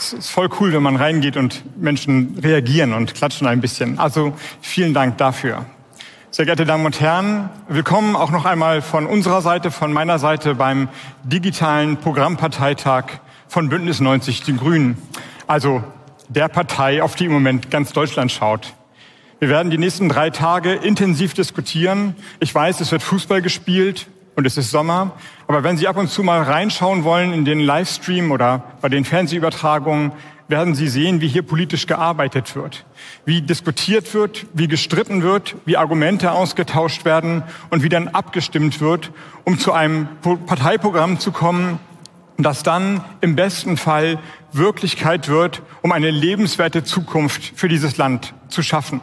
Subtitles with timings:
[0.00, 3.98] Es ist voll cool, wenn man reingeht und Menschen reagieren und klatschen ein bisschen.
[3.98, 5.66] Also vielen Dank dafür.
[6.30, 10.54] Sehr geehrte Damen und Herren, willkommen auch noch einmal von unserer Seite, von meiner Seite
[10.54, 10.88] beim
[11.24, 14.96] digitalen Programmparteitag von Bündnis 90 Die Grünen.
[15.46, 15.84] Also
[16.30, 18.72] der Partei, auf die im Moment ganz Deutschland schaut.
[19.38, 22.16] Wir werden die nächsten drei Tage intensiv diskutieren.
[22.38, 24.06] Ich weiß, es wird Fußball gespielt
[24.40, 25.12] und es ist Sommer.
[25.48, 29.04] Aber wenn Sie ab und zu mal reinschauen wollen in den Livestream oder bei den
[29.04, 30.12] Fernsehübertragungen,
[30.48, 32.86] werden Sie sehen, wie hier politisch gearbeitet wird,
[33.26, 39.12] wie diskutiert wird, wie gestritten wird, wie Argumente ausgetauscht werden und wie dann abgestimmt wird,
[39.44, 41.78] um zu einem Parteiprogramm zu kommen,
[42.38, 44.18] das dann im besten Fall
[44.52, 49.02] Wirklichkeit wird, um eine lebenswerte Zukunft für dieses Land zu schaffen.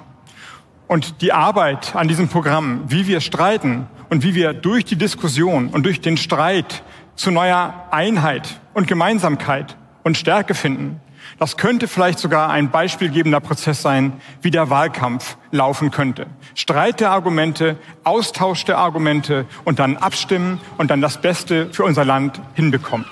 [0.88, 5.68] Und die Arbeit an diesem Programm, wie wir streiten und wie wir durch die Diskussion
[5.68, 6.84] und durch den Streit
[7.16, 11.02] zu neuer Einheit und Gemeinsamkeit und Stärke finden,
[11.40, 16.28] das könnte vielleicht sogar ein beispielgebender Prozess sein, wie der Wahlkampf laufen könnte.
[16.56, 22.06] Streit der Argumente, Austausch der Argumente und dann abstimmen und dann das Beste für unser
[22.06, 23.06] Land hinbekommen.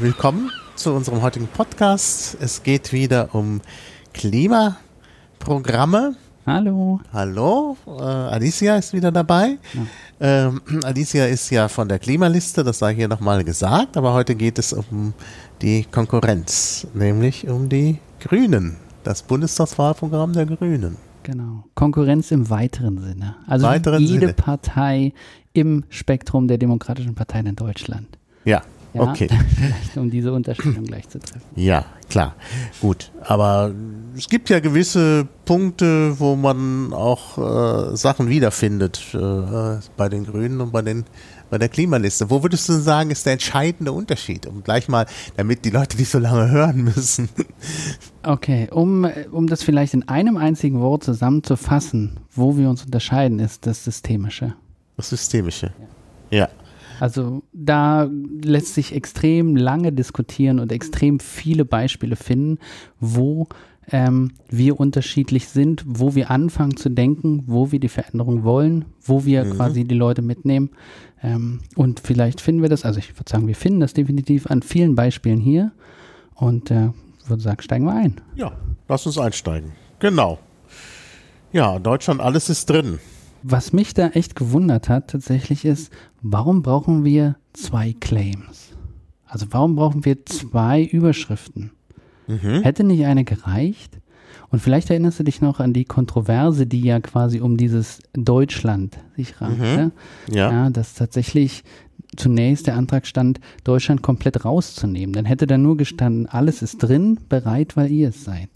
[0.00, 2.36] Willkommen zu unserem heutigen Podcast.
[2.40, 3.60] Es geht wieder um
[4.14, 6.14] Klimaprogramme.
[6.46, 7.00] Hallo.
[7.12, 9.58] Hallo, äh, Alicia ist wieder dabei.
[10.20, 10.46] Ja.
[10.46, 14.60] Ähm, Alicia ist ja von der Klimaliste, das sei hier nochmal gesagt, aber heute geht
[14.60, 15.14] es um
[15.62, 20.96] die Konkurrenz, nämlich um die Grünen, das Bundestagswahlprogramm der Grünen.
[21.24, 23.34] Genau, Konkurrenz im weiteren Sinne.
[23.48, 24.34] Also weiteren jede Sinne.
[24.34, 25.12] Partei
[25.54, 28.06] im Spektrum der demokratischen Parteien in Deutschland.
[28.44, 28.62] Ja,
[28.94, 29.28] Ja, Okay.
[29.56, 31.42] Vielleicht um diese Unterscheidung gleich zu treffen.
[31.56, 32.34] Ja, klar.
[32.80, 33.10] Gut.
[33.20, 33.72] Aber
[34.16, 37.38] es gibt ja gewisse Punkte, wo man auch
[37.92, 41.04] äh, Sachen wiederfindet äh, bei den Grünen und bei den
[41.50, 42.30] bei der Klimaliste.
[42.30, 44.46] Wo würdest du sagen, ist der entscheidende Unterschied?
[44.46, 45.06] Um gleich mal,
[45.36, 47.28] damit die Leute nicht so lange hören müssen.
[48.24, 53.64] Okay, um, um das vielleicht in einem einzigen Wort zusammenzufassen, wo wir uns unterscheiden, ist
[53.64, 54.54] das Systemische.
[54.98, 55.72] Das Systemische.
[56.30, 56.48] Ja.
[57.00, 58.08] Also da
[58.42, 62.58] lässt sich extrem lange diskutieren und extrem viele Beispiele finden,
[63.00, 63.48] wo
[63.90, 69.24] ähm, wir unterschiedlich sind, wo wir anfangen zu denken, wo wir die Veränderung wollen, wo
[69.24, 69.50] wir Mhm.
[69.50, 70.70] quasi die Leute mitnehmen.
[71.22, 74.62] Ähm, und vielleicht finden wir das, also ich würde sagen, wir finden das definitiv an
[74.62, 75.72] vielen Beispielen hier.
[76.34, 76.90] Und äh,
[77.26, 78.20] würde sagen, steigen wir ein.
[78.36, 78.52] Ja,
[78.88, 79.72] lass uns einsteigen.
[79.98, 80.38] Genau.
[81.52, 82.98] Ja, Deutschland, alles ist drin.
[83.42, 85.92] Was mich da echt gewundert hat tatsächlich ist,
[86.22, 88.70] warum brauchen wir zwei Claims?
[89.26, 91.72] Also warum brauchen wir zwei Überschriften?
[92.62, 93.98] Hätte nicht eine gereicht?
[94.50, 98.98] Und vielleicht erinnerst du dich noch an die Kontroverse, die ja quasi um dieses Deutschland
[99.16, 99.92] sich rankte.
[100.30, 100.50] Ja.
[100.50, 101.64] Ja, dass tatsächlich
[102.16, 105.12] zunächst der Antrag stand, Deutschland komplett rauszunehmen.
[105.14, 108.48] Dann hätte da nur gestanden, alles ist drin, bereit, weil ihr es seid.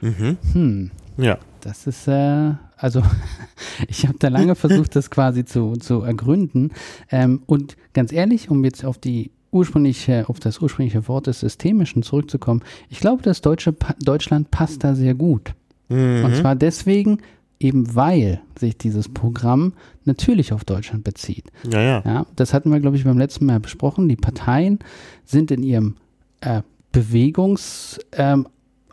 [0.00, 1.38] Hm, Ja.
[1.60, 3.02] das ist, äh, also
[3.88, 6.72] ich habe da lange versucht, das quasi zu, zu ergründen.
[7.10, 12.02] Ähm, und ganz ehrlich, um jetzt auf die ursprüngliche, auf das ursprüngliche Wort des Systemischen
[12.02, 15.54] zurückzukommen, ich glaube, das deutsche pa Deutschland passt da sehr gut.
[15.90, 17.22] Und zwar deswegen,
[17.60, 19.72] eben weil sich dieses Programm
[20.04, 21.46] natürlich auf Deutschland bezieht.
[21.70, 22.02] Ja, ja.
[22.04, 24.08] Ja, das hatten wir, glaube ich, beim letzten Mal besprochen.
[24.08, 24.78] Die Parteien
[25.24, 25.96] sind in ihrem
[26.40, 26.62] äh,
[26.92, 28.46] Bewegungsapparat ähm,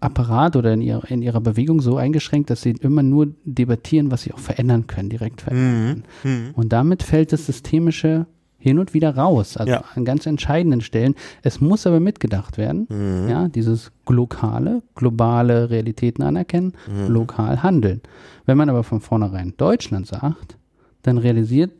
[0.06, 4.24] Apparat oder in ihrer, in ihrer Bewegung so eingeschränkt, dass sie immer nur debattieren, was
[4.24, 6.54] sie auch verändern können, direkt verändern können.
[6.56, 8.26] Und damit fällt das Systemische
[8.58, 9.84] hin und wieder raus, also Ja.
[9.94, 11.14] an ganz entscheidenden Stellen.
[11.44, 12.88] Es muss aber mitgedacht werden,
[13.29, 16.74] ja, dieses lokale, globale Realitäten anerkennen,
[17.08, 18.02] lokal handeln.
[18.47, 20.58] Wenn man aber von vornherein Deutschland sagt,
[21.03, 21.72] dann realisiert,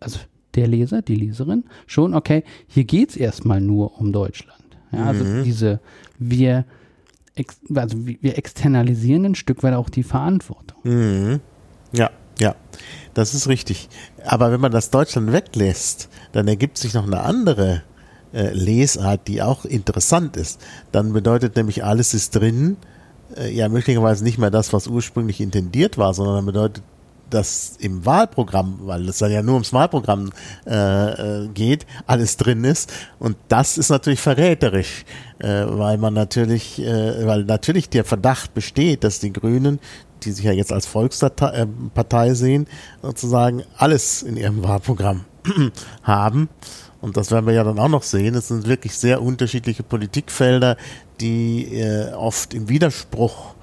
[0.00, 0.20] also
[0.54, 4.54] der Leser, die Leserin, schon, okay, hier geht es erstmal nur um Deutschland.
[4.92, 5.80] Ja, also diese,
[6.20, 6.64] wir,
[7.74, 10.78] also wir externalisieren ein Stück weit auch die Verantwortung.
[10.84, 11.40] Mhm.
[11.92, 12.54] Ja, ja,
[13.14, 13.88] das ist richtig.
[14.24, 17.82] Aber wenn man das Deutschland weglässt, dann ergibt sich noch eine andere
[18.32, 20.60] äh, Lesart, die auch interessant ist.
[20.92, 22.76] Dann bedeutet nämlich alles ist drin,
[23.36, 26.84] äh, ja möglicherweise nicht mehr das, was ursprünglich intendiert war, sondern dann bedeutet
[27.30, 30.30] das im Wahlprogramm, weil es dann ja nur ums Wahlprogramm
[30.66, 32.92] äh, äh, geht, alles drin ist.
[33.18, 35.04] Und das ist natürlich verräterisch,
[35.38, 39.78] äh, weil man natürlich, äh, weil natürlich der Verdacht besteht, dass die Grünen,
[40.22, 42.66] die sich ja jetzt als Volkspartei äh, sehen,
[43.02, 45.24] sozusagen alles in ihrem Wahlprogramm
[46.02, 46.48] haben.
[47.00, 48.34] Und das werden wir ja dann auch noch sehen.
[48.34, 50.76] Es sind wirklich sehr unterschiedliche Politikfelder,
[51.20, 53.54] die äh, oft im Widerspruch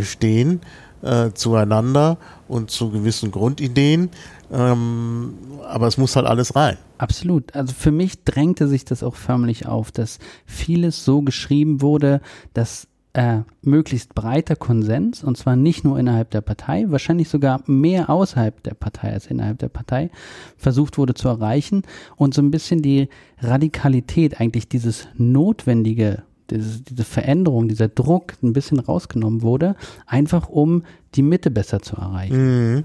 [0.00, 0.60] stehen
[1.06, 2.18] äh, zueinander
[2.48, 4.10] und zu gewissen Grundideen.
[4.52, 5.34] Ähm,
[5.68, 6.76] aber es muss halt alles rein.
[6.98, 7.54] Absolut.
[7.54, 12.20] Also für mich drängte sich das auch förmlich auf, dass vieles so geschrieben wurde,
[12.54, 12.86] dass
[13.16, 18.62] äh, möglichst breiter Konsens, und zwar nicht nur innerhalb der Partei, wahrscheinlich sogar mehr außerhalb
[18.62, 20.10] der Partei als innerhalb der Partei,
[20.58, 21.82] versucht wurde zu erreichen
[22.16, 23.08] und so ein bisschen die
[23.40, 29.76] Radikalität, eigentlich dieses notwendige diese, diese Veränderung, dieser Druck ein bisschen rausgenommen wurde,
[30.06, 30.84] einfach um
[31.14, 32.74] die Mitte besser zu erreichen.
[32.74, 32.84] Mhm.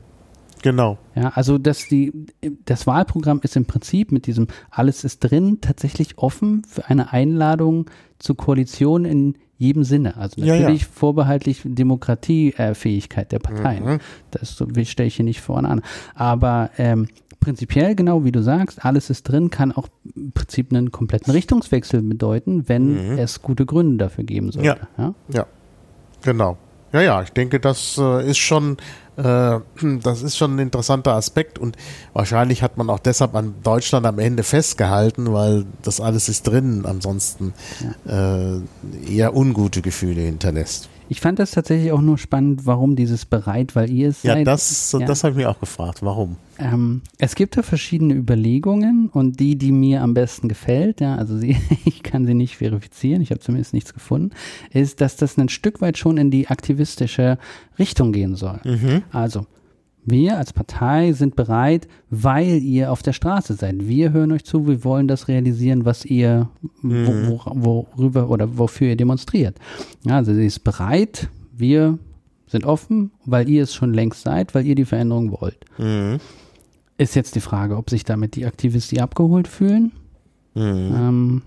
[0.62, 1.00] Genau.
[1.16, 2.14] Ja, also dass die,
[2.66, 7.90] das Wahlprogramm ist im Prinzip mit diesem Alles ist drin tatsächlich offen für eine Einladung
[8.20, 10.18] zur Koalition in jedem Sinne.
[10.18, 10.94] Also natürlich ja, ja.
[10.94, 13.86] vorbehaltlich Demokratiefähigkeit der Parteien.
[13.86, 14.00] Mhm.
[14.32, 15.82] Das stelle ich hier nicht vorne an.
[16.16, 17.08] Aber ähm,
[17.42, 22.02] prinzipiell, genau wie du sagst, alles ist drin, kann auch im Prinzip einen kompletten Richtungswechsel
[22.02, 23.18] bedeuten, wenn mhm.
[23.18, 24.68] es gute Gründe dafür geben sollte.
[24.68, 25.14] Ja, ja?
[25.34, 25.46] ja.
[26.22, 26.58] genau.
[26.94, 28.78] Ja, ja, ich denke, das äh, ist schon,
[29.18, 29.60] äh,
[30.04, 31.78] das ist schon ein interessanter Aspekt und
[32.14, 36.86] wahrscheinlich hat man auch deshalb an Deutschland am Ende festgehalten, weil das alles ist drin,
[36.86, 37.54] ansonsten
[38.06, 38.56] ja.
[38.56, 38.62] äh,
[39.10, 40.90] eher ungute Gefühle hinterlässt.
[41.12, 44.48] Ich fand das tatsächlich auch nur spannend, warum dieses bereit, weil ihr es ja, seid.
[44.48, 46.02] Das, ja, das habe ich mir auch gefragt.
[46.04, 46.38] Warum?
[46.58, 51.38] Ähm, es gibt da verschiedene Überlegungen und die, die mir am besten gefällt, ja, also
[51.38, 54.34] sie, ich kann sie nicht verifizieren, ich habe zumindest nichts gefunden,
[54.72, 57.38] ist, dass das ein Stück weit schon in die aktivistische
[57.78, 58.62] Richtung gehen soll.
[58.64, 59.04] Mhm.
[59.12, 59.48] Also
[60.04, 63.88] wir als Partei sind bereit, weil ihr auf der Straße seid.
[63.88, 66.50] Wir hören euch zu, wir wollen das realisieren, was ihr,
[66.82, 67.28] mhm.
[67.28, 69.58] wo, wo, worüber oder wofür ihr demonstriert.
[70.04, 72.00] Ja, also sie ist bereit, wir
[72.48, 75.58] sind offen, weil ihr es schon längst seid, weil ihr die Veränderung wollt.
[75.78, 76.20] Mhm.
[76.98, 79.92] Ist jetzt die Frage, ob sich damit die Aktivisten abgeholt fühlen.
[80.56, 80.96] Mhm.
[80.96, 81.42] Ähm,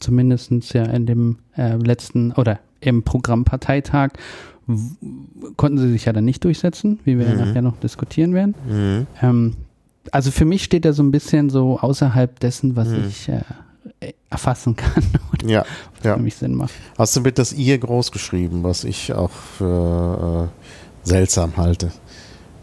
[0.00, 4.12] Zumindest ja in dem äh, letzten oder im Programmparteitag
[5.56, 7.38] konnten sie sich ja dann nicht durchsetzen, wie wir mhm.
[7.38, 8.54] ja nachher noch diskutieren werden.
[8.68, 9.06] Mhm.
[9.22, 9.56] Ähm,
[10.12, 13.04] also für mich steht er so ein bisschen so außerhalb dessen, was mhm.
[13.08, 13.42] ich äh,
[14.30, 15.04] erfassen kann.
[15.44, 15.64] ja,
[16.02, 16.14] ja.
[16.14, 16.72] Für mich Sinn macht.
[16.96, 21.90] Hast du mit das ihr groß geschrieben, was ich auch für äh, seltsam halte?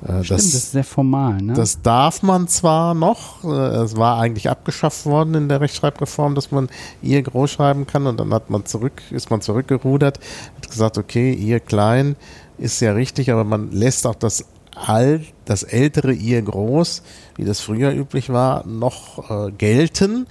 [0.01, 1.41] Äh, Stimmt, das, das, ist sehr formal.
[1.41, 1.53] Ne?
[1.53, 6.51] Das darf man zwar noch, äh, es war eigentlich abgeschafft worden in der Rechtschreibreform, dass
[6.51, 6.69] man
[7.01, 10.19] ihr groß schreiben kann und dann hat man zurück, ist man zurückgerudert,
[10.57, 12.15] hat gesagt, okay, ihr klein
[12.57, 14.45] ist ja richtig, aber man lässt auch das
[14.75, 17.01] alt, das ältere ihr groß,
[17.35, 20.27] wie das früher üblich war, noch äh, gelten.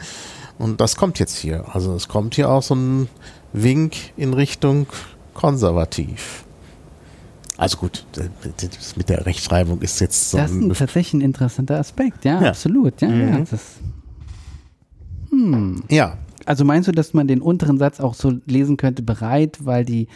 [0.58, 1.64] Und das kommt jetzt hier.
[1.72, 3.08] Also es kommt hier auch so ein
[3.52, 4.86] Wink in Richtung
[5.34, 6.45] konservativ.
[7.56, 10.36] Also gut, das mit der Rechtschreibung ist jetzt so.
[10.36, 12.48] Das ist ein, tatsächlich ein interessanter Aspekt, ja, ja.
[12.50, 13.00] absolut.
[13.00, 13.28] Ja, mhm.
[13.28, 13.62] ja, das,
[15.30, 15.84] hm.
[15.90, 16.18] ja.
[16.44, 20.08] Also meinst du, dass man den unteren Satz auch so lesen könnte, bereit, weil die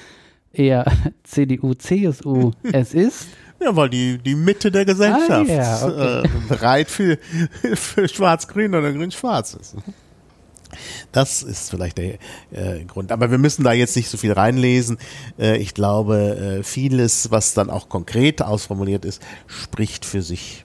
[0.52, 0.84] eher
[1.24, 3.26] CDU, CSU es ist?
[3.62, 6.26] Ja, weil die, die Mitte der Gesellschaft ah, ja, okay.
[6.26, 7.18] äh, bereit für,
[7.74, 9.76] für Schwarz-Grün oder Grün-Schwarz ist.
[11.12, 12.14] Das ist vielleicht der
[12.50, 13.12] äh, Grund.
[13.12, 14.98] Aber wir müssen da jetzt nicht so viel reinlesen.
[15.38, 20.64] Äh, ich glaube, äh, vieles, was dann auch konkret ausformuliert ist, spricht für sich.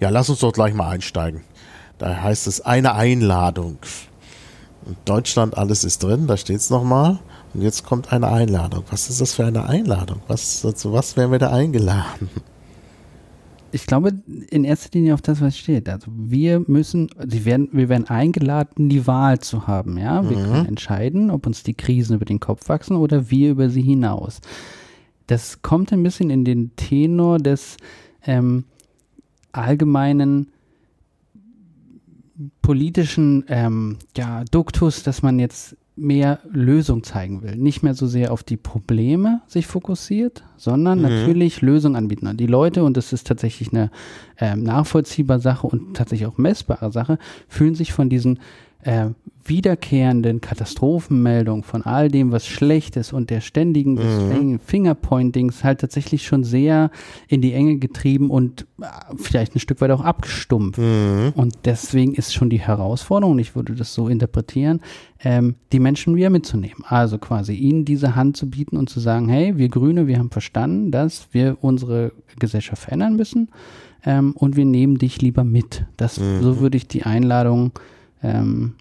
[0.00, 1.42] Ja, lass uns doch gleich mal einsteigen.
[1.98, 3.78] Da heißt es eine Einladung.
[4.84, 7.18] Und Deutschland, alles ist drin, da steht es nochmal.
[7.54, 8.84] Und jetzt kommt eine Einladung.
[8.90, 10.20] Was ist das für eine Einladung?
[10.26, 12.28] Was, zu was werden wir da eingeladen?
[13.74, 14.12] Ich glaube
[14.50, 15.88] in erster Linie auf das, was steht.
[15.88, 19.98] Also wir müssen, sie werden, wir werden eingeladen, die Wahl zu haben.
[19.98, 20.42] Ja, wir mhm.
[20.44, 24.40] können entscheiden, ob uns die Krisen über den Kopf wachsen oder wir über sie hinaus.
[25.26, 27.76] Das kommt ein bisschen in den Tenor des
[28.24, 28.64] ähm,
[29.50, 30.52] allgemeinen
[32.62, 37.56] politischen ähm, ja, Duktus, dass man jetzt mehr Lösung zeigen will.
[37.56, 41.04] Nicht mehr so sehr auf die Probleme sich fokussiert, sondern mhm.
[41.04, 42.36] natürlich Lösungen anbieten.
[42.36, 43.90] Die Leute, und das ist tatsächlich eine
[44.38, 48.40] ähm, nachvollziehbare Sache und tatsächlich auch messbare Sache, fühlen sich von diesen
[48.84, 49.10] äh,
[49.46, 54.58] wiederkehrenden Katastrophenmeldungen von all dem, was schlecht ist und der ständigen mhm.
[54.58, 56.90] Fingerpointings halt tatsächlich schon sehr
[57.28, 58.86] in die Enge getrieben und äh,
[59.16, 60.78] vielleicht ein Stück weit auch abgestumpft.
[60.78, 61.32] Mhm.
[61.34, 64.80] Und deswegen ist schon die Herausforderung, ich würde das so interpretieren,
[65.22, 66.84] ähm, die Menschen wieder mitzunehmen.
[66.88, 70.30] Also quasi ihnen diese Hand zu bieten und zu sagen, hey, wir Grüne, wir haben
[70.30, 73.48] verstanden, dass wir unsere Gesellschaft verändern müssen
[74.06, 75.84] ähm, und wir nehmen dich lieber mit.
[75.98, 76.42] Das, mhm.
[76.42, 77.72] So würde ich die Einladung
[78.24, 78.74] ähm,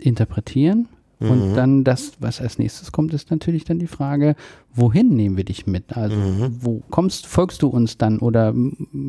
[0.00, 0.88] interpretieren.
[1.20, 1.30] Mhm.
[1.30, 4.36] Und dann das, was als nächstes kommt, ist natürlich dann die Frage,
[4.74, 5.96] wohin nehmen wir dich mit?
[5.96, 6.58] Also mhm.
[6.60, 8.54] wo kommst, folgst du uns dann oder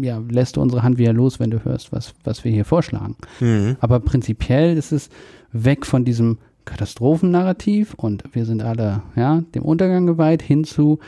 [0.02, 3.16] ja, lässt du unsere Hand wieder los, wenn du hörst, was, was wir hier vorschlagen?
[3.40, 3.78] Mhm.
[3.80, 5.10] Aber prinzipiell ist es
[5.52, 11.00] weg von diesem Katastrophennarrativ und wir sind alle ja, dem Untergang geweiht hin zu,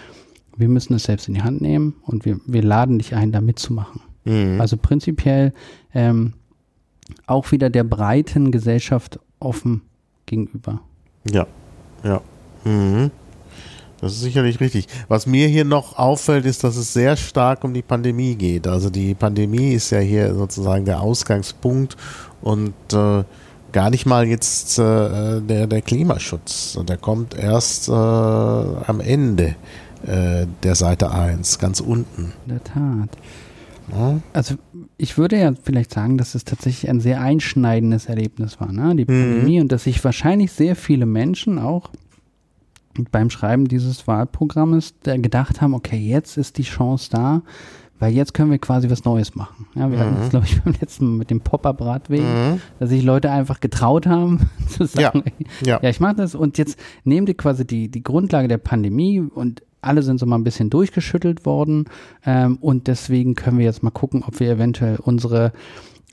[0.57, 3.41] wir müssen es selbst in die Hand nehmen und wir, wir laden dich ein, da
[3.41, 4.01] mitzumachen.
[4.25, 4.59] Mhm.
[4.59, 5.53] Also prinzipiell
[5.93, 6.33] ähm,
[7.27, 9.81] auch wieder der breiten Gesellschaft offen
[10.25, 10.81] gegenüber.
[11.29, 11.47] Ja,
[12.03, 12.21] ja.
[12.63, 13.11] Mhm.
[14.01, 14.87] Das ist sicherlich richtig.
[15.07, 18.67] Was mir hier noch auffällt, ist, dass es sehr stark um die Pandemie geht.
[18.67, 21.95] Also die Pandemie ist ja hier sozusagen der Ausgangspunkt
[22.41, 23.23] und äh,
[23.71, 26.79] gar nicht mal jetzt äh, der, der Klimaschutz.
[26.87, 29.55] Der kommt erst äh, am Ende
[30.05, 32.33] äh, der Seite 1, ganz unten.
[32.47, 33.09] In der Tat.
[33.91, 34.19] Ja.
[34.33, 34.55] Also
[34.97, 38.95] ich würde ja vielleicht sagen, dass es tatsächlich ein sehr einschneidendes Erlebnis war, ne?
[38.95, 39.07] die mhm.
[39.07, 39.63] Pandemie, mhm.
[39.63, 41.89] und dass sich wahrscheinlich sehr viele Menschen auch
[43.11, 47.41] beim Schreiben dieses Wahlprogrammes gedacht haben, okay, jetzt ist die Chance da,
[47.99, 49.67] weil jetzt können wir quasi was Neues machen.
[49.75, 50.01] Ja, wir mhm.
[50.01, 52.61] hatten das, glaube ich, beim letzten Mal mit dem Pop-Up-Radweg, mhm.
[52.79, 55.23] dass sich Leute einfach getraut haben, zu sagen,
[55.61, 55.79] ja, ja.
[55.83, 59.61] ja ich mache das und jetzt nehmt ihr quasi die, die Grundlage der Pandemie und
[59.81, 61.85] alle sind so mal ein bisschen durchgeschüttelt worden
[62.25, 65.51] ähm, und deswegen können wir jetzt mal gucken, ob wir eventuell unsere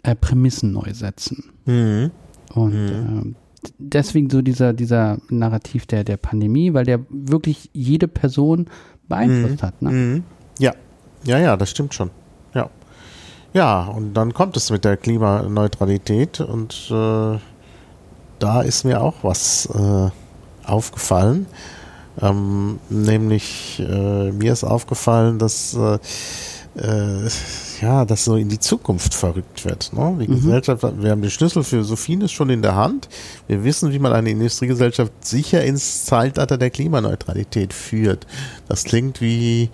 [0.03, 1.51] äh, Prämissen neu setzen.
[1.67, 2.11] Mhm.
[2.55, 3.35] Und mhm.
[3.35, 8.69] äh, deswegen so dieser, dieser Narrativ der, der Pandemie, weil der wirklich jede Person
[9.09, 9.67] beeinflusst mhm.
[9.67, 9.83] hat.
[9.83, 9.91] Ne?
[9.91, 10.25] Mhm.
[10.59, 10.73] Ja,
[11.25, 12.11] ja, ja, das stimmt schon.
[12.55, 12.71] Ja.
[13.55, 17.39] Ja, und dann kommt es mit der Klimaneutralität und äh,
[18.39, 20.11] da ist mir auch was äh,
[20.65, 21.47] aufgefallen.
[22.21, 25.99] Ähm, nämlich äh, mir ist aufgefallen, dass äh,
[26.77, 27.29] äh,
[27.81, 29.93] ja, dass so in die Zukunft verrückt wird.
[29.93, 30.17] Ne?
[30.21, 30.37] Die mhm.
[30.37, 33.09] Gesellschaft, wir haben den Schlüssel für so vieles schon in der Hand.
[33.47, 38.27] Wir wissen, wie man eine Industriegesellschaft sicher ins Zeitalter der Klimaneutralität führt.
[38.69, 39.71] Das klingt wie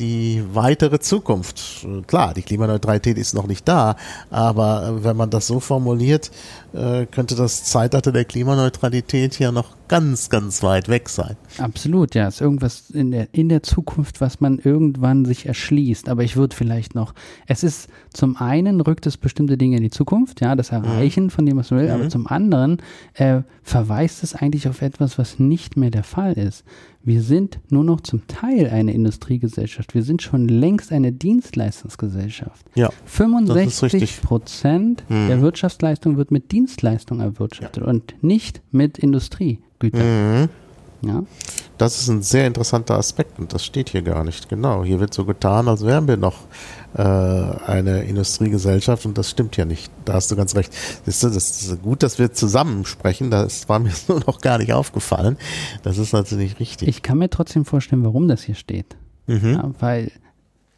[0.00, 1.86] die weitere Zukunft.
[2.06, 3.96] Klar, die Klimaneutralität ist noch nicht da,
[4.30, 6.30] aber wenn man das so formuliert,
[6.72, 11.36] äh, könnte das Zeitalter der Klimaneutralität ja noch ganz, ganz weit weg sein.
[11.58, 12.28] Absolut, ja.
[12.28, 16.08] Es ist irgendwas in der, in der Zukunft, was man irgendwann sich erschließt.
[16.08, 17.12] Aber ich würde vielleicht noch,
[17.46, 21.30] es ist zum einen rückt es bestimmte Dinge in die Zukunft, ja, das Erreichen mhm.
[21.30, 21.94] von dem, was man will, mhm.
[21.94, 22.78] aber zum anderen
[23.14, 26.64] äh, verweist es eigentlich auf etwas, was nicht mehr der Fall ist.
[27.02, 29.94] Wir sind nur noch zum Teil eine Industriegesellschaft.
[29.94, 32.66] Wir sind schon längst eine Dienstleistungsgesellschaft.
[32.74, 35.28] Ja, 65 Prozent mhm.
[35.28, 37.88] der Wirtschaftsleistung wird mit Dienstleistung erwirtschaftet ja.
[37.88, 40.42] und nicht mit Industriegütern.
[40.42, 40.48] Mhm.
[41.02, 41.24] Ja.
[41.78, 44.48] Das ist ein sehr interessanter Aspekt und das steht hier gar nicht.
[44.48, 46.36] Genau, hier wird so getan, als wären wir noch
[46.94, 49.90] äh, eine Industriegesellschaft und das stimmt ja nicht.
[50.04, 50.74] Da hast du ganz recht.
[51.06, 53.30] Das ist, das ist gut, dass wir zusammen sprechen.
[53.30, 55.38] Das war mir so noch gar nicht aufgefallen.
[55.82, 56.88] Das ist natürlich richtig.
[56.88, 58.96] Ich kann mir trotzdem vorstellen, warum das hier steht.
[59.26, 59.54] Mhm.
[59.54, 60.12] Ja, weil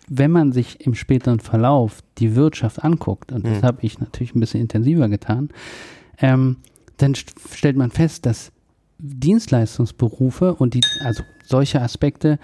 [0.09, 3.63] wenn man sich im späteren Verlauf die Wirtschaft anguckt, und das mhm.
[3.63, 5.49] habe ich natürlich ein bisschen intensiver getan,
[6.19, 6.59] ähm,
[6.99, 8.53] dann st stellt man fest, dass
[9.03, 12.39] Dienstleistungsberufe und die, also solche Aspekte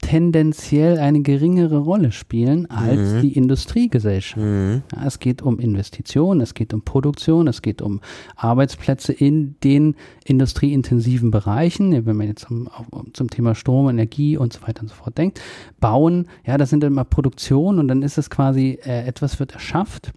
[0.00, 3.20] tendenziell eine geringere Rolle spielen als mhm.
[3.20, 4.44] die Industriegesellschaft.
[4.44, 4.82] Mhm.
[4.94, 8.00] Ja, es geht um Investitionen, es geht um Produktion, es geht um
[8.36, 12.68] Arbeitsplätze in den industrieintensiven Bereichen, wenn man jetzt zum,
[13.12, 15.40] zum Thema Strom, Energie und so weiter und so fort denkt.
[15.80, 19.52] Bauen, ja, das sind dann immer Produktion und dann ist es quasi, äh, etwas wird
[19.54, 20.12] erschafft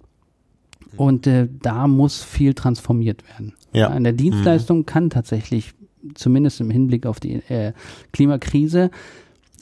[0.95, 3.53] und äh, da muss viel transformiert werden.
[3.73, 3.93] Ja.
[3.95, 4.85] In der Dienstleistung mhm.
[4.85, 5.73] kann tatsächlich,
[6.15, 7.73] zumindest im Hinblick auf die äh,
[8.11, 8.91] Klimakrise,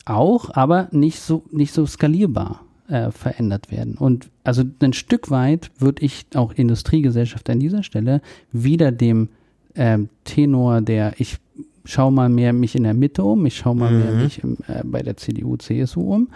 [0.06, 3.96] auch, aber nicht so, nicht so skalierbar äh, verändert werden.
[3.96, 9.30] Und also ein Stück weit würde ich auch Industriegesellschaft an dieser Stelle wieder dem
[9.76, 11.38] äh, Tenor der ich
[11.90, 14.00] schau mal mehr mich in der Mitte um, ich schau mal mhm.
[14.00, 16.30] mehr mich im, äh, bei der CDU, CSU um.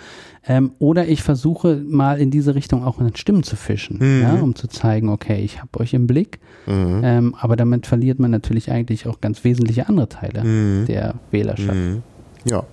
[0.45, 4.21] Ähm, oder ich versuche mal in diese Richtung auch in Stimmen zu fischen, mhm.
[4.23, 6.39] ja, um zu zeigen, okay, ich habe euch im Blick.
[6.65, 7.01] Mhm.
[7.03, 10.85] Ähm, aber damit verliert man natürlich eigentlich auch ganz wesentliche andere Teile mhm.
[10.87, 11.73] der Wählerschaft.
[11.73, 12.03] Mhm.
[12.45, 12.63] Ja,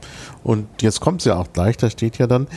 [0.43, 2.49] und jetzt kommt es ja auch gleich, da steht ja dann,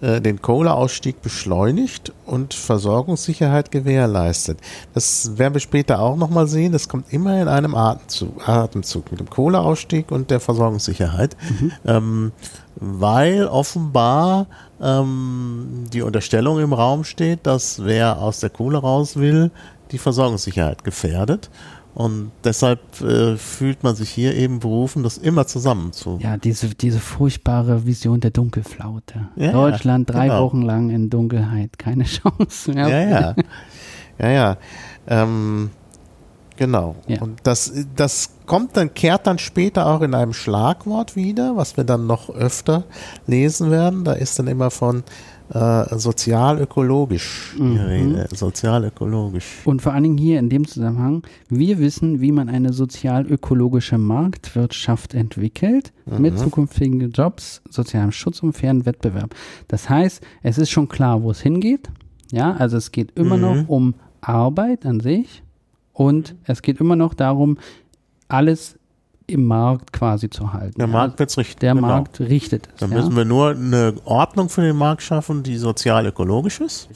[0.00, 4.58] den Kohleausstieg beschleunigt und Versorgungssicherheit gewährleistet.
[4.94, 6.72] Das werden wir später auch nochmal sehen.
[6.72, 11.72] Das kommt immer in einem Atemzug, Atemzug mit dem Kohleausstieg und der Versorgungssicherheit, mhm.
[11.84, 12.32] ähm,
[12.76, 14.46] weil offenbar
[14.80, 19.50] ähm, die Unterstellung im Raum steht, dass wer aus der Kohle raus will,
[19.92, 21.50] die Versorgungssicherheit gefährdet.
[21.94, 26.18] Und deshalb äh, fühlt man sich hier eben berufen, das immer zusammen zu.
[26.22, 29.28] Ja, diese, diese furchtbare Vision der Dunkelflaute.
[29.36, 30.44] Ja, Deutschland drei genau.
[30.44, 32.88] Wochen lang in Dunkelheit, keine Chance mehr.
[32.88, 33.34] Ja, ja.
[34.18, 34.56] Ja, ja.
[35.08, 35.70] Ähm,
[36.56, 36.94] genau.
[37.08, 37.22] Ja.
[37.22, 41.84] Und das, das kommt dann, kehrt dann später auch in einem Schlagwort wieder, was wir
[41.84, 42.84] dann noch öfter
[43.26, 44.04] lesen werden.
[44.04, 45.02] Da ist dann immer von
[45.52, 48.24] äh, sozial-ökologisch mhm.
[48.32, 49.62] Sozial-ökologisch.
[49.64, 55.14] Und vor allen Dingen hier in dem Zusammenhang, wir wissen, wie man eine sozial-ökologische Marktwirtschaft
[55.14, 56.22] entwickelt, mhm.
[56.22, 59.34] mit zukünftigen Jobs, sozialem Schutz und fairen Wettbewerb.
[59.68, 61.90] Das heißt, es ist schon klar, wo es hingeht.
[62.32, 63.42] Ja, also es geht immer mhm.
[63.42, 65.42] noch um Arbeit an sich
[65.92, 67.58] und es geht immer noch darum,
[68.28, 68.78] alles
[69.30, 70.78] im Markt quasi zu halten.
[70.78, 71.60] Der Markt wird es richten.
[71.60, 71.86] Der genau.
[71.86, 72.80] Markt richtet es.
[72.80, 76.88] Dann müssen wir nur eine Ordnung für den Markt schaffen, die sozial-ökologisch ist.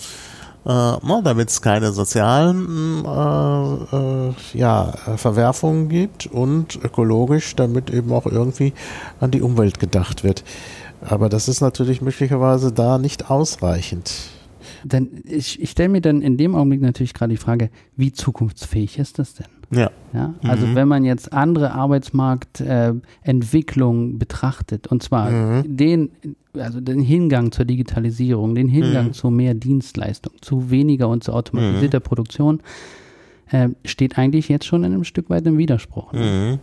[0.66, 8.24] Äh, damit es keine sozialen äh, äh, ja, Verwerfungen gibt und ökologisch, damit eben auch
[8.24, 8.72] irgendwie
[9.20, 10.42] an die Umwelt gedacht wird.
[11.02, 14.30] Aber das ist natürlich möglicherweise da nicht ausreichend.
[14.84, 18.98] Dann, ich, ich stelle mir dann in dem Augenblick natürlich gerade die Frage, wie zukunftsfähig
[18.98, 19.46] ist das denn?
[19.76, 19.90] Ja.
[20.12, 20.34] ja?
[20.42, 20.74] Also mhm.
[20.74, 25.76] wenn man jetzt andere Arbeitsmarktentwicklungen äh, betrachtet, und zwar mhm.
[25.76, 26.10] den,
[26.58, 29.12] also den Hingang zur Digitalisierung, den Hingang mhm.
[29.12, 32.04] zu mehr Dienstleistung, zu weniger und zu automatisierter mhm.
[32.04, 32.60] Produktion,
[33.50, 36.12] äh, steht eigentlich jetzt schon in einem Stück weit im Widerspruch.
[36.12, 36.20] Ne?
[36.20, 36.58] Mhm.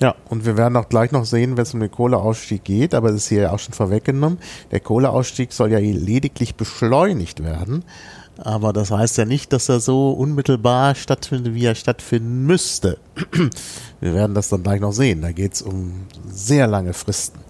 [0.00, 3.08] Ja, und wir werden auch gleich noch sehen, wenn es um den Kohleausstieg geht, aber
[3.08, 4.38] das ist hier auch schon vorweggenommen.
[4.70, 7.82] Der Kohleausstieg soll ja lediglich beschleunigt werden.
[8.38, 12.98] Aber das heißt ja nicht, dass er so unmittelbar stattfindet, wie er stattfinden müsste.
[14.00, 15.22] Wir werden das dann gleich noch sehen.
[15.22, 17.40] Da geht es um sehr lange Fristen.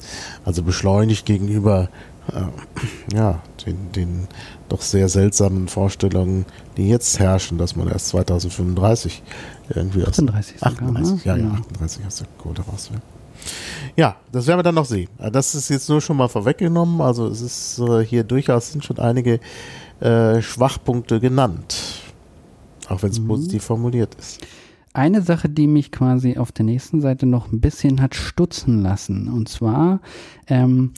[0.44, 1.88] Also beschleunigt gegenüber
[2.32, 2.42] äh,
[3.16, 4.28] ja, den, den
[4.68, 9.22] doch sehr seltsamen Vorstellungen, die jetzt herrschen, dass man erst 2035
[9.74, 11.42] irgendwie 38 aus 38, sogar, ne?
[11.42, 12.06] ja, ja, 38 genau.
[12.06, 13.00] aus der Kohle raus will.
[13.96, 15.08] Ja, das werden wir dann noch sehen.
[15.18, 17.00] Das ist jetzt nur schon mal vorweggenommen.
[17.00, 19.40] Also es ist äh, hier durchaus sind schon einige
[20.00, 22.02] äh, Schwachpunkte genannt.
[22.88, 23.28] Auch wenn es mhm.
[23.28, 24.40] positiv formuliert ist.
[24.92, 29.28] Eine Sache, die mich quasi auf der nächsten Seite noch ein bisschen hat stutzen lassen.
[29.28, 30.00] Und zwar,
[30.46, 30.92] ähm,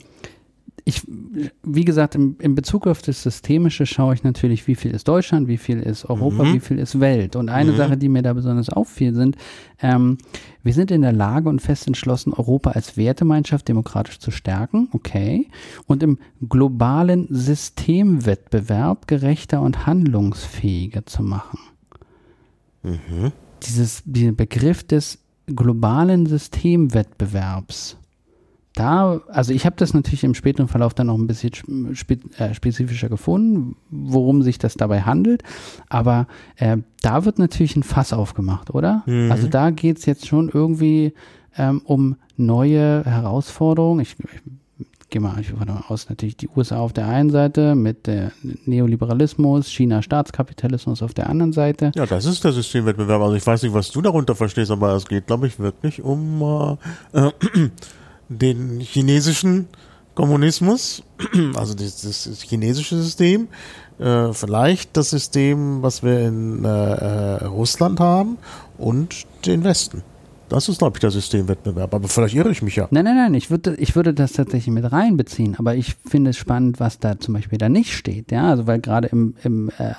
[0.89, 1.03] ich,
[1.63, 5.47] wie gesagt, im, in Bezug auf das Systemische schaue ich natürlich, wie viel ist Deutschland,
[5.47, 6.53] wie viel ist Europa, mhm.
[6.55, 7.35] wie viel ist Welt.
[7.35, 7.77] Und eine mhm.
[7.77, 9.37] Sache, die mir da besonders auffiel, sind,
[9.81, 10.17] ähm,
[10.63, 15.47] wir sind in der Lage und fest entschlossen, Europa als Wertemeinschaft demokratisch zu stärken, okay,
[15.85, 16.17] und im
[16.49, 21.59] globalen Systemwettbewerb gerechter und handlungsfähiger zu machen.
[22.81, 23.31] Mhm.
[23.61, 27.98] Dieses, dieser Begriff des globalen Systemwettbewerbs
[28.79, 31.51] da, also ich habe das natürlich im späteren Verlauf dann noch ein bisschen
[31.95, 35.43] spe äh, spezifischer gefunden, worum sich das dabei handelt.
[35.89, 39.03] Aber äh, da wird natürlich ein Fass aufgemacht, oder?
[39.05, 39.31] Mhm.
[39.31, 41.13] Also da geht es jetzt schon irgendwie
[41.57, 43.99] ähm, um neue Herausforderungen.
[43.99, 44.15] Ich,
[44.79, 48.31] ich gehe mal davon aus, natürlich die USA auf der einen Seite mit der
[48.65, 51.91] Neoliberalismus, China Staatskapitalismus auf der anderen Seite.
[51.95, 53.21] Ja, das ist der Systemwettbewerb.
[53.21, 56.77] Also ich weiß nicht, was du darunter verstehst, aber es geht, glaube ich, wirklich um
[57.13, 57.69] äh, äh,
[58.29, 59.67] den chinesischen
[60.15, 61.03] Kommunismus,
[61.55, 63.47] also das, das chinesische System,
[63.99, 68.37] äh, vielleicht das System, was wir in äh, äh, Russland haben
[68.77, 70.03] und den Westen.
[70.49, 71.93] Das ist, glaube ich, der Systemwettbewerb.
[71.93, 72.87] Aber vielleicht irre ich mich ja.
[72.89, 73.33] Nein, nein, nein.
[73.35, 75.55] Ich würde, ich würde das tatsächlich mit reinbeziehen.
[75.59, 78.31] Aber ich finde es spannend, was da zum Beispiel da nicht steht.
[78.31, 79.93] Ja, also weil gerade im, im äh,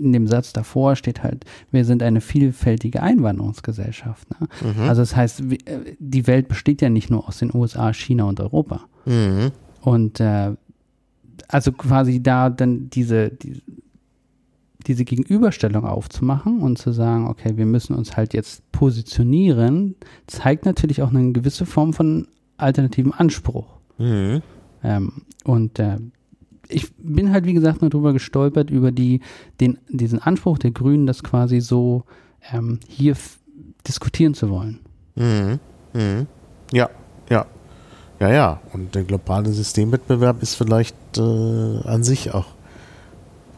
[0.00, 4.28] in dem Satz davor steht halt, wir sind eine vielfältige Einwanderungsgesellschaft.
[4.30, 4.48] Ne?
[4.62, 4.88] Mhm.
[4.88, 8.40] Also das heißt, äh, die Welt besteht ja nicht nur aus den USA, China und
[8.40, 8.82] Europa.
[9.06, 9.52] Mhm.
[9.82, 10.52] Und äh,
[11.48, 13.62] also quasi da dann diese, die,
[14.86, 21.02] diese Gegenüberstellung aufzumachen und zu sagen, okay, wir müssen uns halt jetzt positionieren, zeigt natürlich
[21.02, 23.66] auch eine gewisse Form von alternativen Anspruch.
[23.98, 24.42] Mhm.
[24.82, 25.98] Ähm, und äh,
[26.68, 29.20] ich bin halt, wie gesagt, nur drüber gestolpert, über die,
[29.60, 32.04] den, diesen Anspruch der Grünen, das quasi so
[32.52, 33.16] ähm, hier
[33.86, 34.80] diskutieren zu wollen.
[35.16, 35.58] Mhm.
[35.92, 36.26] Mhm.
[36.72, 36.88] Ja,
[37.30, 37.46] ja.
[38.20, 38.60] Ja, ja.
[38.72, 42.46] Und der globale Systemwettbewerb ist vielleicht äh, an sich auch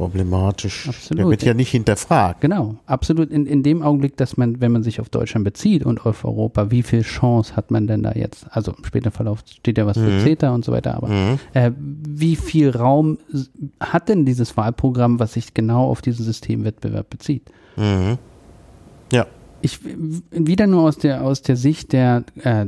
[0.00, 0.88] problematisch.
[0.88, 1.18] Absolut.
[1.18, 2.40] Der wird ja nicht hinterfragt.
[2.40, 3.30] Genau, absolut.
[3.30, 6.70] In, in dem Augenblick, dass man, wenn man sich auf Deutschland bezieht und auf Europa,
[6.70, 8.46] wie viel Chance hat man denn da jetzt?
[8.50, 10.20] Also im späteren Verlauf steht ja was für Mhm.
[10.20, 11.38] CETA und so weiter, aber Mhm.
[11.54, 13.18] äh, wie viel Raum
[13.80, 17.50] hat denn dieses Wahlprogramm, was sich genau auf diesen Systemwettbewerb bezieht?
[17.76, 18.18] Mhm.
[19.12, 19.26] Ja.
[19.62, 19.80] Ich
[20.30, 22.66] wieder nur aus der aus der Sicht der äh,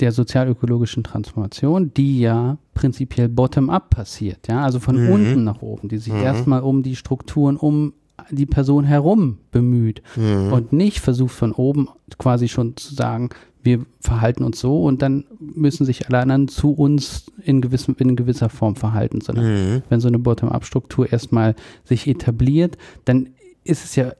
[0.00, 5.08] der sozialökologischen Transformation, die ja prinzipiell bottom-up passiert, ja, also von Mhm.
[5.08, 6.20] unten nach oben, die sich Mhm.
[6.22, 7.92] erstmal um die Strukturen um
[8.30, 10.52] die Person herum bemüht Mhm.
[10.52, 11.88] und nicht versucht von oben
[12.18, 13.30] quasi schon zu sagen,
[13.62, 18.16] wir verhalten uns so und dann müssen sich alle anderen zu uns in, gewissem, in
[18.16, 19.44] gewisser Form verhalten, sondern
[19.76, 19.82] Mhm.
[19.88, 23.30] wenn so eine Bottom-up-Struktur erstmal sich etabliert, dann
[23.64, 24.12] ist es ja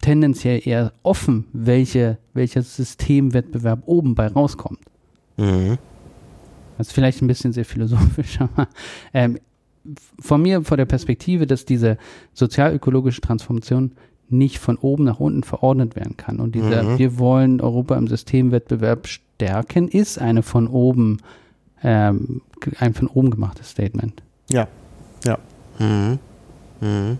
[0.00, 4.80] tendenziell eher offen, welche, welcher Systemwettbewerb oben bei rauskommt.
[5.36, 5.78] Mhm.
[6.78, 8.68] Das ist vielleicht ein bisschen sehr philosophisch, aber
[9.12, 9.38] ähm,
[10.18, 11.96] von mir, vor der Perspektive, dass diese
[12.34, 13.92] sozialökologische Transformation
[14.28, 16.38] nicht von oben nach unten verordnet werden kann.
[16.38, 16.98] Und diese, Mhm.
[16.98, 21.18] wir wollen Europa im Systemwettbewerb stärken, ist eine von oben,
[21.82, 22.42] ähm,
[22.78, 24.22] ein von oben gemachtes Statement.
[24.50, 24.68] Ja,
[25.24, 25.38] ja.
[25.78, 26.18] Mhm.
[26.80, 27.18] Mhm.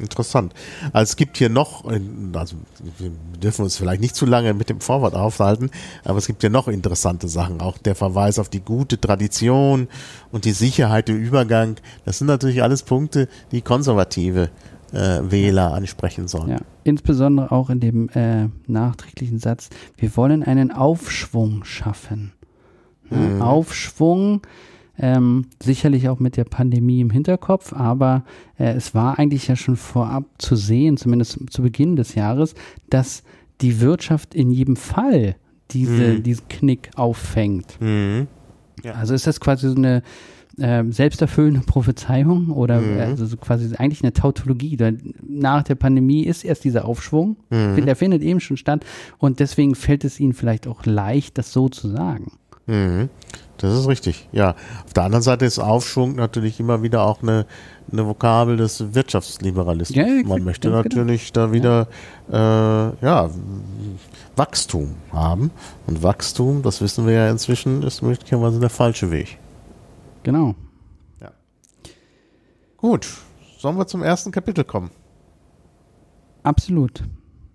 [0.00, 0.54] Interessant.
[0.92, 2.56] Also es gibt hier noch, also
[2.98, 3.10] wir
[3.42, 5.70] dürfen uns vielleicht nicht zu lange mit dem Vorwort aufhalten,
[6.04, 7.60] aber es gibt hier noch interessante Sachen.
[7.60, 9.88] Auch der Verweis auf die gute Tradition
[10.30, 11.76] und die Sicherheit im Übergang.
[12.04, 14.50] Das sind natürlich alles Punkte, die konservative
[14.92, 16.50] äh, Wähler ansprechen sollen.
[16.50, 22.32] Ja, insbesondere auch in dem äh, nachträglichen Satz, wir wollen einen Aufschwung schaffen.
[23.10, 23.42] Ja, Mhm.
[23.42, 24.42] Aufschwung,
[24.98, 28.24] ähm, sicherlich auch mit der Pandemie im Hinterkopf, aber
[28.58, 32.54] äh, es war eigentlich ja schon vorab zu sehen, zumindest zu Beginn des Jahres,
[32.90, 33.22] dass
[33.60, 35.36] die Wirtschaft in jedem Fall
[35.70, 36.22] diese, Mhm.
[36.22, 37.76] diesen Knick auffängt.
[37.80, 38.26] Mhm.
[38.84, 38.92] Ja.
[38.94, 40.02] Also ist das quasi so eine
[40.60, 42.96] ähm, selbsterfüllende Prophezeiung oder Mhm.
[42.98, 44.76] äh, also so quasi eigentlich eine Tautologie.
[44.76, 44.90] Da-
[45.24, 47.84] Nach der Pandemie ist erst dieser Aufschwung, Mhm.
[47.86, 48.84] der findet eben schon statt
[49.18, 52.32] und deswegen fällt es ihnen vielleicht auch leicht, das so zu sagen.
[52.66, 53.08] Mhm.
[53.58, 54.54] Das ist richtig, ja.
[54.84, 57.46] Auf der anderen Seite ist Aufschwung natürlich immer wieder auch eine,
[57.92, 59.96] eine Vokabel des Wirtschaftsliberalismus.
[59.96, 60.82] Ja, ja, Man möchte genau.
[60.82, 61.88] natürlich da wieder
[62.30, 63.30] äh, ja,
[64.36, 65.50] Wachstum haben.
[65.86, 69.38] Und Wachstum, das wissen wir ja inzwischen, ist möglicherweise der falsche Weg.
[70.22, 70.54] Genau.
[72.78, 73.08] Gut,
[73.58, 74.90] sollen wir zum ersten Kapitel kommen?
[76.44, 77.02] Absolut.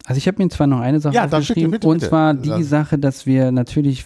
[0.05, 3.25] Also ich habe mir zwar noch eine Sache Ja, aufgeschrieben, und zwar die Sache, dass
[3.25, 4.05] wir natürlich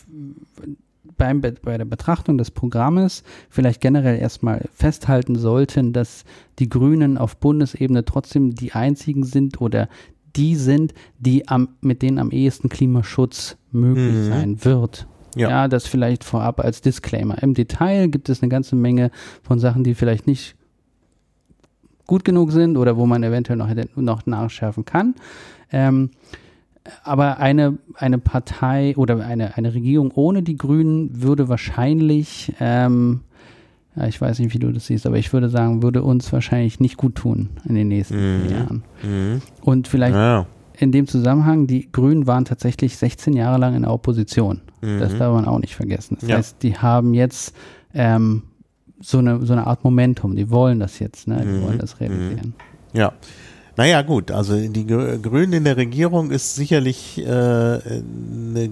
[1.17, 6.23] beim, Be- bei der Betrachtung des Programmes vielleicht generell erstmal festhalten sollten, dass
[6.59, 9.89] die Grünen auf Bundesebene trotzdem die einzigen sind oder
[10.35, 14.27] die sind, die am, mit denen am ehesten Klimaschutz möglich Mhm.
[14.29, 15.07] sein wird.
[15.35, 15.49] Ja.
[15.49, 17.41] ja, das vielleicht vorab als Disclaimer.
[17.43, 19.11] Im Detail gibt es eine ganze Menge
[19.43, 20.55] von Sachen, die vielleicht nicht
[22.07, 25.13] gut genug sind oder wo man eventuell noch, noch nachschärfen kann.
[25.71, 26.09] Ähm,
[27.03, 33.21] aber eine, eine Partei oder eine, eine Regierung ohne die Grünen würde wahrscheinlich, ähm,
[34.07, 36.97] ich weiß nicht, wie du das siehst, aber ich würde sagen, würde uns wahrscheinlich nicht
[36.97, 38.49] gut tun in den nächsten Mhm.
[38.49, 38.83] Jahren.
[39.03, 39.41] Mhm.
[39.61, 40.45] Und vielleicht Ja.
[40.77, 44.61] in dem Zusammenhang, die Grünen waren tatsächlich 16 Jahre lang in der Opposition.
[44.81, 45.17] Das Mhm.
[45.17, 46.17] darf man auch nicht vergessen.
[46.19, 46.37] Das Ja.
[46.37, 47.55] heißt, die haben jetzt
[47.93, 48.43] ähm,
[48.99, 50.35] so, eine, so eine Art Momentum.
[50.35, 51.39] Die wollen das jetzt, ne?
[51.41, 51.61] Die Mhm.
[51.63, 52.53] wollen das realisieren.
[52.93, 53.13] Ja.
[53.77, 58.69] Naja, gut, also die Gr- Grünen in der Regierung ist sicherlich äh, eine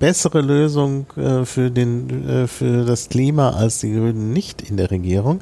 [0.00, 4.90] bessere Lösung äh, für, den, äh, für das Klima als die Grünen nicht in der
[4.90, 5.40] Regierung.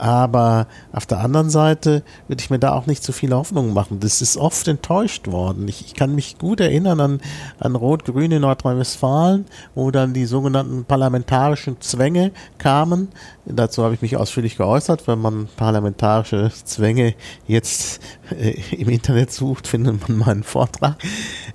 [0.00, 3.98] Aber auf der anderen Seite würde ich mir da auch nicht so viele Hoffnungen machen.
[3.98, 5.66] Das ist oft enttäuscht worden.
[5.66, 7.20] Ich, ich kann mich gut erinnern an,
[7.58, 13.08] an Rot-Grün in Nordrhein-Westfalen, wo dann die sogenannten parlamentarischen Zwänge kamen.
[13.50, 15.08] Dazu habe ich mich ausführlich geäußert.
[15.08, 17.14] Wenn man parlamentarische Zwänge
[17.46, 20.96] jetzt äh, im Internet sucht, findet man meinen Vortrag.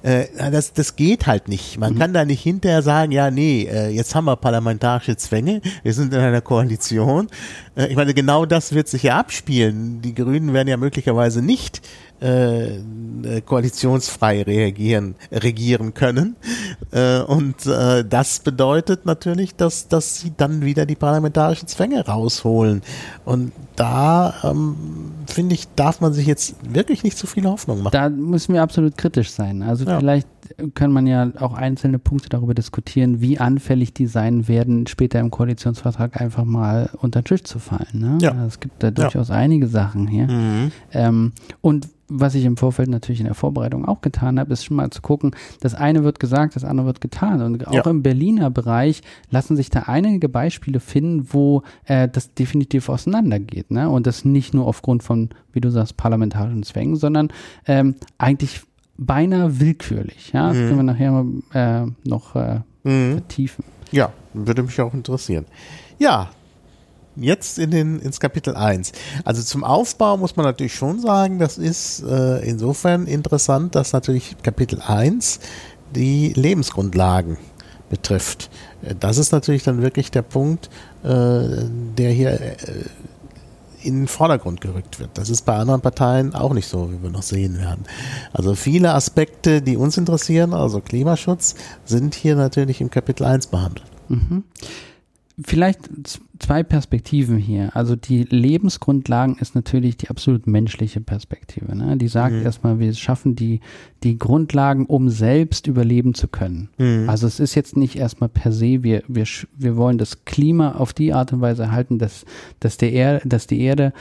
[0.01, 1.77] Äh, das, das geht halt nicht.
[1.77, 5.93] Man kann da nicht hinterher sagen, ja, nee, äh, jetzt haben wir parlamentarische Zwänge, wir
[5.93, 7.27] sind in einer Koalition.
[7.75, 10.01] Äh, ich meine, genau das wird sich ja abspielen.
[10.01, 11.81] Die Grünen werden ja möglicherweise nicht
[12.23, 16.35] äh, äh, koalitionsfrei reagieren, regieren können.
[16.91, 22.81] Äh, und äh, das bedeutet natürlich, dass, dass sie dann wieder die parlamentarischen Zwänge rausholen.
[23.25, 24.75] Und da ähm,
[25.27, 27.93] finde ich, darf man sich jetzt wirklich nicht zu viele Hoffnung machen.
[27.93, 29.61] Da müssen wir absolut kritisch sein.
[29.61, 29.99] Also Ja.
[29.99, 30.27] vielleicht
[30.73, 35.31] kann man ja auch einzelne Punkte darüber diskutieren, wie anfällig die sein werden, später im
[35.31, 37.87] Koalitionsvertrag einfach mal unter den Tisch zu fallen.
[37.93, 38.17] Ne?
[38.21, 38.45] Ja.
[38.45, 40.27] Es gibt da durchaus einige Sachen hier.
[40.27, 40.71] Mhm.
[40.91, 44.77] Ähm, und was ich im Vorfeld natürlich in der Vorbereitung auch getan habe, ist schon
[44.77, 47.41] mal zu gucken, das eine wird gesagt, das andere wird getan.
[47.41, 47.89] Und auch ja.
[47.89, 49.01] im Berliner Bereich
[49.31, 53.71] lassen sich da einige Beispiele finden, wo äh, das definitiv auseinandergeht.
[53.71, 53.89] Ne?
[53.89, 57.29] Und das nicht nur aufgrund von, wie du sagst, parlamentarischen Zwängen, sondern
[57.65, 58.61] ähm, eigentlich
[58.97, 60.31] beinahe willkürlich.
[60.33, 60.49] Ja?
[60.49, 60.67] Das mhm.
[60.67, 63.13] können wir nachher mal, äh, noch äh, mhm.
[63.13, 63.63] vertiefen.
[63.91, 65.45] Ja, würde mich auch interessieren.
[65.99, 66.29] Ja,
[67.15, 68.91] jetzt in den, ins Kapitel 1.
[69.23, 74.35] Also zum Aufbau muss man natürlich schon sagen, das ist äh, insofern interessant, dass natürlich
[74.41, 75.39] Kapitel 1
[75.95, 77.37] die Lebensgrundlagen
[77.89, 78.49] betrifft.
[78.81, 80.69] Äh, das ist natürlich dann wirklich der Punkt,
[81.03, 81.09] äh,
[81.97, 82.55] der hier äh,
[83.85, 85.11] in den Vordergrund gerückt wird.
[85.15, 87.85] Das ist bei anderen Parteien auch nicht so, wie wir noch sehen werden.
[88.31, 93.87] Also viele Aspekte, die uns interessieren, also Klimaschutz, sind hier natürlich im Kapitel 1 behandelt.
[94.09, 94.43] Mhm
[95.41, 95.89] vielleicht
[96.39, 97.75] zwei Perspektiven hier.
[97.75, 101.75] Also die Lebensgrundlagen ist natürlich die absolut menschliche Perspektive.
[101.75, 101.97] Ne?
[101.97, 102.43] Die sagt mhm.
[102.43, 103.59] erstmal, wir schaffen die,
[104.03, 106.69] die Grundlagen, um selbst überleben zu können.
[106.77, 107.09] Mhm.
[107.09, 109.25] Also es ist jetzt nicht erstmal per se, wir, wir,
[109.57, 112.25] wir wollen das Klima auf die Art und Weise erhalten, dass,
[112.59, 113.91] dass, der er, dass die Erde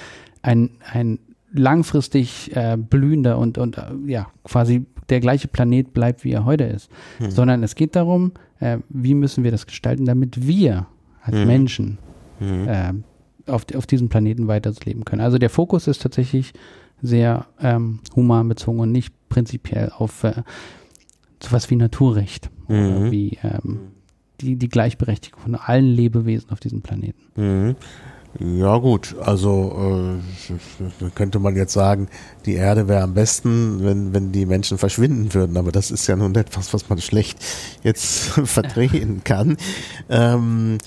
[0.43, 1.19] ein, ein
[1.55, 6.65] langfristig äh, blühender und, und äh, ja, quasi der gleiche Planet bleibt, wie er heute
[6.65, 6.91] ist.
[7.21, 7.31] Mhm.
[7.31, 10.87] Sondern es geht darum, äh, wie müssen wir das gestalten, damit wir
[11.23, 11.47] als mhm.
[11.47, 11.99] Menschen
[12.41, 12.69] mhm.
[12.69, 12.93] Äh,
[13.51, 15.23] auf, auf diesem Planeten weiterzuleben können.
[15.23, 16.53] Also der Fokus ist tatsächlich
[17.01, 20.43] sehr ähm, human bezogen und nicht prinzipiell auf äh,
[21.43, 22.77] sowas wie Naturrecht mhm.
[22.77, 23.81] oder wie ähm,
[24.41, 27.23] die, die Gleichberechtigung von allen Lebewesen auf diesem Planeten.
[27.37, 27.77] Mhm.
[28.41, 32.09] Ja gut, also äh, könnte man jetzt sagen,
[32.47, 36.17] die Erde wäre am besten, wenn, wenn die Menschen verschwinden würden, aber das ist ja
[36.17, 37.45] nun etwas, was man schlecht
[37.83, 39.59] jetzt verdrehen kann.
[40.09, 40.79] Ähm,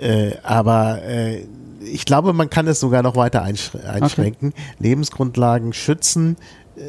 [0.00, 1.44] äh, aber äh,
[1.80, 4.48] ich glaube, man kann es sogar noch weiter einschränken.
[4.48, 4.62] Okay.
[4.78, 6.36] Lebensgrundlagen schützen.
[6.76, 6.80] Äh,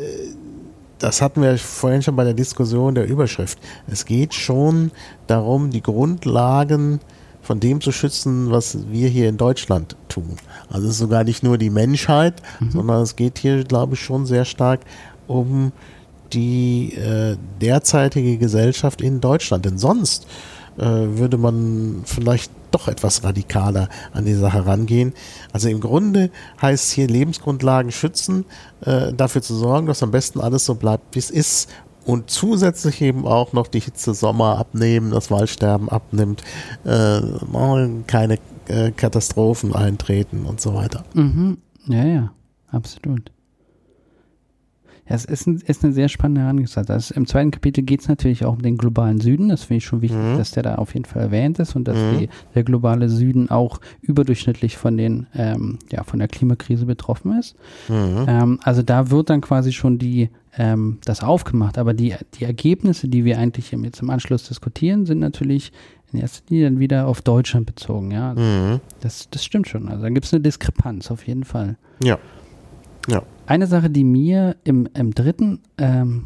[1.00, 3.60] das hatten wir vorhin schon bei der Diskussion der Überschrift.
[3.88, 4.91] Es geht schon
[5.28, 7.00] darum, die Grundlagen
[7.41, 10.38] von dem zu schützen, was wir hier in Deutschland tun.
[10.69, 12.71] Also es ist sogar nicht nur die Menschheit, mhm.
[12.71, 14.82] sondern es geht hier, glaube ich, schon sehr stark
[15.28, 15.71] um
[16.34, 19.65] die äh, derzeitige Gesellschaft in Deutschland.
[19.65, 20.28] Denn sonst
[20.78, 25.14] äh, würde man vielleicht doch etwas radikaler an die Sache rangehen.
[25.54, 26.32] Also im Grunde
[26.62, 28.46] heißt hier Lebensgrundlagen schützen,
[28.82, 31.70] äh, dafür zu sorgen, dass am besten alles so bleibt, wie es ist.
[32.04, 36.42] Und zusätzlich eben auch noch die Hitze Sommer abnehmen, das Waldsterben abnimmt,
[36.84, 37.22] äh,
[38.08, 41.04] keine äh, Katastrophen eintreten und so weiter.
[41.14, 41.60] Mhm.
[41.88, 42.32] Ja, ja,
[42.72, 43.32] absolut.
[45.13, 46.93] Es ist, ein, ist eine sehr spannende Herangehensweise.
[46.93, 49.50] Also Im zweiten Kapitel geht es natürlich auch um den globalen Süden.
[49.50, 50.38] Das finde ich schon wichtig, mhm.
[50.38, 52.19] dass der da auf jeden Fall erwähnt ist und dass mhm.
[52.19, 57.56] die, der globale Süden auch überdurchschnittlich von den, ähm, ja, von der Klimakrise betroffen ist.
[57.89, 58.26] Mhm.
[58.28, 61.78] Ähm, also da wird dann quasi schon die, ähm, das aufgemacht.
[61.78, 65.71] Aber die, die Ergebnisse, die wir eigentlich jetzt im Anschluss diskutieren, sind natürlich
[66.13, 68.12] in erster Linie dann wieder auf Deutschland bezogen.
[68.12, 69.88] Ja, also das, das stimmt schon.
[69.88, 71.78] Also da gibt es eine Diskrepanz auf jeden Fall.
[72.04, 72.17] Ja.
[73.08, 73.24] Ja.
[73.46, 76.26] Eine Sache, die mir im, im dritten ähm,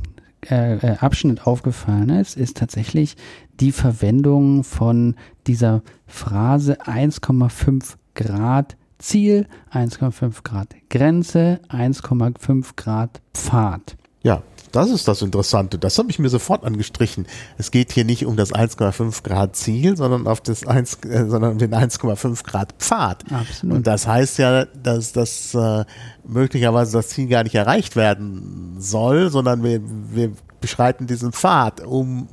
[0.49, 3.15] äh, äh Abschnitt aufgefallen ist, ist tatsächlich
[3.59, 5.15] die Verwendung von
[5.47, 13.97] dieser Phrase 1,5 Grad Ziel, 1,5 Grad Grenze, 1,5 Grad Pfad.
[14.23, 14.41] Ja,
[14.75, 15.77] das ist das Interessante.
[15.79, 17.25] Das habe ich mir sofort angestrichen.
[17.57, 21.53] Es geht hier nicht um das 1,5 Grad Ziel, sondern auf das 1, äh, sondern
[21.53, 23.23] um den 1,5 Grad Pfad.
[23.31, 23.77] Absolut.
[23.77, 25.85] Und das heißt ja, dass das äh,
[26.27, 32.27] möglicherweise das Ziel gar nicht erreicht werden soll, sondern wir, wir beschreiten diesen Pfad, um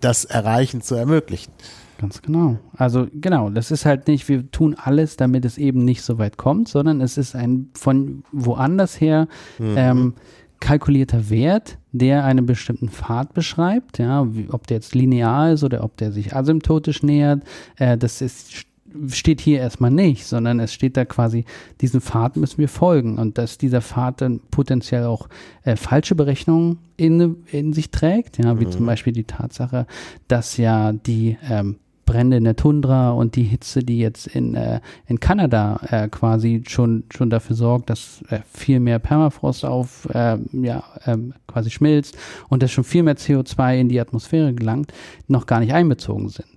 [0.00, 1.52] das Erreichen zu ermöglichen.
[2.00, 2.58] Ganz genau.
[2.76, 6.38] Also genau, das ist halt nicht, wir tun alles, damit es eben nicht so weit
[6.38, 9.28] kommt, sondern es ist ein von woanders her
[9.58, 9.74] mhm.
[9.76, 10.14] ähm,
[10.60, 15.96] kalkulierter Wert, der einen bestimmten Pfad beschreibt, ja, ob der jetzt linear ist oder ob
[15.96, 17.42] der sich asymptotisch nähert,
[17.76, 18.66] äh, das ist,
[19.08, 21.44] steht hier erstmal nicht, sondern es steht da quasi,
[21.80, 25.28] diesen Pfad müssen wir folgen und dass dieser Pfad dann potenziell auch
[25.64, 28.72] äh, falsche Berechnungen in, in sich trägt, ja, wie mhm.
[28.72, 29.86] zum Beispiel die Tatsache,
[30.28, 31.76] dass ja die ähm,
[32.10, 36.64] Brände in der Tundra und die Hitze, die jetzt in, äh, in Kanada äh, quasi
[36.66, 42.18] schon, schon dafür sorgt, dass äh, viel mehr Permafrost auf, äh, ja, ähm, quasi schmilzt
[42.48, 44.92] und dass schon viel mehr CO2 in die Atmosphäre gelangt,
[45.28, 46.48] noch gar nicht einbezogen sind.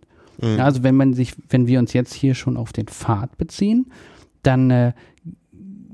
[0.41, 0.59] Mhm.
[0.59, 3.91] also wenn man sich, wenn wir uns jetzt hier schon auf den Pfad beziehen,
[4.41, 4.93] dann äh,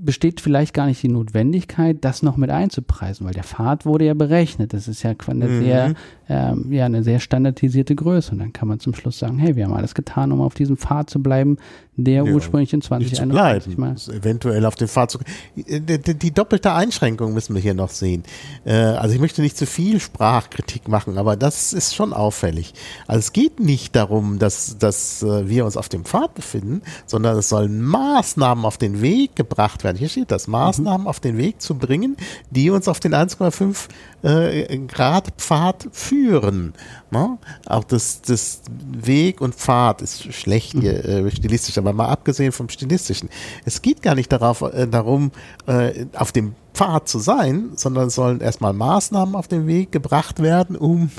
[0.02, 4.14] besteht vielleicht gar nicht die Notwendigkeit, das noch mit einzupreisen, weil der Pfad wurde ja
[4.14, 4.74] berechnet.
[4.74, 5.60] Das ist ja eine, mhm.
[5.60, 5.94] sehr,
[6.30, 8.32] ähm, ja, eine sehr standardisierte Größe.
[8.32, 10.78] Und dann kann man zum Schluss sagen, hey, wir haben alles getan, um auf diesem
[10.78, 11.58] Pfad zu bleiben,
[12.04, 13.96] der Ja, ursprünglich in nicht zu 2021 bleiben.
[13.96, 14.16] mal.
[14.16, 15.22] Eventuell auf dem Fahrzeug.
[15.56, 18.24] Die, die, die doppelte Einschränkung müssen wir hier noch sehen.
[18.66, 22.74] Äh, also ich möchte nicht zu viel Sprachkritik machen, aber das ist schon auffällig.
[23.08, 27.38] Also es geht nicht darum, dass, dass äh, wir uns auf dem Pfad befinden, sondern
[27.38, 29.98] es sollen Maßnahmen auf den Weg gebracht werden.
[29.98, 32.18] Hier steht das, Maßnahmen auf den Weg zu bringen,
[32.50, 33.88] die uns auf den 1,5
[34.24, 36.74] äh, Grad Pfad führen.
[37.12, 37.38] Ne?
[37.66, 42.70] Auch das, das Weg und Pfad ist schlecht hier äh, stilistisch, aber mal abgesehen vom
[42.70, 43.30] stilistischen.
[43.66, 45.32] Es geht gar nicht darauf, äh, darum,
[45.66, 50.76] äh, auf dem Pfad zu sein, sondern sollen erstmal Maßnahmen auf den Weg gebracht werden,
[50.76, 51.10] um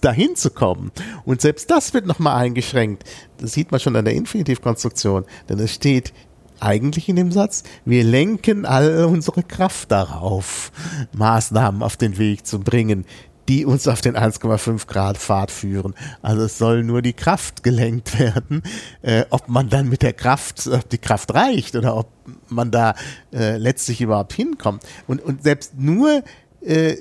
[0.00, 0.90] dahin zu kommen.
[1.24, 3.04] Und selbst das wird nochmal eingeschränkt.
[3.38, 6.12] Das sieht man schon an der Infinitivkonstruktion, denn es steht
[6.60, 10.72] eigentlich in dem Satz, wir lenken all unsere Kraft darauf,
[11.16, 13.04] Maßnahmen auf den Weg zu bringen,
[13.48, 15.94] die uns auf den 1,5 Grad Pfad führen.
[16.22, 18.62] Also es soll nur die Kraft gelenkt werden.
[19.02, 22.08] Äh, ob man dann mit der Kraft, ob die Kraft reicht oder ob
[22.48, 22.94] man da
[23.32, 24.82] äh, letztlich überhaupt hinkommt.
[25.06, 26.22] Und, und selbst nur
[26.60, 26.96] äh,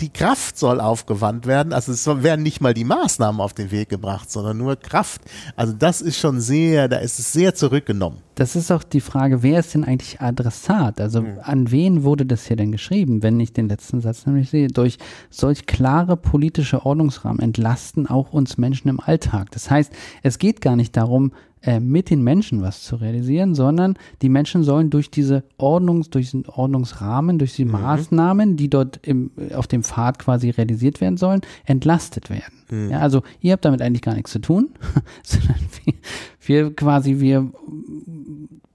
[0.00, 1.72] die Kraft soll aufgewandt werden.
[1.72, 5.22] Also es werden nicht mal die Maßnahmen auf den Weg gebracht, sondern nur Kraft.
[5.56, 8.18] Also das ist schon sehr, da ist es sehr zurückgenommen.
[8.34, 11.00] Das ist auch die Frage, wer ist denn eigentlich Adressat?
[11.00, 14.68] Also an wen wurde das hier denn geschrieben, wenn ich den letzten Satz nämlich sehe?
[14.68, 14.98] Durch
[15.30, 19.50] solch klare politische Ordnungsrahmen entlasten auch uns Menschen im Alltag.
[19.52, 21.32] Das heißt, es geht gar nicht darum,
[21.66, 26.26] äh, mit den Menschen was zu realisieren, sondern die Menschen sollen durch diese Ordnungs, durch
[26.26, 31.40] diesen Ordnungsrahmen, durch die Maßnahmen, die dort im, auf dem Pfad quasi realisiert werden sollen,
[31.64, 32.90] entlastet werden.
[32.90, 34.70] Ja, also ihr habt damit eigentlich gar nichts zu tun,
[35.22, 35.94] sondern wir,
[36.40, 37.50] wir quasi, wir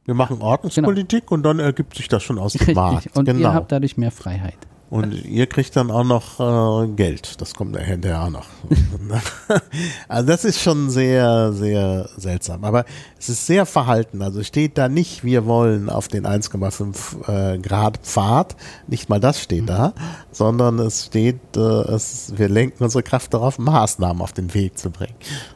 [0.06, 3.16] Wir machen Ordnungspolitik und dann ergibt sich das schon aus dem Markt.
[3.16, 3.40] Und genau.
[3.40, 4.58] ihr habt dadurch mehr Freiheit.
[4.90, 7.40] Und ihr kriegt dann auch noch äh, Geld.
[7.42, 8.46] Das kommt hinterher auch noch.
[10.08, 12.64] also das ist schon sehr, sehr seltsam.
[12.64, 12.86] Aber
[13.20, 14.24] es ist sehr verhalten.
[14.24, 18.56] Also steht da nicht, wir wollen auf den 1,5 äh, Grad Pfad.
[18.88, 19.94] Nicht mal das steht da.
[20.32, 24.90] Sondern es steht, äh, es, wir lenken unsere Kraft darauf, Maßnahmen auf den Weg zu
[24.90, 25.14] bringen.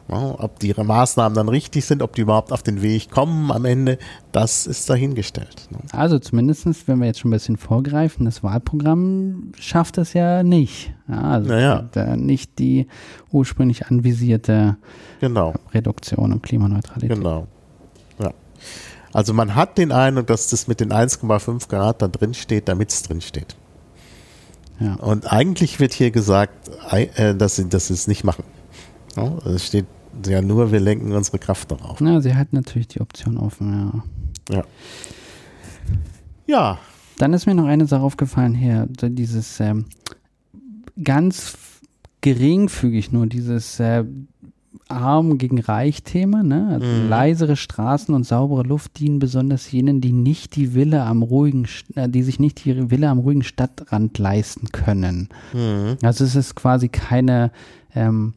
[0.08, 3.64] Ja, ob die Maßnahmen dann richtig sind, ob die überhaupt auf den Weg kommen am
[3.64, 3.98] Ende,
[4.30, 5.66] das ist dahingestellt.
[5.70, 5.78] ne?
[5.90, 9.23] Also zumindestens, wenn wir jetzt schon ein bisschen vorgreifen, das Wahlprogramm
[9.58, 10.92] schafft es ja nicht.
[11.08, 11.88] Ja, also Naja.
[11.92, 12.86] da nicht die
[13.30, 14.76] ursprünglich anvisierte
[15.20, 15.54] Genau.
[15.72, 17.16] Reduktion und Klimaneutralität.
[17.16, 17.46] Genau.
[18.18, 18.32] Ja.
[19.12, 22.90] Also man hat den Eindruck, dass das mit den 1,5 Grad da drin steht, damit
[22.90, 23.56] es drin steht.
[24.80, 24.94] Ja.
[24.94, 28.44] Und eigentlich wird hier gesagt, äh, dass sie, dass sie es nicht machen.
[29.44, 29.86] Es steht
[30.26, 32.00] ja nur, wir lenken unsere Kraft darauf.
[32.00, 34.02] ja, sie hat natürlich die Option offen,
[34.50, 34.56] ja.
[34.56, 34.64] Ja.
[36.46, 36.78] Ja,
[37.18, 39.86] Dann ist mir noch eine Sache aufgefallen hier, dieses ähm,
[41.02, 41.56] ganz
[42.20, 44.04] geringfügig nur dieses äh,
[44.88, 46.68] Arm gegen Reich-Thema, ne?
[46.72, 47.08] Also Mhm.
[47.08, 52.08] leisere Straßen und saubere Luft dienen besonders jenen, die nicht die Villa am ruhigen, äh,
[52.08, 55.28] die sich nicht die Villa am ruhigen Stadtrand leisten können.
[55.52, 55.96] Mhm.
[56.02, 57.50] Also es ist quasi keine
[57.94, 58.34] ähm,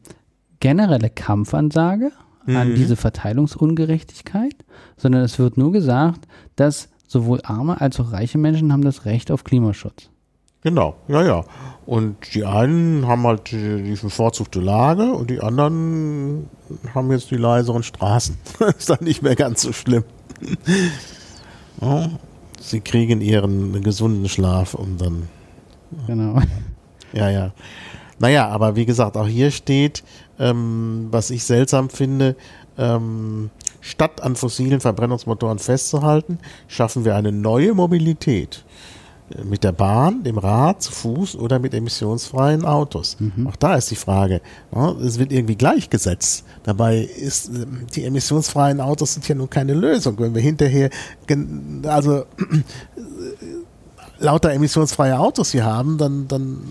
[0.60, 2.12] generelle Kampfansage
[2.46, 2.74] an Mhm.
[2.76, 4.54] diese Verteilungsungerechtigkeit,
[4.96, 9.32] sondern es wird nur gesagt, dass sowohl arme als auch reiche Menschen haben das Recht
[9.32, 10.10] auf Klimaschutz.
[10.62, 10.94] genau.
[11.08, 11.44] Ja, ja.
[11.86, 16.48] Und die einen haben halt die, die bevorzugte Lage und die anderen
[16.94, 18.38] haben jetzt die leiseren Straßen.
[18.78, 20.04] ist dann nicht mehr ganz so schlimm.
[21.80, 22.10] Ja,
[22.60, 25.28] sie kriegen ihren gesunden Schlaf und dann
[26.06, 26.40] Genau.
[27.12, 27.52] Ja, ja.
[28.18, 30.02] Naja, aber wie gesagt, auch hier steht,
[30.38, 32.36] ähm, was ich seltsam finde,
[32.76, 33.50] ähm,
[33.88, 38.64] statt an fossilen Verbrennungsmotoren festzuhalten, schaffen wir eine neue Mobilität.
[39.44, 43.18] Mit der Bahn, dem Rad, zu Fuß oder mit emissionsfreien Autos.
[43.46, 44.40] Auch da ist die Frage,
[44.74, 46.46] ja, es wird irgendwie gleichgesetzt.
[46.62, 50.18] Dabei ist, ähm, die emissionsfreien Autos sind ja nun keine Lösung.
[50.18, 50.88] Wenn wir hinterher,
[51.84, 52.24] also
[54.18, 56.62] lauter emissionsfreie Autos hier haben, dann, dann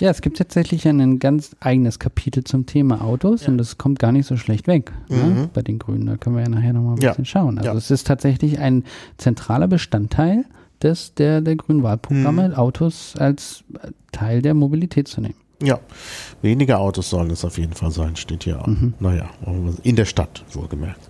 [0.00, 4.12] Ja, es gibt tatsächlich ein ganz eigenes Kapitel zum Thema Autos und das kommt gar
[4.12, 6.06] nicht so schlecht weg ne, bei den Grünen.
[6.06, 7.10] Da können wir ja nachher nochmal ein Ja.
[7.10, 7.58] bisschen schauen.
[7.58, 7.76] Also Ja.
[7.76, 8.84] es ist tatsächlich ein
[9.16, 10.44] zentraler Bestandteil
[10.82, 13.64] des, der, der grünen Wahlprogramme, Autos als
[14.12, 15.34] Teil der Mobilität zu nehmen.
[15.62, 15.80] Ja,
[16.42, 18.68] weniger Autos sollen es auf jeden Fall sein, steht hier auch.
[19.00, 19.30] Naja,
[19.82, 21.00] in der Stadt, wohlgemerkt.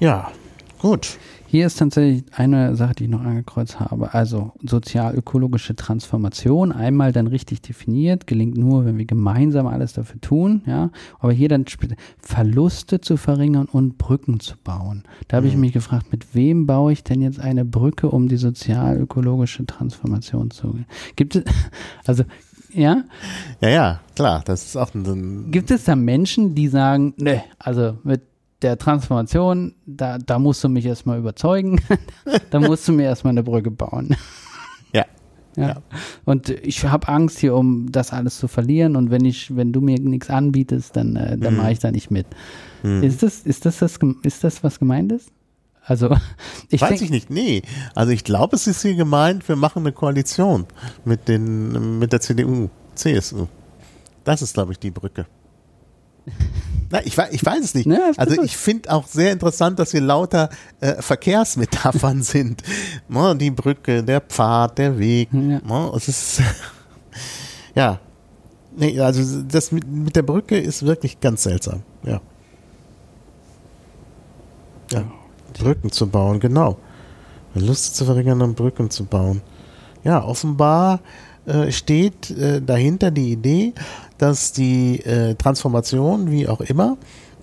[0.00, 0.32] Ja,
[0.80, 1.18] gut.
[1.50, 4.12] Hier ist tatsächlich eine Sache, die ich noch angekreuzt habe.
[4.12, 10.60] Also sozial-ökologische Transformation, einmal dann richtig definiert, gelingt nur, wenn wir gemeinsam alles dafür tun.
[10.66, 11.64] Ja, aber hier dann
[12.18, 15.04] Verluste zu verringern und Brücken zu bauen.
[15.28, 18.36] Da habe ich mich gefragt, mit wem baue ich denn jetzt eine Brücke, um die
[18.36, 20.78] sozial-ökologische Transformation zu?
[21.16, 21.44] Gibt es
[22.06, 22.24] also
[22.74, 23.04] ja,
[23.62, 27.96] Ja, ja, klar, das ist auch ein, gibt es da Menschen, die sagen, ne, also
[28.02, 28.20] mit
[28.62, 31.80] der Transformation, da, da musst du mich erstmal überzeugen.
[32.50, 34.16] da musst du mir erstmal eine Brücke bauen.
[34.92, 35.04] Ja.
[35.56, 35.68] Ja.
[35.68, 35.82] Ja.
[36.24, 38.96] Und ich habe Angst hier, um das alles zu verlieren.
[38.96, 41.60] Und wenn ich, wenn du mir nichts anbietest, dann, äh, dann Mhm.
[41.60, 42.26] mache ich da nicht mit.
[42.82, 45.30] Ist das, ist das, das, ist das, was gemeint ist?
[45.84, 46.16] Also,
[46.70, 47.60] ich Weiß denk- ich nicht, nee.
[47.94, 50.64] Also ich glaube, es ist hier gemeint, wir machen eine Koalition
[51.04, 53.46] mit, den, mit der CDU, CSU.
[54.24, 55.26] Das ist, glaube ich, die Brücke.
[56.90, 57.86] Na, ich, ich weiß es nicht.
[57.86, 60.48] Ja, also ich finde auch sehr interessant, dass hier lauter
[60.80, 62.62] äh, Verkehrsmetaphern sind.
[63.08, 65.28] Ne, die Brücke, der Pfad, der Weg.
[65.32, 65.40] Ja.
[65.40, 66.42] Ne, es ist
[67.74, 68.00] ja.
[68.76, 71.82] Nee, also das mit, mit der Brücke ist wirklich ganz seltsam.
[72.04, 72.20] Ja.
[74.92, 75.04] Ja.
[75.58, 76.78] Brücken zu bauen, genau.
[77.54, 79.42] Lust zu verringern, um Brücken zu bauen.
[80.04, 81.00] Ja, offenbar
[81.46, 83.72] äh, steht äh, dahinter die Idee,
[84.18, 86.96] dass die äh, Transformation, wie auch immer,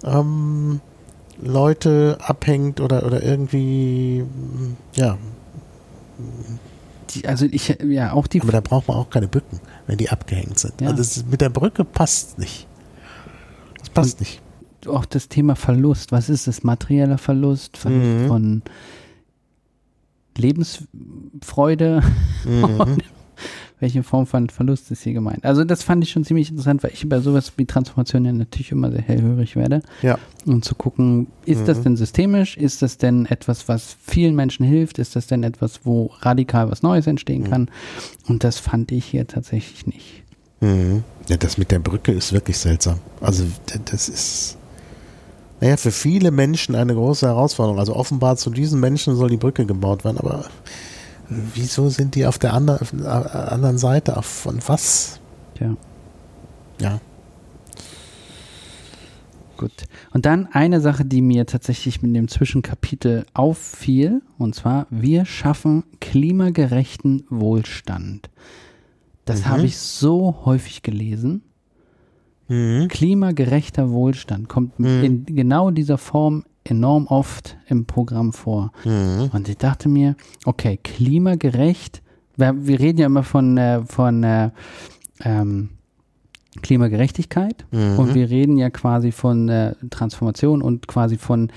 [0.03, 0.81] ähm,
[1.41, 5.17] Leute abhängt oder, oder irgendwie, mm, ja,
[7.09, 10.09] die, also ich, ja, auch die, aber da braucht man auch keine Brücken, wenn die
[10.09, 10.79] abgehängt sind.
[10.81, 10.89] Ja.
[10.89, 12.67] Also ist, mit der Brücke passt nicht.
[13.79, 14.41] Das passt nicht.
[14.87, 16.11] auch das Thema Verlust.
[16.11, 16.63] Was ist das?
[16.63, 18.27] Materieller Verlust, Verlust Mhm.
[18.27, 18.61] von
[20.37, 22.01] Lebensfreude?
[22.45, 22.97] Mhm.
[23.85, 25.45] Welche Form von Verlust ist hier gemeint?
[25.45, 28.71] Also das fand ich schon ziemlich interessant, weil ich bei sowas wie Transformation ja natürlich
[28.71, 30.17] immer sehr hellhörig werde, Ja.
[30.47, 31.83] um zu gucken, ist das Mhm.
[31.83, 32.57] denn systemisch?
[32.57, 34.97] Ist das denn etwas, was vielen Menschen hilft?
[34.97, 37.49] Ist das denn etwas, wo radikal was Neues entstehen Mhm.
[37.51, 37.69] kann?
[38.27, 40.23] Und das fand ich hier tatsächlich nicht.
[40.61, 41.03] Mhm.
[41.29, 42.97] Ja, das mit der Brücke ist wirklich seltsam.
[43.21, 43.43] Also
[43.85, 44.57] das ist,
[45.61, 47.77] naja, für viele Menschen eine große Herausforderung.
[47.77, 50.45] Also offenbar zu diesen Menschen soll die Brücke gebaut werden, aber
[51.29, 54.17] wieso sind die auf der ander, der anderen Seite?
[54.21, 55.19] Von was?
[55.55, 55.75] Tja.
[56.79, 56.99] Ja.
[59.57, 59.71] Gut.
[60.13, 65.83] Und dann eine Sache, die mir tatsächlich mit dem Zwischenkapitel auffiel, und zwar, wir schaffen
[66.01, 68.29] klimagerechten Wohlstand.
[69.23, 69.45] Das Mhm.
[69.45, 71.41] habe ich so häufig gelesen.
[72.49, 72.89] Mhm.
[72.89, 75.03] Klimagerechter Wohlstand kommt Mhm.
[75.03, 78.71] in genau dieser Form enorm oft im Programm vor.
[78.83, 79.29] Mhm.
[79.31, 82.01] Und ich dachte mir, okay, klimagerecht,
[82.35, 84.49] wir, wir reden ja immer von, äh, von äh,
[85.23, 85.69] ähm,
[86.61, 87.99] Klimagerechtigkeit Mhm.
[87.99, 91.51] und wir reden ja quasi von äh, Transformation und quasi von,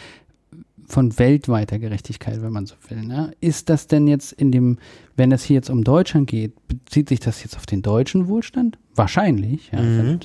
[0.86, 3.02] von weltweiter Gerechtigkeit, wenn man so will.
[3.04, 3.32] Ne?
[3.40, 4.78] Ist das denn jetzt in dem,
[5.16, 8.78] wenn es hier jetzt um Deutschland geht, bezieht sich das jetzt auf den deutschen Wohlstand?
[8.94, 9.70] Wahrscheinlich.
[9.72, 9.80] Ja.
[9.80, 10.20] Mhm.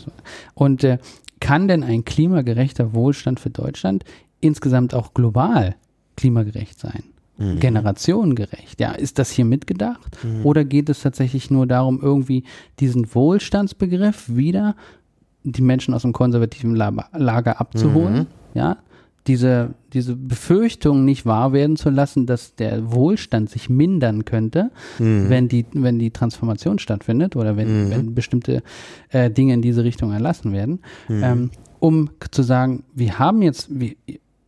[0.55, 0.97] Und äh,
[1.39, 4.03] kann denn ein klimagerechter Wohlstand für Deutschland
[4.43, 5.75] insgesamt auch global
[6.17, 7.03] klimagerecht sein?
[7.35, 7.59] Mhm.
[7.59, 8.79] generationengerecht.
[8.79, 10.19] Ja, ist das hier mitgedacht?
[10.43, 12.43] Oder geht es tatsächlich nur darum, irgendwie
[12.79, 14.75] diesen Wohlstandsbegriff wieder
[15.43, 18.13] die Menschen aus dem konservativen La- Lager abzuholen?
[18.19, 18.27] Mhm.
[18.53, 18.77] Ja,
[19.25, 24.69] diese, diese Befürchtung nicht wahr werden zu lassen, dass der Wohlstand sich mindern könnte,
[24.99, 25.29] Mhm.
[25.29, 27.89] wenn, die, wenn die Transformation stattfindet oder wenn, Mhm.
[27.89, 28.61] wenn bestimmte
[29.09, 31.23] äh, Dinge in diese Richtung erlassen werden, Mhm.
[31.23, 33.95] ähm, um zu sagen, wir haben jetzt, wir,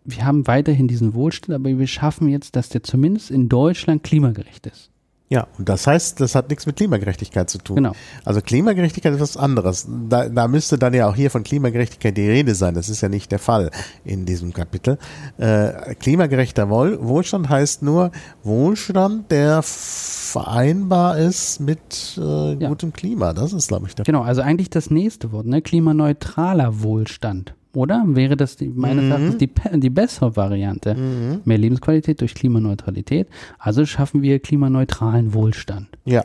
[0.05, 4.67] wir haben weiterhin diesen Wohlstand, aber wir schaffen jetzt, dass der zumindest in Deutschland klimagerecht
[4.67, 4.91] ist.
[5.27, 7.77] Ja, und das heißt, das hat nichts mit Klimagerechtigkeit zu tun.
[7.77, 7.93] Genau.
[8.25, 9.87] Also Klimagerechtigkeit ist was anderes.
[10.07, 12.75] Da, da müsste dann ja auch hier von Klimagerechtigkeit die Rede sein.
[12.75, 13.71] Das ist ja nicht der Fall
[14.03, 14.99] in diesem Kapitel.
[15.39, 18.11] Äh, klimagerechter Wohl, Wohlstand heißt nur
[18.43, 22.69] Wohlstand, der vereinbar ist mit äh, Ja.
[22.69, 23.33] gutem Klima.
[23.33, 25.63] Das ist, glaube ich, der Genau, also eigentlich das nächste Wort, ne?
[25.63, 27.55] klimaneutraler Wohlstand.
[27.75, 29.11] Oder wäre das die, meines Mhm.
[29.11, 29.49] Erachtens die,
[29.79, 30.95] die bessere Variante?
[31.43, 33.27] Mehr Lebensqualität durch Klimaneutralität.
[33.59, 35.89] Also schaffen wir klimaneutralen Wohlstand.
[36.05, 36.23] Ja,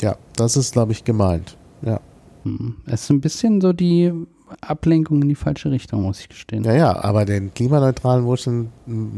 [0.00, 1.56] ja, das ist, glaube ich, gemeint.
[1.82, 2.00] Ja.
[2.44, 2.76] Hm.
[2.86, 4.12] Es ist ein bisschen so die
[4.60, 6.64] Ablenkung in die falsche Richtung, muss ich gestehen.
[6.64, 8.70] Ja, ja, aber den klimaneutralen Wohlstand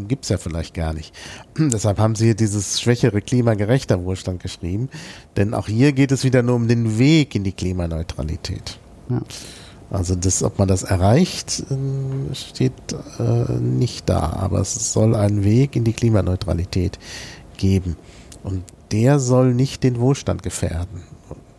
[0.08, 1.14] gibt es ja vielleicht gar nicht.
[1.58, 4.88] Deshalb haben sie hier dieses schwächere klimagerechter Wohlstand geschrieben.
[5.36, 8.78] Denn auch hier geht es wieder nur um den Weg in die Klimaneutralität.
[9.08, 9.22] Ja.
[9.92, 12.72] Also das, ob man das erreicht, ähm, steht
[13.18, 14.20] äh, nicht da.
[14.32, 16.98] Aber es soll einen Weg in die Klimaneutralität
[17.58, 17.96] geben.
[18.42, 21.02] Und der soll nicht den Wohlstand gefährden.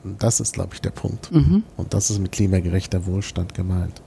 [0.04, 1.32] Und das ist, glaube ich, der Punkt.
[1.32, 1.62] Mhm.
[1.78, 4.02] Und das ist mit klimagerechter Wohlstand gemeint.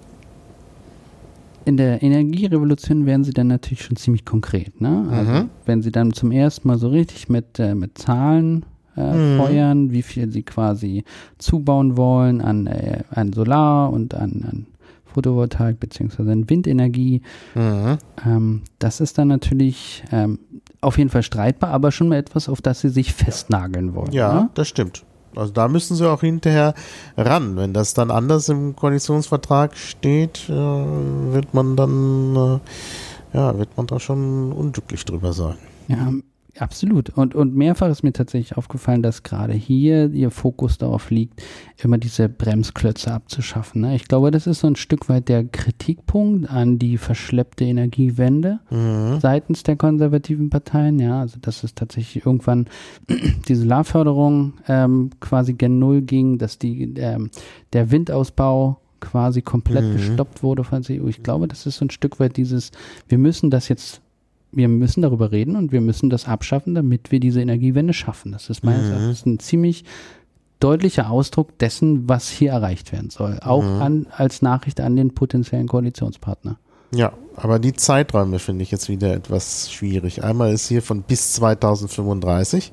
[1.64, 4.81] In der Energierevolution werden sie dann natürlich schon ziemlich konkret.
[4.81, 5.07] Ne?
[5.11, 5.51] Also Mhm.
[5.66, 8.64] wenn sie dann zum ersten Mal so richtig mit, äh, mit Zahlen
[8.97, 9.38] äh, Mhm.
[9.38, 11.05] feuern, wie viel sie quasi
[11.38, 14.66] zubauen wollen an, äh, an Solar und an, an
[15.05, 17.22] Photovoltaik beziehungsweise an Windenergie.
[17.55, 17.99] Mhm.
[18.26, 20.38] Ähm, das ist dann natürlich ähm,
[20.80, 24.12] auf jeden Fall streitbar, aber schon mal etwas, auf das sie sich festnageln wollen.
[24.12, 24.51] Ja, Ne?
[24.55, 25.05] das stimmt.
[25.34, 26.72] Also da müssen sie auch hinterher
[27.16, 27.57] ran.
[27.57, 32.61] Wenn das dann anders im Koalitionsvertrag steht, äh, wird man dann
[33.34, 35.57] ja, wird man da schon unglücklich drüber sein.
[35.88, 36.11] Ja,
[36.59, 37.11] absolut.
[37.11, 41.42] Und, und mehrfach ist mir tatsächlich aufgefallen, dass gerade hier ihr Fokus darauf liegt,
[41.82, 43.82] immer diese Bremsklötze abzuschaffen.
[43.82, 43.96] Ne?
[43.96, 49.20] Ich glaube, das ist so ein Stück weit der Kritikpunkt an die verschleppte Energiewende Mhm.
[49.20, 50.98] seitens der konservativen Parteien.
[50.98, 52.66] Ja, also dass es tatsächlich irgendwann
[53.48, 57.30] die Solarförderung ähm, quasi gen Null ging, dass die, ähm,
[57.72, 59.92] der Windausbau quasi komplett Mhm.
[59.92, 61.09] gestoppt wurde von der CDU.
[61.09, 62.70] Ich glaube, das ist so ein Stück weit dieses,
[63.09, 64.00] wir müssen das jetzt,
[64.57, 68.32] wir müssen darüber reden und wir müssen das abschaffen, damit wir diese Energiewende schaffen.
[68.32, 68.92] Das ist meines Mhm.
[68.92, 69.84] Erachtens ein ziemlich
[70.59, 73.38] deutlicher Ausdruck dessen, was hier erreicht werden soll.
[73.44, 73.82] Auch Mhm.
[73.82, 76.59] an, als Nachricht an den potenziellen Koalitionspartner.
[76.94, 80.24] Ja, aber die Zeiträume finde ich jetzt wieder etwas schwierig.
[80.24, 82.72] Einmal ist hier von bis 2035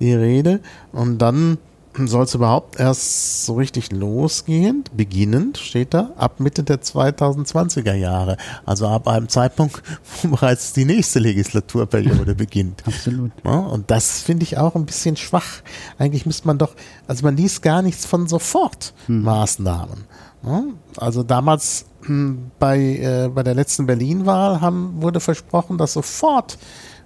[0.00, 0.60] die Rede
[0.92, 1.58] und dann
[1.96, 8.36] soll es überhaupt erst so richtig losgehen, beginnend steht da, ab Mitte der 2020er Jahre.
[8.64, 9.82] Also ab einem Zeitpunkt,
[10.22, 12.82] wo bereits die nächste Legislaturperiode beginnt.
[12.86, 13.32] Absolut.
[13.44, 15.62] Ja, und das finde ich auch ein bisschen schwach.
[15.98, 16.74] Eigentlich müsste man doch,
[17.06, 20.04] also man liest gar nichts von Sofortmaßnahmen.
[20.42, 20.64] Ja,
[20.96, 24.60] also damals hm, bei, äh, bei der letzten Berlin-Wahl
[25.00, 26.56] wurde versprochen, dass sofort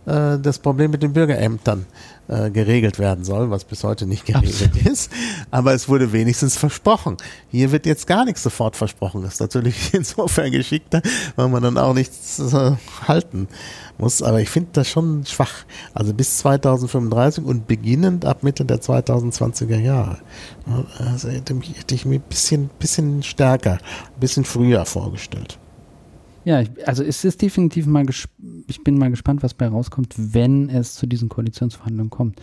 [0.07, 4.77] äh, das Problem mit den Bürgerämtern äh, geregelt werden soll, was bis heute nicht geregelt
[4.87, 5.11] ist.
[5.51, 7.17] Aber es wurde wenigstens versprochen.
[7.51, 9.23] Hier wird jetzt gar nichts sofort versprochen.
[9.23, 11.03] Das ist natürlich insofern geschickter,
[11.37, 12.73] weil man dann auch nichts äh,
[13.07, 13.49] halten
[13.99, 14.23] muss.
[14.23, 15.65] Aber ich finde das schon schwach.
[15.93, 20.19] Also bis 2035 und beginnend ab Mitte der 2020er Jahre.
[20.99, 25.59] Also hätte, mich, hätte ich mir ein bisschen, bisschen stärker, ein bisschen früher vorgestellt.
[26.45, 28.07] Ja, ich, also es ist definitiv mal,
[28.67, 32.41] ich bin mal gespannt, was bei rauskommt, wenn es zu diesen Koalitionsverhandlungen kommt.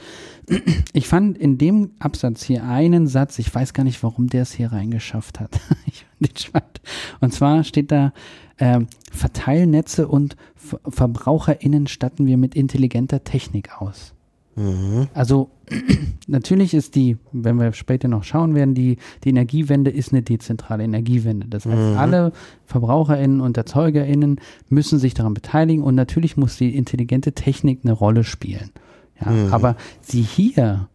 [0.93, 4.51] Ich fand in dem Absatz hier einen Satz, ich weiß gar nicht, warum der es
[4.51, 5.59] hier reingeschafft hat.
[5.85, 6.81] Ich fand den spannend.
[7.19, 8.13] Und zwar steht da,
[8.59, 14.13] ähm, Verteilnetze und Ver VerbraucherInnen statten wir mit intelligenter Technik aus.
[14.55, 15.07] Mhm.
[15.13, 15.49] Also
[16.27, 20.83] natürlich ist die, wenn wir später noch schauen werden, die, die Energiewende ist eine dezentrale
[20.83, 21.47] Energiewende.
[21.47, 22.31] Das heißt, alle
[22.65, 24.39] VerbraucherInnen und ErzeugerInnen
[24.69, 28.71] müssen sich daran beteiligen und natürlich muss die intelligente Technik eine Rolle spielen.
[29.19, 30.87] Ja, Aber sie hier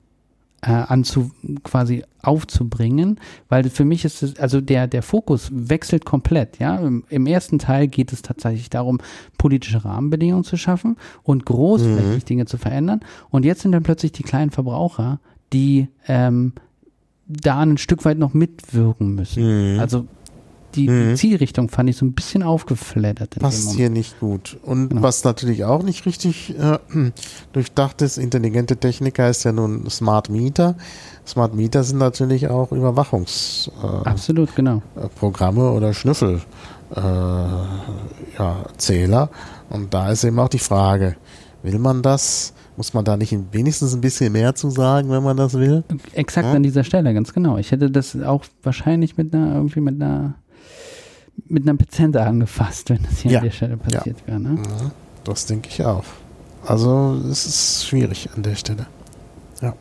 [0.67, 1.31] äh, anzu,
[1.63, 6.77] quasi aufzubringen, weil für mich ist es, also der, der Fokus wechselt komplett, ja.
[6.77, 8.99] Im, Im ersten Teil geht es tatsächlich darum,
[9.39, 13.01] politische Rahmenbedingungen zu schaffen und großflächig Dinge zu verändern.
[13.31, 15.21] Und jetzt sind dann plötzlich die kleinen Verbraucher,
[15.53, 16.53] die ähm,
[17.29, 19.75] da ein Stück weit noch mitwirken müssen.
[19.75, 19.81] Mhm.
[19.81, 20.07] Also
[20.75, 23.39] die, die Zielrichtung fand ich so ein bisschen aufgeflattert.
[23.39, 24.59] Passt hier nicht gut.
[24.63, 25.03] Und Genau.
[25.03, 26.79] was natürlich auch nicht richtig äh,
[27.53, 30.77] durchdacht ist, intelligente Technik heißt ja nun Smart Meter.
[31.27, 34.83] Smart Meter sind natürlich auch Überwachungsprogramme äh, Absolut, genau.
[35.19, 36.41] Programme oder Schnüffel
[36.95, 39.31] äh, ja, Zähler.
[39.71, 41.17] Und da ist eben auch die Frage,
[41.63, 42.53] will man das?
[42.77, 45.83] Muss man da nicht wenigstens ein bisschen mehr zu sagen, wenn man das will?
[46.13, 46.53] Exakt Ja.
[46.53, 47.57] an dieser Stelle, ganz genau.
[47.57, 50.35] Ich hätte das auch wahrscheinlich mit einer, irgendwie mit einer,
[51.49, 53.39] mit einer Pizente angefasst, wenn das hier Ja.
[53.41, 54.41] an der Stelle passiert wäre.
[54.41, 54.57] Ne?
[54.65, 54.91] Ja,
[55.25, 56.05] das denke ich auch.
[56.65, 58.87] Also es ist schwierig an der Stelle.
[59.63, 59.75] Ja.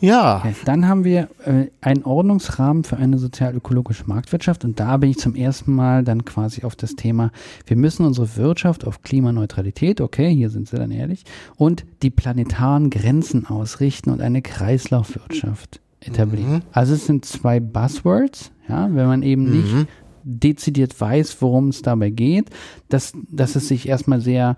[0.00, 0.38] Ja.
[0.38, 5.18] Okay, dann haben wir äh, einen Ordnungsrahmen für eine sozial-ökologische Marktwirtschaft und da bin ich
[5.18, 7.30] zum ersten Mal dann quasi auf das Thema,
[7.66, 11.24] wir müssen unsere Wirtschaft auf Klimaneutralität, okay, hier sind sie dann ehrlich,
[11.56, 16.52] und die planetaren Grenzen ausrichten und eine Kreislaufwirtschaft etablieren.
[16.54, 16.62] Mhm.
[16.72, 19.86] Also es sind zwei Buzzwords, ja, wenn man eben nicht Mhm.
[20.22, 22.50] dezidiert weiß, worum es dabei geht,
[22.88, 24.56] dass, dass es sich erstmal sehr,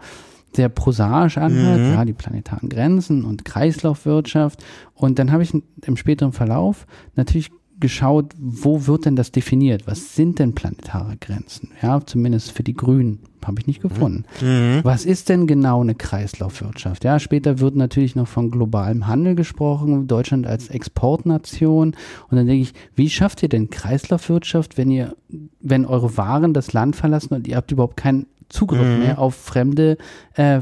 [0.55, 1.93] sehr prosaisch anhört, Mhm.
[1.95, 4.65] ja, die planetaren Grenzen und Kreislaufwirtschaft.
[4.95, 5.53] Und dann habe ich
[5.85, 9.87] im späteren Verlauf natürlich geschaut, wo wird denn das definiert?
[9.87, 11.70] Was sind denn planetare Grenzen?
[11.83, 14.24] Ja, zumindest für die Grünen habe ich nicht gefunden.
[14.41, 14.81] Mhm.
[14.83, 17.05] Was ist denn genau eine Kreislaufwirtschaft?
[17.05, 21.95] Ja, später wird natürlich noch von globalem Handel gesprochen, Deutschland als Exportnation.
[22.29, 25.14] Und dann denke ich, wie schafft ihr denn Kreislaufwirtschaft, wenn ihr,
[25.61, 28.99] wenn eure Waren das Land verlassen und ihr habt überhaupt keinen Zugriff Mhm.
[29.01, 29.99] mehr auf fremde
[30.35, 30.61] äh,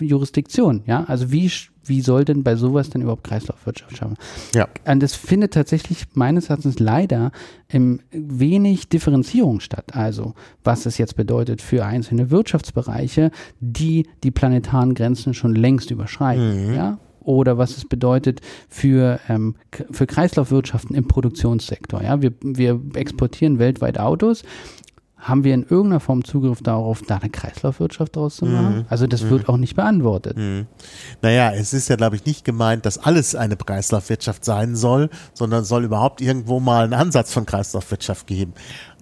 [0.00, 0.82] Jurisdiktionen?
[0.86, 1.50] Ja, also wie,
[1.84, 4.16] wie soll denn bei sowas denn überhaupt Kreislaufwirtschaft schaffen?
[4.54, 4.68] Ja.
[4.86, 7.32] Und das findet tatsächlich meines Erachtens leider
[7.68, 9.94] im wenig Differenzierung statt.
[9.94, 16.74] Also, was es jetzt bedeutet für einzelne Wirtschaftsbereiche, die die planetaren Grenzen schon längst überschreiten.
[16.74, 16.98] Ja?
[17.20, 19.56] Oder was es bedeutet für, ähm,
[19.90, 22.02] für Kreislaufwirtschaften im Produktionssektor.
[22.02, 22.20] Ja?
[22.20, 24.42] Wir, wir exportieren weltweit Autos,
[25.24, 28.76] haben wir in irgendeiner Form Zugriff darauf, da eine Kreislaufwirtschaft draus zu machen?
[28.76, 28.84] Mhm.
[28.88, 30.36] Also das wird auch nicht beantwortet.
[30.36, 30.66] Mhm.
[31.22, 35.64] Naja, es ist ja, glaube ich, nicht gemeint, dass alles eine Kreislaufwirtschaft sein soll, sondern
[35.64, 38.52] soll überhaupt irgendwo mal einen Ansatz von Kreislaufwirtschaft geben.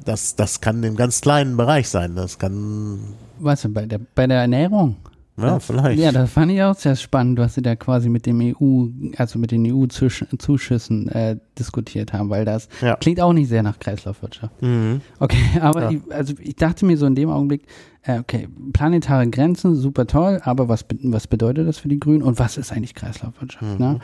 [0.05, 2.15] Das, das kann im ganz kleinen Bereich sein.
[2.15, 3.01] Das kann,
[3.41, 4.97] Weißt du, bei der, bei der Ernährung.
[5.43, 6.01] Ja, vielleicht.
[6.01, 8.87] Ja, das fand ich auch sehr spannend, was sie da quasi mit dem EU,
[9.17, 12.97] also mit den EU-Zuschüssen äh, diskutiert haben, weil das Ja.
[12.97, 14.61] klingt auch nicht sehr nach Kreislaufwirtschaft.
[14.63, 15.01] Mhm.
[15.19, 15.91] Okay, aber Ja.
[15.91, 17.67] ich, also ich dachte mir so in dem Augenblick,
[18.03, 22.39] äh, okay, planetare Grenzen, super toll, aber was, was bedeutet das für die Grünen und
[22.39, 23.79] was ist eigentlich Kreislaufwirtschaft?
[23.79, 23.85] Mhm.
[23.87, 23.99] Ne?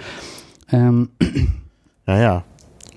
[0.73, 1.09] Ähm,
[2.07, 2.45] Ja, ja.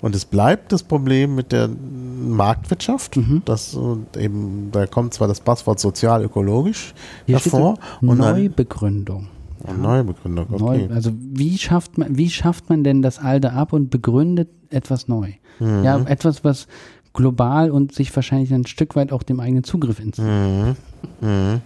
[0.01, 3.17] Und es bleibt das Problem mit der Marktwirtschaft.
[3.17, 3.43] Mhm.
[3.45, 6.93] Das und eben, da kommt zwar das Passwort sozial-ökologisch
[7.39, 9.27] so und Neubegründung.
[9.65, 10.47] eine neue Begründung.
[10.51, 10.87] Okay.
[10.87, 15.07] Neu, also wie schafft man, wie schafft man denn das Alte ab und begründet etwas
[15.07, 15.33] neu?
[15.59, 15.83] Mhm.
[15.83, 16.67] Ja, etwas, was
[17.13, 20.17] global und sich wahrscheinlich ein Stück weit auch dem eigenen Zugriff ins.
[20.17, 20.75] Mhm.
[21.21, 21.61] Mhm.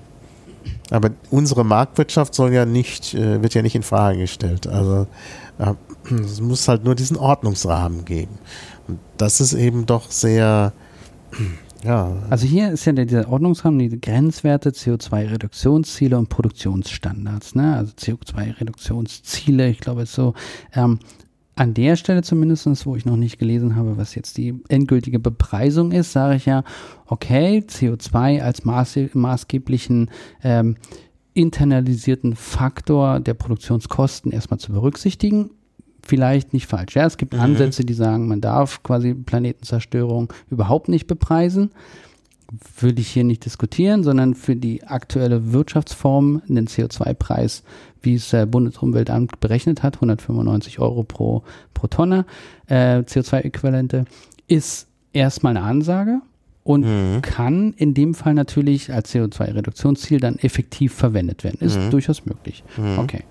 [0.91, 4.67] Aber unsere Marktwirtschaft soll ja nicht, äh, wird ja nicht in Frage gestellt.
[4.67, 5.05] Also äh,
[6.09, 8.37] es muss halt nur diesen Ordnungsrahmen geben.
[8.87, 10.73] Und das ist eben doch sehr,
[11.85, 17.53] ja, Also hier ist ja dieser Ordnungsrahmen, die Grenzwerte, CO2-Reduktionsziele und Produktionsstandards.
[17.53, 17.75] Ne?
[17.75, 20.33] Also CO2-Reduktionsziele, ich glaube, ist so.
[20.73, 20.99] Ähm,
[21.57, 25.91] an der Stelle zumindest, wo ich noch nicht gelesen habe, was jetzt die endgültige Bepreisung
[25.91, 26.63] ist, sage ich ja,
[27.05, 30.09] okay, CO2 als maße, maßgeblichen
[30.43, 30.75] ähm,
[31.35, 35.51] internalisierten Faktor der Produktionskosten erstmal zu berücksichtigen.
[36.01, 36.95] Vielleicht nicht falsch.
[36.95, 41.71] Ja, es gibt Ansätze, die sagen, man darf quasi Planetenzerstörung überhaupt nicht bepreisen.
[42.79, 47.63] Würde ich hier nicht diskutieren, sondern für die aktuelle Wirtschaftsform den CO2-Preis,
[48.01, 52.25] wie es der Bundesumweltamt berechnet hat, 195 Euro pro, pro Tonne
[52.67, 54.05] äh, CO2-Äquivalente,
[54.47, 56.21] ist erstmal eine Ansage
[56.65, 61.59] und kann in dem Fall natürlich als CO2-Reduktionsziel dann effektiv verwendet werden.
[61.61, 62.63] Ist durchaus möglich.
[62.97, 63.23] Okay.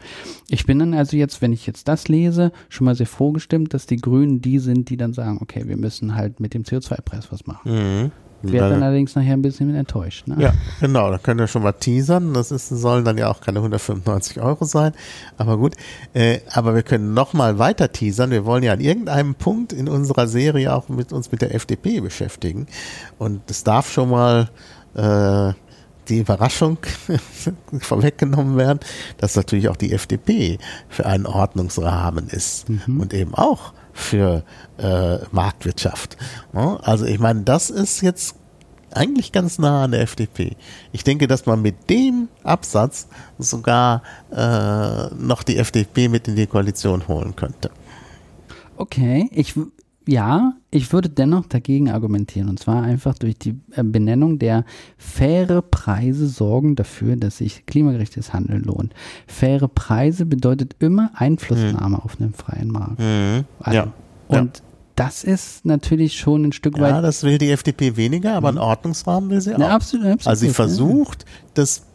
[0.49, 3.87] Ich bin dann also jetzt, wenn ich jetzt das lese, schon mal sehr vorgestimmt, dass
[3.87, 7.45] die Grünen die sind, die dann sagen, okay, wir müssen halt mit dem CO2-Preis was
[7.45, 8.12] machen.
[8.49, 8.53] Mhm.
[8.53, 10.26] Werde dann allerdings nachher ein bisschen enttäuscht.
[10.26, 10.36] Ne?
[10.38, 12.34] Ja, genau, da können wir schon mal teasern.
[12.34, 14.92] Das ist, sollen dann ja auch keine 195 Euro sein.
[15.36, 15.74] Aber gut,
[16.12, 18.30] äh, aber wir können noch mal weiter teasern.
[18.30, 22.01] Wir wollen ja an irgendeinem Punkt in unserer Serie auch mit uns mit der FDP
[22.01, 22.66] beschäftigen.
[23.18, 24.49] Und es darf schon mal
[24.95, 25.53] äh,
[26.09, 26.78] die Überraschung
[27.80, 28.80] vorweggenommen werden,
[29.18, 34.42] dass natürlich auch die FDP für einen Ordnungsrahmen ist und eben auch für
[34.76, 36.18] äh, Marktwirtschaft.
[36.53, 38.36] Ja, Also ich meine, das ist jetzt
[38.92, 40.57] eigentlich ganz nah an der FDP.
[40.92, 46.47] Ich denke, dass man mit dem Absatz sogar äh, noch die FDP mit in die
[46.47, 47.70] Koalition holen könnte.
[48.76, 49.55] Okay, ich
[50.07, 54.64] ja, ich würde dennoch dagegen argumentieren und zwar einfach durch die äh, Benennung der
[54.99, 58.93] faire Preise sorgen dafür, dass sich klimagerechtes Handeln lohnt.
[59.27, 63.01] Faire Preise bedeutet immer Einflussnahme auf einen freien Markt.
[63.61, 63.93] Also, Ja.
[64.27, 64.62] Und
[64.97, 67.05] das ist natürlich schon ein Stück Ja, weit.
[67.05, 69.59] das will die FDP weniger, aber einen Ordnungsrahmen will sie auch.
[69.59, 70.53] Ja, absolut, absolut, also sie ja.
[70.53, 71.87] versucht, das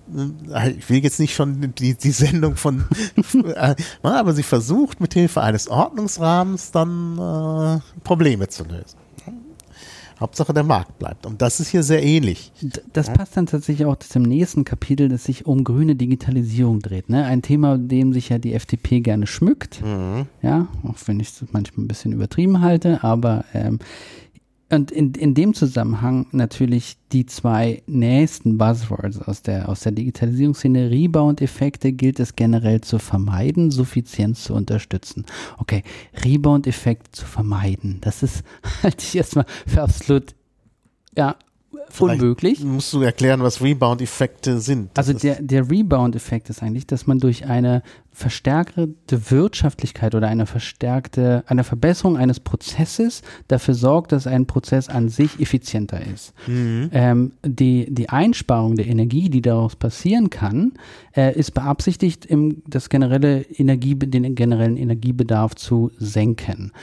[0.78, 2.86] ich will jetzt nicht schon die, die Sendung von,
[3.55, 8.97] äh, aber sie versucht mit Hilfe eines Ordnungsrahmens dann äh, Probleme zu lösen.
[10.20, 11.26] Hauptsache der Markt bleibt.
[11.26, 12.51] Und das ist hier sehr ähnlich.
[12.91, 17.10] Das passt dann tatsächlich auch zum nächsten Kapitel, das sich um grüne Digitalisierung dreht.
[17.10, 17.24] Ne?
[17.24, 19.82] Ein Thema, dem sich ja die FDP gerne schmückt.
[20.41, 23.80] Ja, auch wenn ich es manchmal ein bisschen übertrieben halte, aber ähm,
[24.72, 30.91] und in, in dem Zusammenhang natürlich die zwei nächsten Buzzwords aus der, aus der Digitalisierungsszene.
[30.91, 35.26] Rebound-Effekte gilt es generell zu vermeiden, Suffizienz zu unterstützen.
[35.57, 35.84] Okay,
[36.24, 37.97] Rebound-Effekt zu vermeiden.
[38.01, 38.43] Das ist
[38.84, 40.36] halte ich erstmal für absolut
[41.17, 41.36] ja,
[41.89, 42.63] Vielleicht unmöglich.
[42.63, 44.91] Musst du erklären, was Rebound-Effekte sind?
[44.93, 47.84] Das Also der, der Rebound-Effekt ist eigentlich, dass man durch eine
[48.20, 55.07] verstärkte Wirtschaftlichkeit oder eine verstärkte, eine Verbesserung eines Prozesses dafür sorgt, dass ein Prozess an
[55.07, 56.34] sich effizienter ist.
[56.47, 60.74] Ähm, die, die Einsparung der Energie, die daraus passieren kann,
[61.15, 66.74] äh, ist beabsichtigt, im, das generelle Energie, den generellen Energiebedarf zu senken.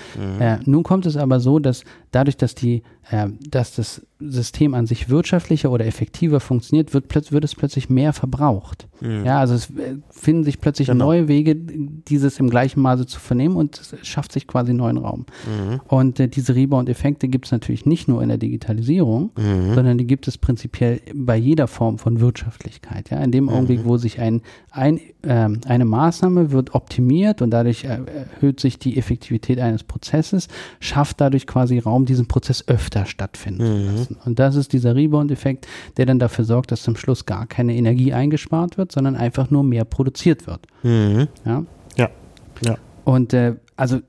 [0.41, 4.87] Äh, nun kommt es aber so, dass dadurch, dass die, äh, dass das System an
[4.87, 8.89] sich wirtschaftlicher oder effektiver funktioniert, wird, wird es plötzlich mehr verbraucht.
[9.03, 11.07] Ja, also es äh, finden sich plötzlich Genau.
[11.07, 14.99] neue neue Wege, dieses im gleichen Maße zu vernehmen und es schafft sich quasi neuen
[14.99, 15.27] Raum.
[15.47, 15.81] Mhm.
[15.89, 19.75] Und äh, diese Rebound-Effekte gibt es natürlich nicht nur in der Digitalisierung, mhm.
[19.75, 23.11] sondern die gibt es prinzipiell bei jeder Form von Wirtschaftlichkeit.
[23.11, 23.19] Ja?
[23.19, 23.89] In dem Augenblick, mhm.
[23.89, 28.97] wo sich ein, ein, äh, eine Maßnahme wird optimiert und dadurch äh, erhöht sich die
[28.97, 30.49] Effektivität eines Prozesses,
[30.81, 33.87] schafft dadurch quasi Raum, diesen Prozess öfter stattfinden zu mhm.
[33.87, 34.17] lassen.
[34.25, 35.67] Und das ist dieser Rebound-Effekt,
[35.97, 39.65] der dann dafür sorgt, dass zum Schluss gar keine Energie eingespart wird, sondern einfach nur
[39.65, 40.67] mehr produziert wird.
[40.83, 41.16] Mhm.
[41.45, 41.65] Ja?
[41.97, 42.11] ja.
[42.65, 42.77] ja.
[43.05, 44.01] Und äh, also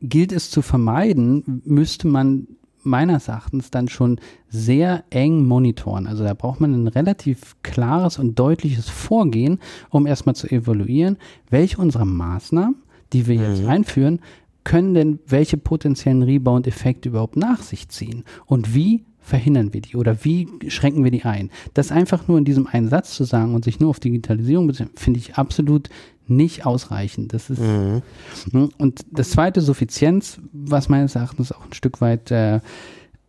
[0.00, 2.46] gilt es zu vermeiden, müsste man
[2.82, 4.18] meines Erachtens dann schon
[4.48, 6.06] sehr eng monitoren.
[6.06, 9.58] Also da braucht man ein relativ klares und deutliches Vorgehen,
[9.90, 11.18] um erstmal zu evaluieren,
[11.50, 12.76] welche unserer Maßnahmen,
[13.12, 13.68] die wir jetzt mhm.
[13.68, 14.20] einführen,
[14.64, 20.24] können denn welche potenziellen Rebound-Effekte überhaupt nach sich ziehen und wie verhindern wir die oder
[20.24, 21.50] wie schränken wir die ein?
[21.72, 25.18] Das einfach nur in diesem einen Satz zu sagen und sich nur auf Digitalisierung finde
[25.18, 25.88] ich absolut
[26.26, 27.32] nicht ausreichend.
[27.32, 28.02] Das ist mhm.
[28.52, 32.60] Hm, und das zweite Suffizienz, was meines Erachtens auch ein Stück weit äh,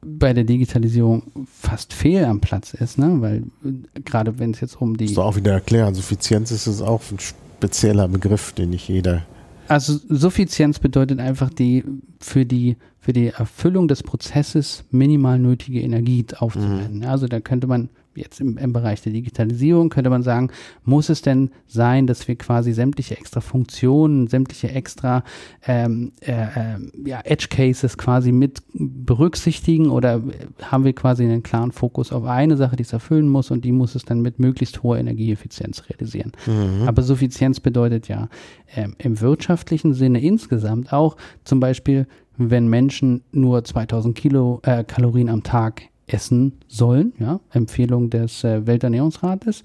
[0.03, 3.17] bei der Digitalisierung fast fehl am Platz ist, ne?
[3.19, 5.05] weil äh, gerade wenn es jetzt um die.
[5.05, 9.23] Das du auch wieder erklären, Suffizienz ist es auch ein spezieller Begriff, den nicht jeder
[9.71, 11.85] also Suffizienz bedeutet einfach die
[12.19, 16.99] für die für die Erfüllung des Prozesses minimal nötige Energie aufzuwenden.
[16.99, 17.05] Mhm.
[17.05, 20.49] Also da könnte man jetzt im, im, Bereich der Digitalisierung könnte man sagen,
[20.83, 25.23] muss es denn sein, dass wir quasi sämtliche extra Funktionen, sämtliche extra
[25.65, 30.21] ähm, äh, äh, ja, Edge Cases quasi mit berücksichtigen oder
[30.61, 33.71] haben wir quasi einen klaren Fokus auf eine Sache, die es erfüllen muss und die
[33.71, 36.33] muss es dann mit möglichst hoher Energieeffizienz realisieren.
[36.45, 36.87] Mhm.
[36.87, 38.27] Aber Suffizienz bedeutet ja
[38.75, 42.07] ähm, im wirtschaftlichen Sinne insgesamt auch zum Beispiel,
[42.49, 48.65] wenn Menschen nur 2000 Kilo äh, Kalorien am Tag essen sollen, ja, Empfehlung des äh,
[48.65, 49.63] Welternährungsrates,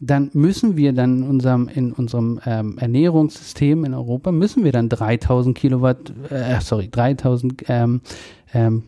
[0.00, 4.88] dann müssen wir dann in unserem, in unserem ähm, Ernährungssystem in Europa, müssen wir dann
[4.88, 8.00] 3000 Kilowatt, äh, sorry, 3000 ähm,
[8.54, 8.84] ähm,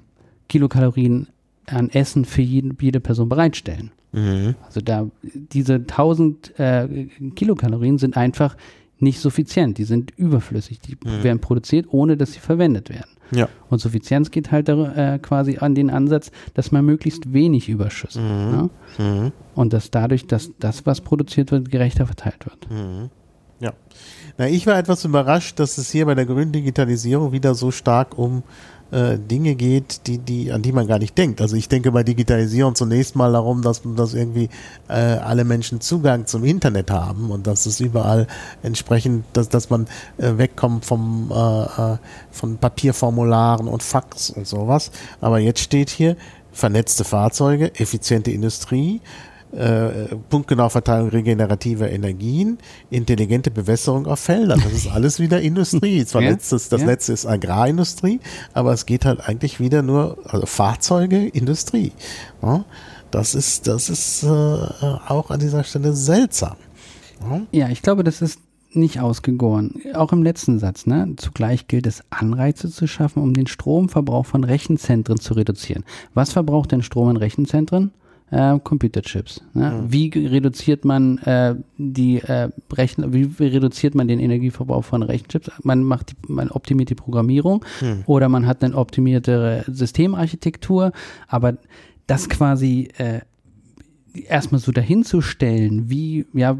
[0.48, 1.28] Kilokalorien
[1.66, 3.90] an Essen für jeden, jede Person bereitstellen.
[4.12, 4.54] Mhm.
[4.66, 8.56] Also da, diese 1000 äh, Kilokalorien sind einfach
[8.98, 11.22] nicht suffizient, die sind überflüssig, die mhm.
[11.22, 13.10] werden produziert, ohne dass sie verwendet werden.
[13.32, 13.48] Ja.
[13.68, 18.50] Und Suffizienz geht halt äh, quasi an den Ansatz, dass man möglichst wenig Überschüsse mhm.
[18.50, 18.70] Ne?
[18.98, 19.32] Mhm.
[19.54, 22.70] Und dass dadurch, dass das, was produziert wird, gerechter verteilt wird.
[22.70, 23.10] Mhm.
[23.60, 23.72] Ja.
[24.38, 28.16] Na, ich war etwas überrascht, dass es hier bei der grünen Digitalisierung wieder so stark
[28.16, 28.42] um
[28.90, 31.40] äh, Dinge geht, die, die, an die man gar nicht denkt.
[31.40, 34.48] Also ich denke bei Digitalisierung zunächst mal darum, dass, dass irgendwie
[34.88, 38.26] äh, alle Menschen Zugang zum Internet haben und dass es überall
[38.62, 39.86] entsprechend, dass, dass man
[40.18, 41.96] äh, wegkommt vom äh, äh
[42.30, 44.90] von Papierformularen und Fax und sowas.
[45.20, 46.16] Aber jetzt steht hier
[46.52, 49.00] vernetzte Fahrzeuge, effiziente Industrie,
[49.52, 52.58] äh, punktgenaue Verteilung regenerativer Energien,
[52.90, 54.60] intelligente Bewässerung auf Feldern.
[54.62, 56.04] Das ist alles wieder Industrie.
[56.06, 56.86] Zwar ja, letztes, das ja.
[56.86, 58.20] letzte ist Agrarindustrie,
[58.52, 61.92] aber es geht halt eigentlich wieder nur also Fahrzeuge, Industrie.
[62.42, 62.64] Ja,
[63.10, 66.56] das ist, das ist äh, auch an dieser Stelle seltsam.
[67.52, 68.40] Ja, ich glaube, das ist
[68.72, 69.82] nicht ausgegoren.
[69.94, 71.14] Auch im letzten Satz, ne?
[71.16, 75.84] Zugleich gilt es, Anreize zu schaffen, um den Stromverbrauch von Rechenzentren zu reduzieren.
[76.14, 77.92] Was verbraucht denn Strom in Rechenzentren?
[78.30, 79.42] Äh, Computerchips.
[79.54, 79.70] Ne?
[79.70, 79.92] Mhm.
[79.92, 85.50] Wie reduziert man äh, die äh, Rechner, wie reduziert man den Energieverbrauch von Rechenchips?
[85.62, 88.04] Man macht, die, man optimiert die Programmierung mhm.
[88.06, 90.92] oder man hat eine optimierte Systemarchitektur,
[91.28, 91.58] aber
[92.06, 93.20] das quasi äh,
[94.12, 96.58] erstmal so dahinzustellen, wie, ja,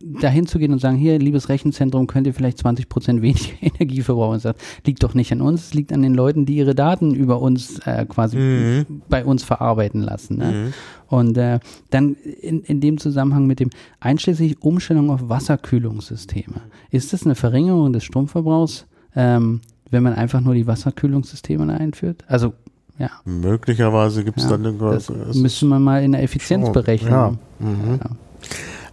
[0.00, 4.02] dahin zu gehen und sagen, hier, liebes Rechenzentrum, könnt ihr vielleicht 20 Prozent weniger Energie
[4.02, 4.40] verbrauchen.
[4.42, 7.40] Das liegt doch nicht an uns, es liegt an den Leuten, die ihre Daten über
[7.40, 9.02] uns äh, quasi mhm.
[9.08, 10.38] bei uns verarbeiten lassen.
[10.38, 10.52] Ne?
[10.52, 10.74] Mhm.
[11.08, 13.70] Und äh, dann in, in dem Zusammenhang mit dem
[14.00, 16.60] einschließlich Umstellung auf Wasserkühlungssysteme.
[16.90, 18.86] Ist das eine Verringerung des Stromverbrauchs,
[19.16, 22.24] ähm, wenn man einfach nur die Wasserkühlungssysteme einführt?
[22.28, 22.52] Also
[22.98, 23.10] ja.
[23.24, 25.06] Möglicherweise gibt es ja, dann irgendwas.
[25.06, 27.10] Das müsste man mal in der Effizienzberechnung.
[27.10, 27.34] Ja.
[27.60, 28.00] Mhm.
[28.02, 28.10] Ja.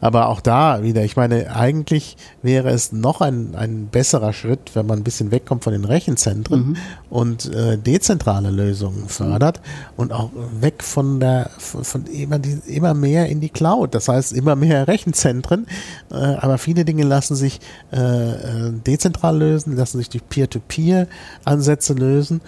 [0.02, 4.86] Aber auch da wieder, ich meine, eigentlich wäre es noch ein, ein besserer Schritt, wenn
[4.86, 6.76] man ein bisschen wegkommt von den Rechenzentren mhm.
[7.10, 9.62] und äh, dezentrale Lösungen fördert
[9.98, 10.30] und auch
[10.60, 13.96] weg von der, von, von immer, die, immer mehr in die Cloud.
[13.96, 15.68] Das heißt, immer mehr Rechenzentren.
[16.12, 17.60] Äh, aber viele Dinge lassen sich
[17.92, 22.42] äh, äh dezentral lösen, lassen sich durch Peer-to-Peer-Ansätze lösen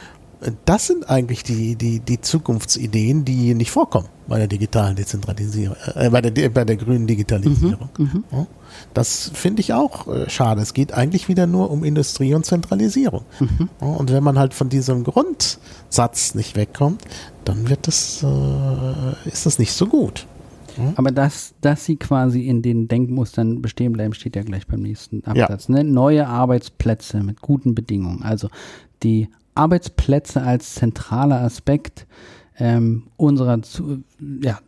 [0.66, 6.10] das sind eigentlich die, die, die Zukunftsideen, die nicht vorkommen bei der digitalen Dezentralisierung, äh,
[6.10, 7.90] bei, der, bei der grünen Digitalisierung.
[7.98, 8.48] Mhm, mhm.
[8.94, 10.62] das finde ich auch äh, schade.
[10.62, 13.24] Es geht eigentlich wieder nur um Industrie und Zentralisierung.
[13.40, 13.70] Mhm.
[13.80, 17.02] und wenn man halt von diesem Grundsatz nicht wegkommt,
[17.46, 20.28] dann wird das, äh, ist das nicht so gut.
[20.76, 20.94] Hm?
[20.96, 25.24] Aber dass, dass sie quasi in den Denkmustern bestehen bleiben, steht ja gleich beim nächsten
[25.26, 25.70] Absatz.
[25.70, 25.84] Ne?
[25.84, 28.22] Neue Arbeitsplätze mit guten Bedingungen.
[28.22, 28.50] Also
[29.02, 32.06] die Arbeitsplätze als zentraler Aspekt
[32.60, 34.04] ähm, unserer zu,
[34.42, 34.60] ja,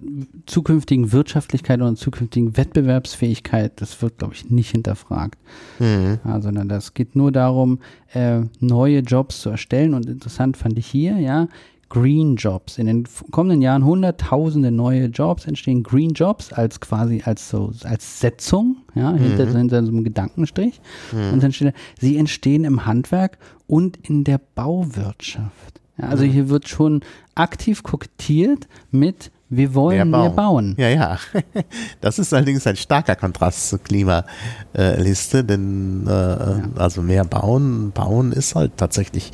[0.46, 5.40] zukünftigen Wirtschaftlichkeit und zukünftigen Wettbewerbsfähigkeit, das wird, glaube ich, nicht hinterfragt.
[5.80, 6.20] Mhm.
[6.24, 7.80] Ja, sondern das geht nur darum,
[8.14, 9.96] äh, neue Jobs zu erstellen.
[9.96, 11.48] Und interessant fand ich hier, ja,
[11.90, 12.78] Green Jobs.
[12.78, 18.20] In den kommenden Jahren hunderttausende neue Jobs entstehen Green Jobs als quasi als so als
[18.20, 20.80] Setzung, ja, hinter, hinter so einem Gedankenstrich.
[21.12, 23.38] Und dann steht sie entstehen im Handwerk
[23.68, 25.82] und in der Bauwirtschaft.
[25.98, 27.02] Ja, also hier wird schon
[27.36, 30.76] aktiv kokettiert mit wir wollen mehr bauen.
[30.78, 31.18] Ja, ja.
[32.02, 38.54] Das ist allerdings ein starker Kontrast zur Klimaliste, denn äh, also mehr bauen, bauen ist
[38.54, 39.32] halt tatsächlich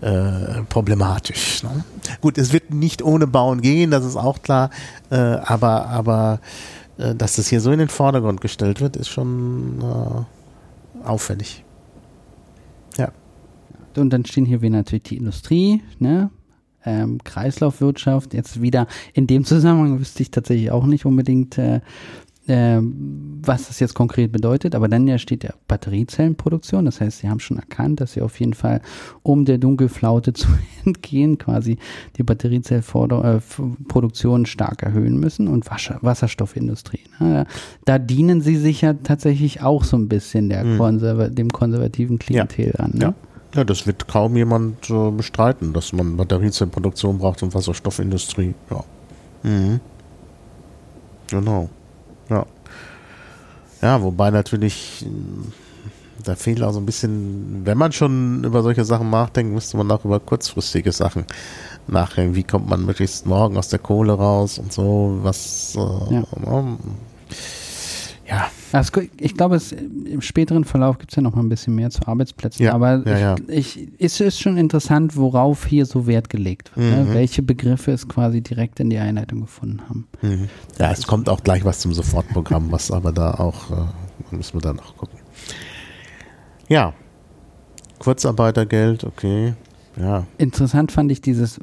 [0.00, 1.62] äh, problematisch.
[1.62, 1.84] Ne?
[2.20, 4.70] Gut, es wird nicht ohne Bauen gehen, das ist auch klar,
[5.10, 6.40] äh, aber, aber
[6.98, 11.64] äh, dass das hier so in den Vordergrund gestellt wird, ist schon äh, auffällig.
[12.96, 13.12] Ja.
[13.96, 16.30] Und dann stehen hier wieder natürlich die Industrie, ne?
[16.82, 18.32] Ähm, Kreislaufwirtschaft.
[18.32, 21.80] Jetzt wieder in dem Zusammenhang wüsste ich tatsächlich auch nicht unbedingt, äh,
[22.50, 22.80] äh,
[23.42, 24.74] was das jetzt konkret bedeutet.
[24.74, 26.84] Aber dann ja steht ja Batteriezellenproduktion.
[26.84, 28.80] Das heißt, sie haben schon erkannt, dass sie auf jeden Fall,
[29.22, 30.48] um der Dunkelflaute zu
[30.84, 31.78] entgehen, quasi
[32.16, 37.00] die Batteriezellproduktion stark erhöhen müssen und Wasser, Wasserstoffindustrie.
[37.18, 37.46] Ne?
[37.84, 42.74] Da dienen sie sich ja tatsächlich auch so ein bisschen der konserva dem konservativen Klientel
[42.78, 42.90] an.
[42.94, 43.04] Ne?
[43.04, 43.14] Ja.
[43.54, 48.54] Ja, das wird kaum jemand äh, bestreiten, dass man Batteriezellenproduktion braucht und Wasserstoffindustrie.
[48.70, 48.84] Ja.
[49.42, 49.80] Mhm.
[51.28, 51.68] Genau.
[52.30, 52.46] Ja.
[53.82, 55.46] Ja, wobei natürlich, mh,
[56.24, 59.90] da fehlt auch so ein bisschen, wenn man schon über solche Sachen nachdenkt, müsste man
[59.90, 61.24] auch über kurzfristige Sachen
[61.86, 62.34] nachdenken.
[62.34, 66.24] Wie kommt man möglichst morgen aus der Kohle raus und so, was, äh, Ja.
[66.44, 66.64] ja.
[68.30, 68.50] Ja.
[68.72, 71.90] Also, ich glaube, es, im späteren Verlauf gibt es ja noch mal ein bisschen mehr
[71.90, 72.64] zu Arbeitsplätzen.
[72.64, 73.36] Ja, aber ja, ja.
[73.48, 76.88] Ich, ich, es ist schon interessant, worauf hier so Wert gelegt wird.
[76.88, 77.04] Ne?
[77.04, 77.14] Mhm.
[77.14, 80.06] Welche Begriffe es quasi direkt in die Einleitung gefunden haben.
[80.22, 80.48] Mhm.
[80.78, 84.60] Ja, es kommt auch gleich was zum Sofortprogramm, was aber da auch, äh, müssen wir
[84.60, 85.18] dann noch gucken.
[86.68, 86.94] Ja,
[87.98, 89.54] Kurzarbeitergeld, okay,
[90.00, 90.26] ja.
[90.38, 91.58] Interessant fand ich dieses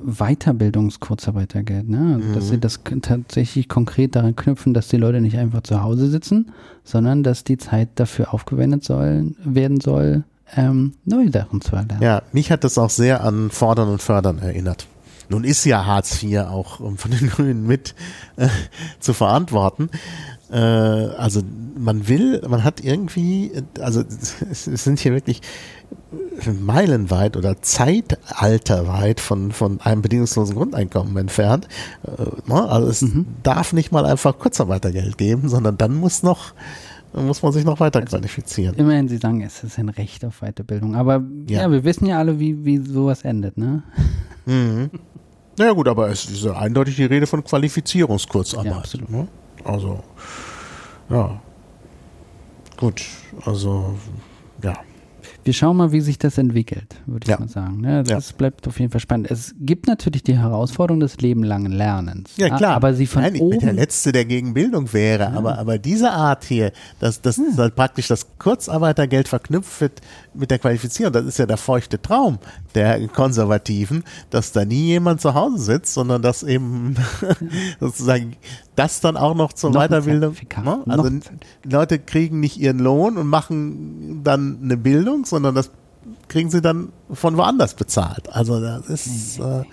[0.77, 2.15] Weiterbildungskurzarbeitergeld, ne?
[2.15, 2.49] also, dass Mhm.
[2.49, 6.51] sie das tatsächlich konkret daran knüpfen, dass die Leute nicht einfach zu Hause sitzen,
[6.83, 10.23] sondern dass die Zeit dafür aufgewendet sollen, werden soll,
[10.55, 12.01] ähm, neue Sachen zu erlernen.
[12.01, 14.87] Ja, mich hat das auch sehr an Fordern und Fördern erinnert.
[15.29, 17.95] Nun ist ja Hartz IV auch um von den Grünen mit
[18.37, 18.47] äh,
[19.01, 19.89] zu verantworten.
[20.49, 21.41] Äh, also
[21.77, 24.01] man will, man hat irgendwie, äh, also
[24.49, 25.41] es sind hier wirklich
[26.61, 31.67] meilenweit oder zeitalterweit von, von einem bedingungslosen Grundeinkommen entfernt.
[32.03, 32.69] Äh, ne?
[32.69, 33.05] Also es
[33.43, 36.53] darf nicht mal einfach Kurzarbeitergeld geben, sondern dann muss noch,
[37.13, 38.75] muss man sich noch weiter qualifizieren.
[38.75, 40.95] Immerhin, sie sagen, es ist ein Recht auf Weiterbildung.
[40.95, 41.71] Aber ja, Ja.
[41.71, 43.83] wir wissen ja alle, wie, wie sowas endet, ne?
[44.45, 44.89] Mhm.
[45.57, 48.71] Naja gut, aber es ist eindeutig die Rede von Qualifizierungskurzarbeit.
[48.71, 49.09] Ja, absolut.
[49.09, 49.27] Ne?
[49.63, 49.99] Also,
[51.09, 51.41] ja.
[52.77, 53.03] Gut,
[53.43, 53.95] also.
[55.47, 57.39] Wir schauen mal, wie sich das entwickelt, würde ich Ja.
[57.39, 57.79] mal sagen.
[57.79, 57.95] Ne?
[57.95, 58.03] Ja.
[58.03, 59.31] Das bleibt auf jeden Fall spannend.
[59.31, 62.31] Es gibt natürlich die Herausforderung des lebenlangen Lernens.
[62.35, 62.75] Ja, klar.
[62.75, 63.75] Aber sie von Nein, ich bin der oben.
[63.77, 68.27] Letzte, der gegen Bildung wäre, aber, aber diese Art hier, dass, dass halt praktisch das
[68.39, 70.01] Kurzarbeitergeld verknüpft wird
[70.37, 72.39] mit der Qualifizierung, das ist ja der feuchte Traum
[72.75, 76.95] der Konservativen, dass da nie jemand zu Hause sitzt, sondern dass eben
[77.79, 78.35] sozusagen
[78.75, 80.35] das dann auch noch zur Noch Weiterbildung.
[80.63, 80.83] Ne?
[80.87, 81.09] Also
[81.63, 85.71] Leute kriegen nicht ihren Lohn und machen dann eine Bildung, sondern das
[86.27, 88.29] kriegen sie dann von woanders bezahlt.
[88.33, 89.63] Also das ist äh,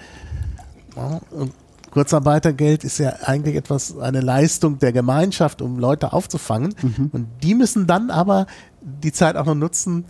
[0.97, 1.53] ja, und
[1.95, 6.75] Kurzarbeitergeld ist ja eigentlich etwas, eine Leistung der Gemeinschaft, um Leute aufzufangen.
[6.83, 7.11] Mhm.
[7.13, 8.47] Und die müssen dann aber
[8.81, 10.05] die Zeit auch noch nutzen,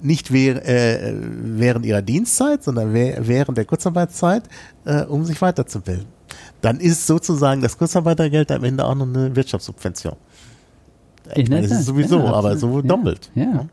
[0.00, 4.44] nicht währ, äh, während ihrer Dienstzeit, sondern wäh- während der Kurzarbeitszeit,
[4.84, 6.06] äh, um sich weiterzubilden.
[6.62, 10.16] Dann ist sozusagen das Kurzarbeitergeld am Ende auch noch eine Wirtschaftssubvention.
[11.34, 13.30] Ich meine, das ist sowieso, ja, aber so doppelt.
[13.34, 13.66] Ja.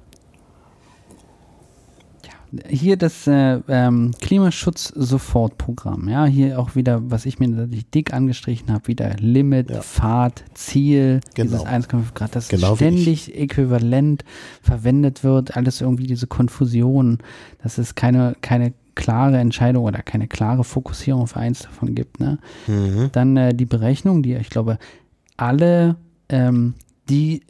[2.70, 6.08] Hier das äh, ähm, Klimaschutz-Sofortprogramm.
[6.08, 9.82] Ja, hier auch wieder, was ich mir natürlich dick angestrichen habe, wieder Limit, Ja.
[9.82, 11.52] Pfad, Ziel, Genau.
[11.52, 14.24] dieses 1,5 Grad, das Genau ständig äquivalent
[14.62, 17.20] verwendet wird, alles irgendwie diese Konfusion,
[17.62, 22.20] dass es keine, keine klare Entscheidung oder keine klare Fokussierung auf eins davon gibt.
[22.20, 22.38] Ne?
[22.68, 23.10] Mhm.
[23.12, 24.78] Dann äh, die Berechnung, die ich glaube,
[25.38, 25.96] alle,
[26.30, 26.76] ähm,
[27.10, 27.42] die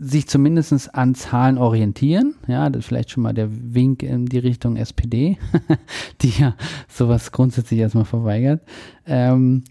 [0.00, 4.38] sich zumindest an Zahlen orientieren, ja, das ist vielleicht schon mal der Wink in die
[4.38, 5.38] Richtung SPD,
[6.22, 6.54] die ja
[6.88, 8.62] sowas grundsätzlich erstmal verweigert,
[9.06, 9.64] ähm,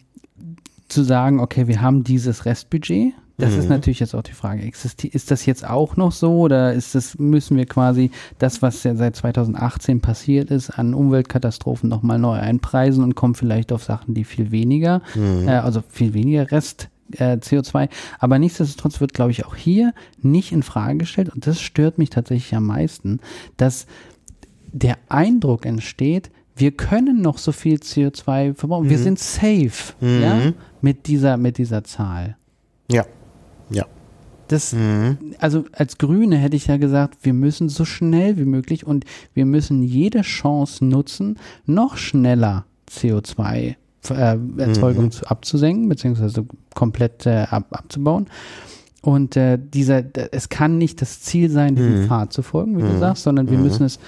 [0.90, 3.14] zu sagen, okay, wir haben dieses Restbudget.
[3.40, 3.60] Das Mhm.
[3.60, 4.68] ist natürlich jetzt auch die Frage.
[4.68, 8.10] Ist das jetzt auch noch so oder ist das, müssen wir quasi
[8.40, 13.72] das, was ja seit 2018 passiert ist, an Umweltkatastrophen nochmal neu einpreisen und kommen vielleicht
[13.72, 15.48] auf Sachen, die viel weniger, Mhm.
[15.48, 17.90] äh, also viel weniger Rest äh, CO2.
[18.20, 22.10] Aber nichtsdestotrotz wird, glaube ich, auch hier nicht in Frage gestellt und das stört mich
[22.10, 23.20] tatsächlich am meisten,
[23.58, 23.86] dass
[24.72, 28.90] der Eindruck entsteht, wir können noch so viel CO2 verbrauchen.
[28.90, 32.36] Wir sind safe, ja, mit dieser, mit dieser Zahl.
[32.92, 33.06] Ja.
[33.70, 33.86] Ja.
[34.48, 34.76] Das,
[35.40, 39.46] also als Grüne hätte ich ja gesagt, wir müssen so schnell wie möglich und wir
[39.46, 43.76] müssen jede Chance nutzen, noch schneller CO2 äh,
[44.16, 48.28] Erzeugung zu, abzusenken, beziehungsweise komplett äh, ab, abzubauen.
[49.02, 52.98] Und äh, dieser, es kann nicht das Ziel sein, diesem Pfad zu folgen, wie du
[52.98, 54.00] sagst, sondern wir müssen es,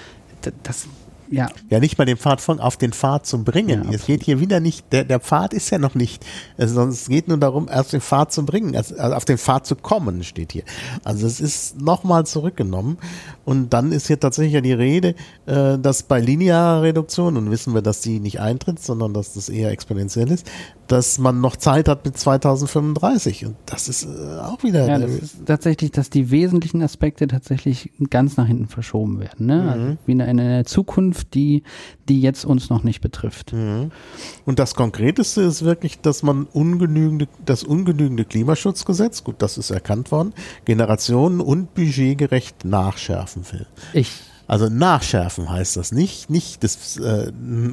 [0.62, 0.88] das,
[1.30, 3.84] ja, Ja, nicht mal den Pfad von auf den Pfad zu bringen.
[3.84, 6.24] Ja, es geht hier wieder nicht, der, der Pfad ist ja noch nicht,
[6.58, 9.38] also sonst es geht nur darum, erst den Pfad zu bringen, also also auf den
[9.38, 10.64] Pfad zu kommen, steht hier.
[11.04, 12.98] Also es ist nochmal zurückgenommen
[13.44, 15.14] und dann ist hier tatsächlich ja die Rede,
[15.46, 19.48] äh, dass bei linearer Reduktion, und wissen wir, dass die nicht eintritt, sondern dass das
[19.48, 20.50] eher exponentiell ist,
[20.90, 25.12] dass man noch Zeit hat mit 2035 und das ist äh, auch wieder Ja, das
[25.12, 29.46] ist tatsächlich, dass die wesentlichen Aspekte tatsächlich ganz nach hinten verschoben werden.
[29.46, 29.62] Ne?
[29.62, 29.68] Mhm.
[29.68, 31.62] Also wie in einer Zukunft, die,
[32.08, 33.52] die jetzt uns noch nicht betrifft.
[33.52, 33.92] Mhm.
[34.44, 40.10] Und das Konkreteste ist wirklich, dass man ungenügende, das ungenügende Klimaschutzgesetz, gut, das ist erkannt
[40.10, 40.34] worden,
[40.64, 43.66] generationen- und budgetgerecht nachschärfen will.
[43.92, 44.10] Ich,
[44.50, 47.30] Also nachschärfen heißt das nicht, nicht das äh,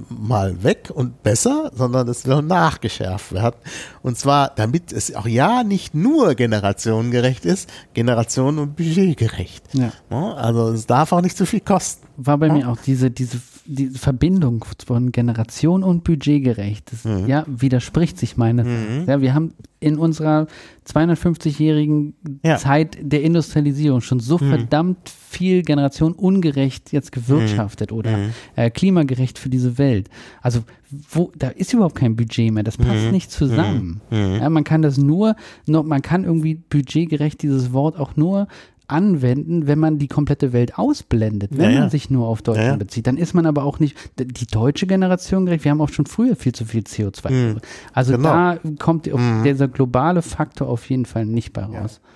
[0.09, 3.55] mal weg und besser, sondern es will nachgeschärft werden.
[4.03, 9.63] Und zwar, damit es auch ja nicht nur generationengerecht ist, generationen- und budgetgerecht.
[9.73, 9.91] Ja,
[10.36, 12.07] Also es darf auch nicht zu viel kosten.
[12.20, 16.91] War bei mir auch diese, diese, diese Verbindung von Generation und budgetgerecht.
[16.91, 17.28] Das Mhm.
[17.28, 18.65] ja, widerspricht sich meines.
[19.07, 20.47] Ja, wir haben in unserer
[20.86, 22.55] 250-jährigen Ja.
[22.55, 22.59] Mhm.
[22.59, 27.97] Zeit der Industrialisierung schon so verdammt viel Generation ungerecht jetzt gewirtschaftet Mhm.
[27.97, 28.18] oder
[28.55, 30.09] äh, klimagerecht für diese Welt.
[30.41, 30.61] Also
[31.09, 32.63] wo, da ist überhaupt kein Budget mehr.
[32.63, 32.84] Das Mhm.
[32.86, 34.01] passt nicht zusammen.
[34.09, 35.36] Ja, man kann das nur,
[35.68, 38.47] noch, man kann irgendwie budgetgerecht dieses Wort auch nur
[38.88, 42.75] anwenden, wenn man die komplette Welt ausblendet, wenn Ja, man sich nur auf Deutschland Ja,
[42.77, 43.07] bezieht.
[43.07, 45.63] Dann ist man aber auch nicht die deutsche Generation gerecht.
[45.65, 47.57] Wir haben auch schon früher viel zu viel CO2.
[47.93, 48.29] Also Genau.
[48.29, 51.99] da kommt auf dieser globale Faktor auf jeden Fall nicht bei raus.
[52.01, 52.07] Ja,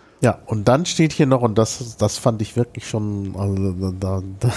[0.45, 4.51] und dann steht hier noch, und das, das fand ich wirklich schon, also da, da,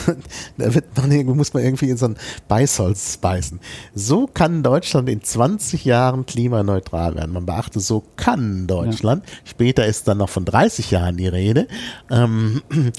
[0.59, 2.17] da wird man irgendwie, muss man irgendwie in so ein
[2.49, 3.61] Beißholz beißen.
[3.95, 7.33] So kann Deutschland in 20 Jahren klimaneutral werden.
[7.33, 9.25] Man beachte, so kann Deutschland.
[9.45, 11.67] Später ist dann noch von 30 Jahren die Rede.
[12.11, 12.61] Ähm,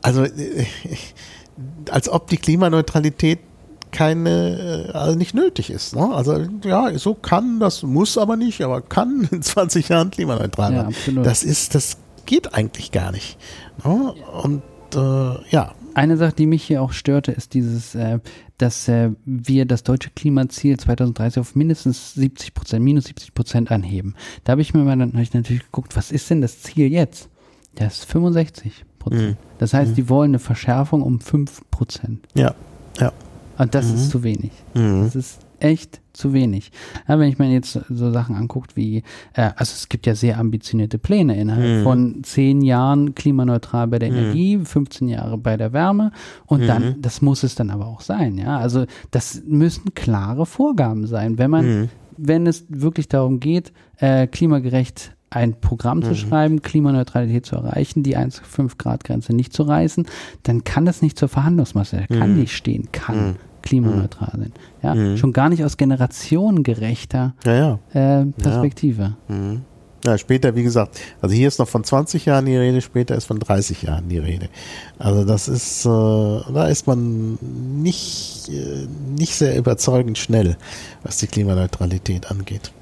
[0.00, 0.64] also, äh,
[1.90, 3.40] als ob die Klimaneutralität
[3.92, 5.94] keine, äh, also nicht nötig ist.
[5.94, 6.08] Ne?
[6.12, 10.76] Also ja, so kann, das muss aber nicht, aber kann in 20 Jahren klimaneutral Ja,
[10.78, 10.88] werden.
[10.88, 11.24] absolut.
[11.26, 13.38] Das ist, das geht eigentlich gar nicht.
[13.84, 14.14] Ne?
[14.42, 14.62] Und
[14.94, 18.18] äh, ja, Eine Sache, die mich hier auch störte, ist dieses, äh,
[18.58, 24.14] dass äh, wir das deutsche Klimaziel 2030 auf mindestens 70 Prozent, minus 70 Prozent anheben.
[24.44, 27.28] Da habe ich mir mal dann ich natürlich geguckt, was ist denn das Ziel jetzt?
[27.74, 29.36] Das ist 65 Prozent.
[29.58, 32.26] Das heißt, die wollen eine Verschärfung um 5 Prozent.
[32.34, 32.54] ja,
[32.98, 33.12] ja.
[33.58, 34.50] Und das ist zu wenig.
[34.74, 35.04] Mhm.
[35.04, 36.72] Das ist echt zu wenig.
[37.08, 38.98] Ja, wenn ich mir jetzt so Sachen anguckt wie,
[39.34, 41.82] äh, also es gibt ja sehr ambitionierte Pläne innerhalb Mhm.
[41.84, 46.10] von zehn Jahren klimaneutral bei der Energie, 15 Jahre bei der Wärme
[46.46, 46.66] und Mhm.
[46.66, 48.58] dann, das muss es dann aber auch sein, ja.
[48.58, 51.38] Also das müssen klare Vorgaben sein.
[51.38, 51.88] Wenn man, Mhm.
[52.16, 56.02] wenn es wirklich darum geht, äh, klimagerecht ein Programm Mhm.
[56.04, 60.06] zu schreiben, Klimaneutralität zu erreichen, die 1,5 Grad Grenze nicht zu reißen,
[60.42, 62.18] dann kann das nicht zur Verhandlungsmasse, Mhm.
[62.18, 64.52] kann nicht stehen, kann klimaneutral sein.
[64.82, 68.20] Ja, schon gar nicht aus generationengerechter Ja, ja.
[68.20, 69.14] äh, Perspektive.
[70.04, 73.24] Ja, später, wie gesagt, also hier ist noch von 20 Jahren die Rede, später ist
[73.26, 74.48] von 30 Jahren die Rede.
[74.98, 77.38] Also das ist, äh, da ist man
[77.80, 80.56] nicht, äh, nicht sehr überzeugend schnell,
[81.04, 82.72] was die Klimaneutralität angeht.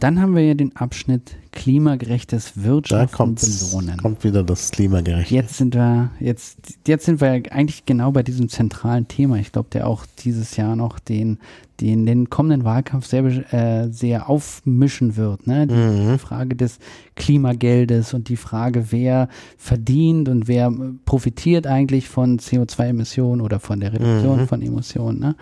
[0.00, 3.96] Dann haben wir ja den Abschnitt klimagerechtes Da Wirtschaften kommt, belohnen.
[3.96, 5.34] kommt wieder das Klimagerechte.
[5.34, 9.36] Jetzt sind wir, jetzt, jetzt sind wir eigentlich genau bei diesem zentralen Thema.
[9.36, 11.38] Ich glaube, der auch dieses Jahr noch den,
[11.80, 13.24] den, den kommenden Wahlkampf sehr,
[13.54, 15.46] äh, sehr aufmischen wird.
[15.46, 15.66] Ne?
[15.66, 16.78] Die, die Frage des
[17.14, 20.72] Klimageldes und die Frage, wer verdient und wer
[21.04, 25.20] profitiert eigentlich von CO2-Emissionen oder von der Reduktion von Emissionen.
[25.20, 25.36] Ne?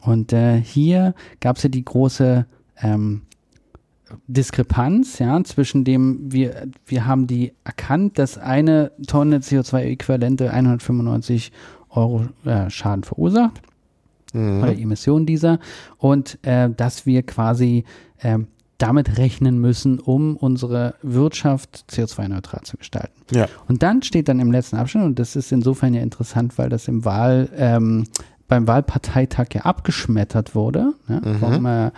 [0.00, 2.46] Und äh, hier gab es ja die große
[2.80, 3.22] ähm,
[4.26, 11.52] Diskrepanz, ja, zwischen dem wir, wir haben die erkannt, dass eine Tonne CO2-Äquivalente 195
[11.90, 13.60] Euro äh, Schaden verursacht.
[14.62, 15.60] oder Emissionen dieser
[15.98, 17.84] und äh, dass wir quasi
[18.18, 18.38] äh,
[18.78, 23.22] damit rechnen müssen, um unsere Wirtschaft CO2-neutral zu gestalten.
[23.30, 23.48] Ja.
[23.68, 26.88] Und dann steht dann im letzten Abschnitt, und das ist insofern ja interessant, weil das
[26.88, 28.04] im Wahl, ähm,
[28.48, 31.90] beim Wahlparteitag ja abgeschmettert wurde, ne, vom, äh,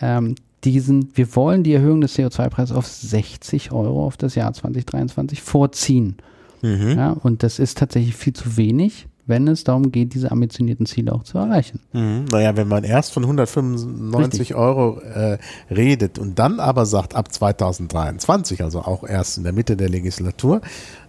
[0.00, 0.34] ähm,
[0.64, 6.16] diesen, wir wollen die Erhöhung des CO2-Preises auf 60 Euro auf das Jahr 2023 vorziehen.
[6.62, 11.12] Ja, und das ist tatsächlich viel zu wenig, wenn es darum geht, diese ambitionierten Ziele
[11.12, 11.80] auch zu erreichen.
[11.92, 12.26] Mhm.
[12.30, 14.56] Naja, wenn man erst von 195 Richtig.
[14.56, 15.38] Euro äh,
[15.70, 20.60] redet und dann aber sagt, ab 2023, also auch erst in der Mitte der Legislatur,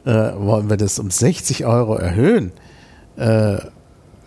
[0.06, 2.54] äh, wollen wir das um 60 Euro erhöhen,
[3.18, 3.58] äh,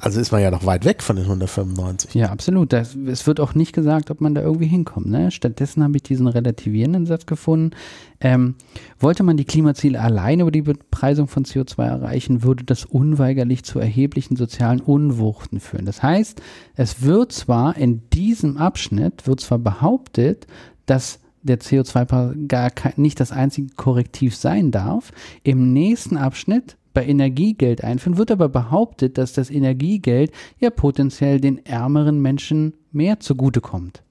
[0.05, 2.15] also ist man ja noch weit weg von den 195.
[2.15, 2.75] Ja, absolut.
[2.75, 5.07] Das, es wird auch nicht gesagt, ob man da irgendwie hinkommt.
[5.07, 5.31] Ne?
[5.31, 7.75] Stattdessen habe ich diesen relativierenden Satz gefunden.
[8.21, 8.57] Ähm,
[8.99, 13.79] wollte man die Klimaziele allein über die Bepreisung von CO2 erreichen, würde das unweigerlich zu
[13.79, 15.87] erheblichen sozialen Unwuchten führen.
[15.87, 16.43] Das heißt,
[16.77, 20.47] es wird zwar in diesem Abschnitt, wird zwar behauptet,
[20.85, 25.13] dass der CO2 gar nicht das einzige Korrektiv sein darf.
[25.45, 31.65] Im nächsten Abschnitt bei Energiegeld einführen, wird aber behauptet, dass das Energiegeld ja potenziell den
[31.67, 34.03] ärmeren Menschen mehr zugutekommt.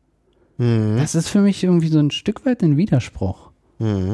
[0.97, 3.49] Das ist für mich irgendwie so ein Stück weit ein Widerspruch.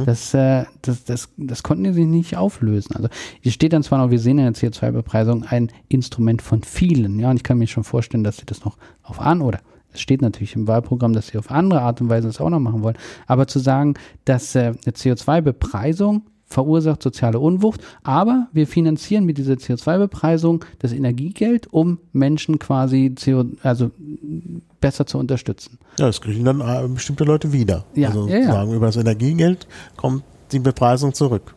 [0.05, 2.95] Das, äh, das, das, das konnten die sich nicht auflösen.
[2.95, 3.09] Also
[3.41, 7.29] hier steht dann zwar noch, wir sehen in der CO2-Bepreisung ein Instrument von vielen, ja,
[7.29, 9.59] und ich kann mir schon vorstellen, dass sie das noch auf an oder
[9.91, 12.59] es steht natürlich im Wahlprogramm, dass sie auf andere Art und Weise das auch noch
[12.59, 12.97] machen wollen.
[13.27, 13.95] Aber zu sagen,
[14.25, 21.67] dass äh, eine CO2-Bepreisung verursacht soziale Unwucht, aber wir finanzieren mit dieser CO2-Bepreisung das Energiegeld,
[21.71, 23.91] um Menschen quasi CO, also
[24.81, 25.77] besser zu unterstützen.
[25.99, 27.85] Ja, das kriegen dann äh, bestimmte Leute wieder.
[27.93, 28.51] Ja, also ja, ja.
[28.51, 31.53] sagen, über das Energiegeld kommt die Bepreisung zurück.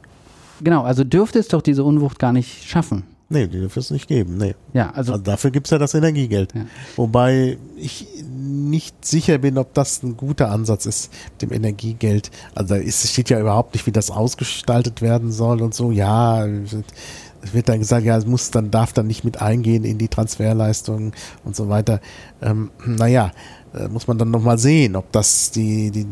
[0.60, 3.04] Genau, also dürfte es doch diese Unwucht gar nicht schaffen.
[3.32, 4.36] Nee, die dürfen es nicht geben.
[4.36, 4.54] Nee.
[4.74, 6.54] Ja, also Also dafür gibt es ja das Energiegeld.
[6.54, 6.66] Ja.
[6.96, 12.30] Wobei ich nicht sicher bin, ob das ein guter Ansatz ist mit dem Energiegeld.
[12.54, 15.90] Also da ist, steht ja überhaupt nicht, wie das ausgestaltet werden soll und so.
[15.90, 19.98] Ja, es wird dann gesagt, ja, es muss dann, darf dann nicht mit eingehen in
[19.98, 21.12] die Transferleistungen
[21.44, 22.00] und so weiter.
[22.40, 23.32] Ähm, naja,
[23.74, 26.06] äh, muss man dann nochmal sehen, ob das die, die,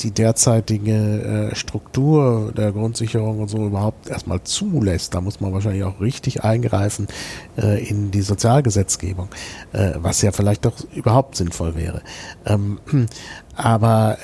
[0.00, 5.14] die derzeitige äh, Struktur der Grundsicherung und so überhaupt erstmal zulässt.
[5.14, 7.08] Da muss man wahrscheinlich auch richtig eingreifen
[7.58, 9.28] äh, in die Sozialgesetzgebung,
[9.72, 12.02] was ja vielleicht doch überhaupt sinnvoll wäre.
[12.44, 12.78] Ähm,
[13.56, 14.18] aber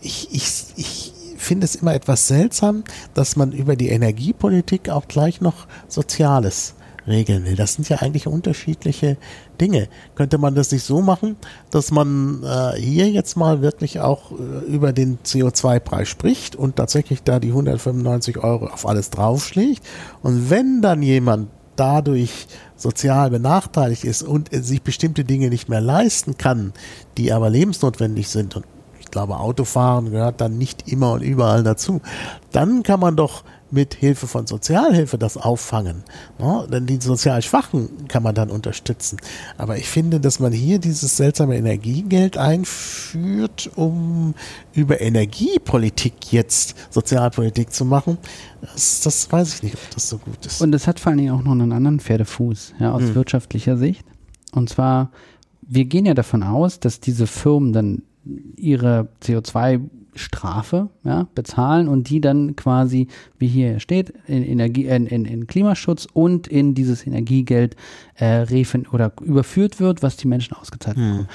[0.00, 2.84] ich, ich, ich finde es immer etwas seltsam,
[3.14, 6.74] dass man über die Energiepolitik auch gleich noch Soziales
[7.06, 7.56] regeln will.
[7.56, 9.16] Das sind ja eigentlich unterschiedliche
[9.60, 9.88] Dinge.
[10.14, 11.36] Könnte man das nicht so machen,
[11.70, 17.22] dass man äh, hier jetzt mal wirklich auch äh, über den CO2-Preis spricht und tatsächlich
[17.22, 19.84] da die 195 Euro auf alles draufschlägt?
[20.22, 25.80] Und wenn dann jemand dadurch sozial benachteiligt ist und äh, sich bestimmte Dinge nicht mehr
[25.80, 26.72] leisten kann,
[27.16, 28.64] die aber lebensnotwendig sind und
[28.98, 32.00] ich glaube, Autofahren gehört dann nicht immer und überall dazu.
[32.50, 36.04] Dann kann man doch mit Hilfe von Sozialhilfe das auffangen.
[36.38, 36.66] Ne?
[36.70, 39.18] Denn die sozial Schwachen kann man dann unterstützen.
[39.58, 44.34] Aber ich finde, dass man hier dieses seltsame Energiegeld einführt, um
[44.72, 48.18] über Energiepolitik jetzt Sozialpolitik zu machen,
[48.60, 50.60] das, das weiß ich nicht, ob das so gut ist.
[50.60, 54.04] Und es hat vor allen Dingen auch noch einen anderen Pferdefuß, ja, aus wirtschaftlicher Sicht.
[54.52, 55.10] Und zwar,
[55.62, 58.02] wir gehen ja davon aus, dass diese Firmen dann
[58.56, 59.08] ihre
[60.16, 63.08] CO2-Strafe ja, bezahlen und die dann quasi,
[63.38, 67.76] wie hier steht, in, Energie, in, in, in Klimaschutz und in dieses Energiegeld
[68.16, 68.46] äh,
[68.92, 71.28] oder überführt wird, was die Menschen ausgezahlt bekommen.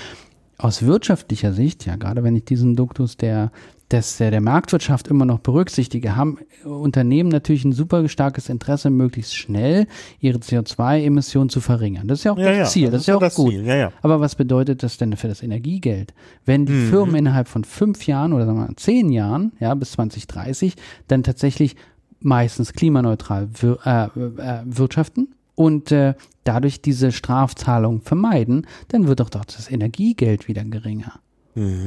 [0.58, 3.52] Aus wirtschaftlicher Sicht, ja, gerade wenn ich diesen Duktus der,
[3.92, 9.36] des, der, der Marktwirtschaft immer noch berücksichtige, haben Unternehmen natürlich ein super starkes Interesse, möglichst
[9.36, 9.88] schnell
[10.20, 12.08] ihre CO2-Emissionen zu verringern.
[12.08, 13.52] Das ist ja auch Ja, das ja, Ziel, das das, ist ja auch das gut.
[13.52, 13.92] Ziel, ja.
[14.02, 16.14] Aber was bedeutet das denn für das Energiegeld?
[16.46, 19.92] Wenn die Firmen innerhalb von fünf Jahren oder sagen wir mal zehn Jahren, ja, bis
[19.92, 20.76] 2030,
[21.08, 21.76] dann tatsächlich
[22.20, 26.14] meistens klimaneutral wir, äh, äh, wirtschaften und äh,
[26.44, 31.20] dadurch diese Strafzahlung vermeiden, dann wird doch doch das Energiegeld wieder geringer.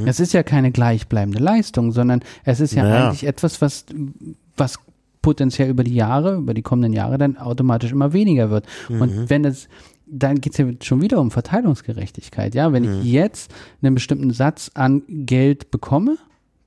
[0.07, 3.07] Es ist ja keine gleichbleibende Leistung, sondern es ist ja Naja.
[3.07, 3.87] eigentlich etwas, was,
[4.57, 4.79] was
[5.23, 8.67] potenziell über die Jahre, über die kommenden Jahre dann automatisch immer weniger wird.
[8.89, 9.69] Und wenn es,
[10.07, 12.55] dann geht es ja schon wieder um Verteilungsgerechtigkeit.
[12.55, 13.53] Ja, wenn ich jetzt
[13.83, 16.19] einen bestimmten Satz an Geld bekomme,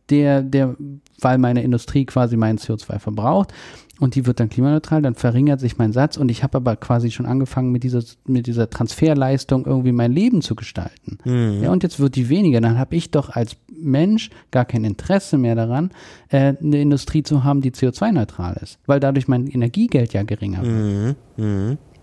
[0.10, 0.76] der, der,
[1.20, 3.54] weil meine Industrie quasi meinen CO2 verbraucht
[4.00, 7.12] und die wird dann klimaneutral, dann verringert sich mein Satz und ich habe aber quasi
[7.12, 11.18] schon angefangen mit dieser, mit dieser Transferleistung irgendwie mein Leben zu gestalten.
[11.62, 12.62] Ja, und jetzt wird die weniger.
[12.62, 15.92] Dann habe ich doch als Mensch gar kein Interesse mehr daran,
[16.30, 21.18] äh, eine Industrie zu haben, die CO2-neutral ist, weil dadurch mein Energiegeld ja geringer wird.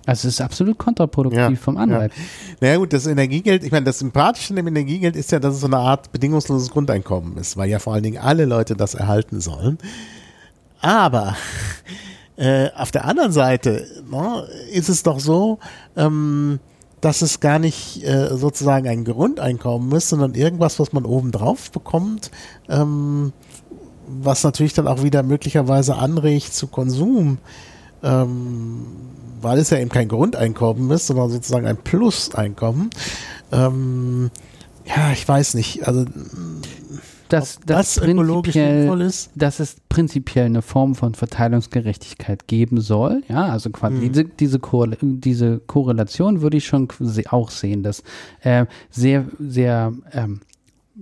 [0.06, 2.12] Also es ist absolut kontraproduktiv Ja, vom Anreiz.
[2.60, 5.60] Naja gut, das Energiegeld, ich meine, das Sympathische an dem Energiegeld ist ja, dass es
[5.60, 9.40] so eine Art bedingungsloses Grundeinkommen ist, weil ja vor allen Dingen alle Leute das erhalten
[9.40, 9.78] sollen.
[10.84, 11.34] Aber
[12.36, 15.58] äh, auf der anderen Seite ne, ist es doch so,
[15.96, 16.60] ähm,
[17.00, 22.30] dass es gar nicht äh, sozusagen ein Grundeinkommen ist, sondern irgendwas, was man obendrauf bekommt,
[22.68, 23.32] ähm,
[24.06, 27.38] was natürlich dann auch wieder möglicherweise anregt zu Konsum,
[28.02, 28.84] ähm,
[29.40, 32.90] weil es ja eben kein Grundeinkommen ist, sondern sozusagen ein Plus-Einkommen.
[33.52, 34.30] Ähm,
[34.84, 35.88] ja, ich weiß nicht.
[35.88, 36.04] Also
[37.28, 39.30] Dass das das ökologisch sinnvoll ist.
[39.34, 43.22] dass es prinzipiell eine Form von Verteilungsgerechtigkeit geben soll.
[43.28, 44.12] Ja, also quasi Mhm.
[44.12, 46.88] diese, diese, Korrel diese Korrelation würde ich schon
[47.30, 48.02] auch sehen, dass
[48.42, 50.40] äh, sehr, sehr ähm,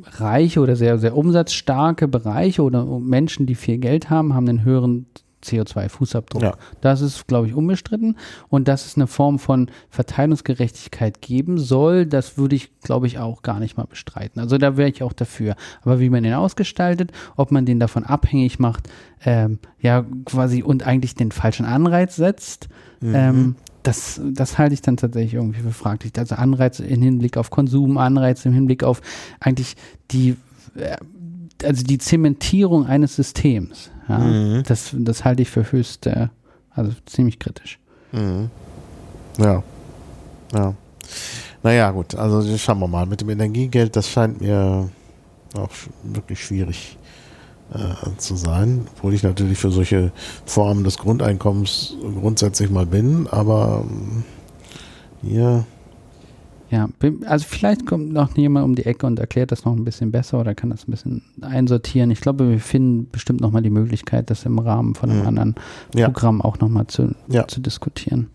[0.05, 5.07] reiche oder sehr, sehr umsatzstarke Bereiche oder Menschen, die viel Geld haben, haben einen höheren
[5.43, 6.43] CO2-Fußabdruck.
[6.43, 6.56] Ja.
[6.81, 8.16] Das ist, glaube ich, unbestritten.
[8.48, 13.43] Und dass es eine Form von Verteilungsgerechtigkeit geben soll, das würde ich, glaube ich, auch
[13.43, 14.40] gar nicht mal bestreiten.
[14.40, 15.56] Also da wäre ich auch dafür.
[15.82, 18.89] Aber wie man den ausgestaltet, ob man den davon abhängig macht,
[19.24, 22.69] ähm, ja, quasi und eigentlich den falschen Anreiz setzt,
[23.02, 26.12] ähm, das, das halte ich dann tatsächlich irgendwie für fraglich.
[26.16, 29.01] Also Anreiz im Hinblick auf Konsum, Anreiz im Hinblick auf
[29.40, 29.77] eigentlich
[30.10, 30.36] die,
[30.77, 30.97] äh,
[31.64, 33.90] also die Zementierung eines Systems.
[34.08, 34.62] Ja, Mhm.
[34.66, 36.28] das, das halte ich für höchst, äh,
[36.70, 37.78] also ziemlich kritisch.
[38.12, 38.50] Mhm.
[39.38, 39.62] Ja.
[40.52, 40.74] Ja.
[41.62, 43.06] Naja, gut, also schauen wir mal.
[43.06, 44.88] Mit dem Energiegeld, das scheint mir
[45.54, 45.70] auch
[46.02, 46.98] wirklich schwierig
[47.72, 50.12] äh, zu sein, obwohl ich natürlich für solche
[50.44, 54.24] Formen des Grundeinkommens grundsätzlich mal bin, aber ähm,
[55.22, 55.64] hier,
[56.73, 56.89] Ja,
[57.27, 60.40] also vielleicht kommt noch jemand um die Ecke und erklärt das noch ein bisschen besser
[60.40, 62.11] oder kann das ein bisschen einsortieren.
[62.11, 65.27] Ich glaube, wir finden bestimmt noch mal die Möglichkeit, das im Rahmen von einem Mhm.
[65.28, 65.55] anderen
[65.94, 66.07] Ja.
[66.09, 67.47] Programm auch noch mal zu, Ja.
[67.47, 68.28] zu diskutieren.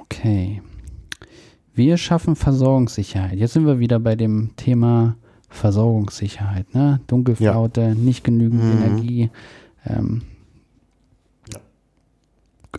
[0.00, 0.62] Okay.
[1.74, 3.38] Wir schaffen Versorgungssicherheit.
[3.38, 5.14] Jetzt sind wir wieder bei dem Thema
[5.48, 6.74] Versorgungssicherheit.
[6.74, 7.00] Ne?
[7.06, 8.70] Dunkelflaute, nicht genügend Mhm.
[8.82, 9.30] Energie.
[9.86, 10.22] Ähm,
[11.54, 11.60] Ja.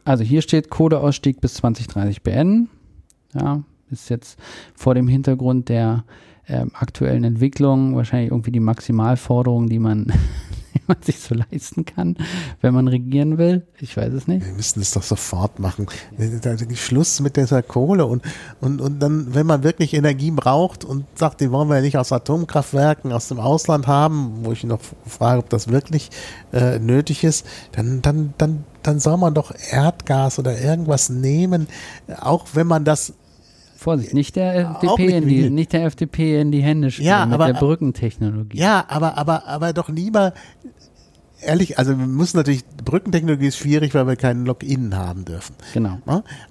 [0.03, 2.69] Also hier steht Kohleausstieg bis 2030 beenden.
[3.33, 3.63] Ja,
[3.93, 4.37] ist jetzt
[4.75, 6.03] vor dem Hintergrund der
[6.47, 10.07] ähm, aktuellen Entwicklung wahrscheinlich irgendwie die Maximalforderung, die man,
[10.75, 12.17] die man sich so leisten kann,
[12.59, 13.65] wenn man regieren will.
[13.79, 14.45] Ich weiß es nicht.
[14.45, 15.85] wir müssen es doch sofort machen.
[16.17, 18.23] Da- da- Schluss mit dieser Kohle und,
[18.59, 21.97] und, und dann, wenn man wirklich Energie braucht und sagt, die wollen wir ja nicht
[21.97, 26.09] aus Atomkraftwerken aus dem Ausland haben, wo ich noch frage, ob das wirklich
[26.51, 31.67] äh, nötig ist, dann, dann, dann, dann soll man doch Erdgas oder irgendwas nehmen,
[32.19, 33.13] auch wenn man das
[33.83, 37.07] Vorsicht, nicht der Auch FDP nicht in die, nicht der FDP in die Hände spielen
[37.07, 38.57] Ja, mit aber- der Brückentechnologie.
[38.57, 40.33] Ja, aber, aber, aber doch lieber,
[41.41, 45.55] ehrlich, also wir müssen natürlich, Brückentechnologie ist schwierig, weil wir keinen Login haben dürfen.
[45.73, 45.97] Genau.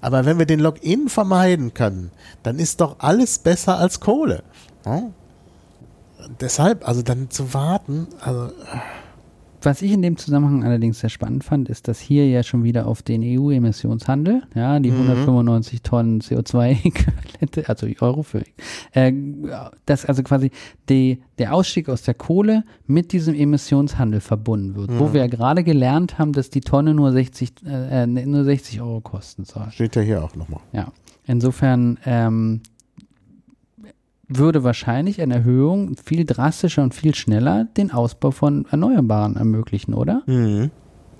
[0.01, 2.11] Aber wenn wir den Login vermeiden können,
[2.43, 4.43] dann ist doch alles besser als Kohle.
[6.39, 8.51] Deshalb, also dann zu warten, also
[9.63, 12.85] Was ich in dem Zusammenhang allerdings sehr spannend fand, ist, dass hier ja schon wieder
[12.85, 18.43] auf den EU-Emissionshandel, ja, die 195 Tonnen CO2-Äquivalente, also Euro für,
[18.91, 19.13] äh,
[19.85, 20.51] dass also quasi
[20.89, 25.63] die, der Ausstieg aus der Kohle mit diesem Emissionshandel verbunden wird, wo wir ja gerade
[25.63, 29.71] gelernt haben, dass die Tonne nur 60, äh, äh, nur 60 Euro kosten soll.
[29.71, 30.59] steht ja hier auch nochmal.
[30.73, 30.91] Ja,
[31.25, 32.61] insofern ähm,
[34.37, 40.23] würde wahrscheinlich eine Erhöhung viel drastischer und viel schneller den Ausbau von Erneuerbaren ermöglichen, oder?
[40.25, 40.71] Mhm.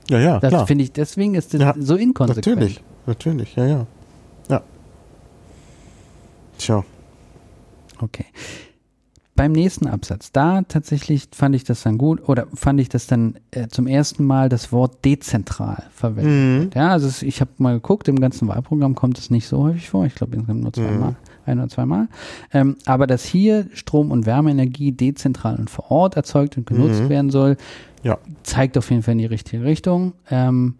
[0.10, 2.48] Ja, ja, Das finde ich, deswegen ist das Ja, so inkonsequent.
[2.56, 3.88] Natürlich, natürlich, ja, ja.
[4.50, 4.62] Ja.
[6.58, 6.84] Tja.
[8.00, 8.26] Okay.
[9.36, 13.40] Beim nächsten Absatz, da tatsächlich fand ich das dann gut oder fand ich das dann
[13.50, 16.76] äh, zum ersten Mal das Wort dezentral verwendet.
[16.76, 16.80] Mhm.
[16.80, 19.90] Ja, also es, ich habe mal geguckt, im ganzen Wahlprogramm kommt es nicht so häufig
[19.90, 20.06] vor.
[20.06, 21.16] Ich glaube insgesamt nur zweimal, Mhm.
[21.46, 22.08] Ein oder zweimal.
[22.54, 27.10] Ähm, aber dass hier Strom- und Wärmeenergie dezentral und vor Ort erzeugt und genutzt Mhm.
[27.10, 27.58] werden soll,
[28.04, 28.18] Ja.
[28.44, 30.14] zeigt auf jeden Fall in die richtige Richtung.
[30.30, 30.76] Ähm,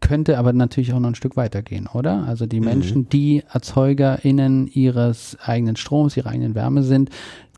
[0.00, 2.24] könnte aber natürlich auch noch ein Stück weitergehen, oder?
[2.26, 2.64] Also die Mhm.
[2.66, 7.10] Menschen, die ErzeugerInnen ihres eigenen Stroms, ihrer eigenen Wärme sind,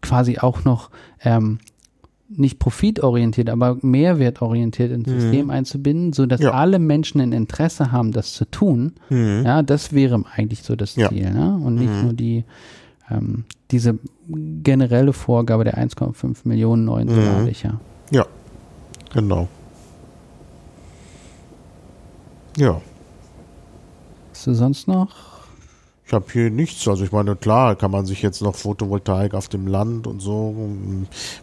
[0.03, 0.91] quasi auch noch
[1.25, 1.59] ähm,
[2.37, 5.21] nicht profitorientiert, aber mehrwertorientiert ins Mhm.
[5.21, 6.53] System einzubinden, sodass Ja.
[6.53, 8.93] alle Menschen ein Interesse haben, das zu tun.
[9.11, 9.43] Mhm.
[9.45, 11.09] Ja, das wäre eigentlich so das Ja.
[11.09, 11.59] Ziel, ne?
[11.63, 12.03] Und nicht Mhm.
[12.03, 12.45] nur die
[13.11, 13.99] ähm, diese
[14.63, 17.15] generelle Vorgabe der 1,5 Millionen neuen Mhm.
[17.15, 17.79] Solarlicher.
[18.11, 18.25] Ja,
[19.13, 19.49] genau.
[22.57, 22.81] Ja.
[24.31, 25.11] Hast du sonst noch?
[26.13, 26.87] Ich habe hier nichts.
[26.89, 30.55] Also ich meine, klar, kann man sich jetzt noch Photovoltaik auf dem Land und so,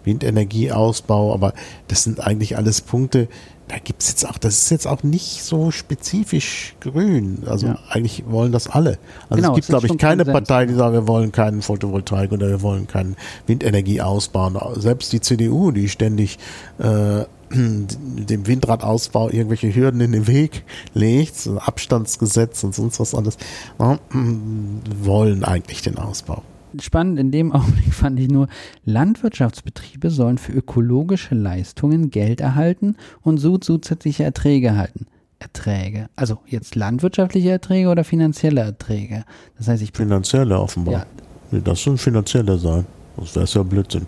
[0.03, 1.53] Windenergieausbau, aber
[1.87, 3.29] das sind eigentlich alles Punkte,
[3.67, 7.41] da gibt es jetzt auch, das ist jetzt auch nicht so spezifisch grün.
[7.47, 7.79] Also ja.
[7.89, 8.99] eigentlich wollen das alle.
[9.27, 10.47] Also genau, es gibt, glaube ich, keine Konsens.
[10.47, 13.15] Partei, die sagt, wir wollen keinen Photovoltaik oder wir wollen keinen
[13.47, 14.55] Windenergie ausbauen.
[14.75, 16.37] Selbst die CDU, die ständig
[16.77, 20.63] äh, dem Windradausbau irgendwelche Hürden in den Weg
[20.93, 23.37] legt, so Abstandsgesetz und sonst was alles,
[23.77, 26.43] wollen eigentlich den Ausbau
[26.79, 28.47] spannend in dem Augenblick fand ich nur,
[28.85, 35.07] Landwirtschaftsbetriebe sollen für ökologische Leistungen Geld erhalten und so zusätzliche Erträge erhalten.
[35.39, 36.09] Erträge.
[36.17, 39.23] Also jetzt landwirtschaftliche Erträge oder finanzielle Erträge.
[39.57, 39.91] Das heißt, ich.
[39.93, 41.05] Finanzielle offenbar.
[41.51, 41.59] Ja.
[41.61, 42.85] Das sollen finanzielle sein.
[43.15, 44.05] Das wäre ja Blödsinn.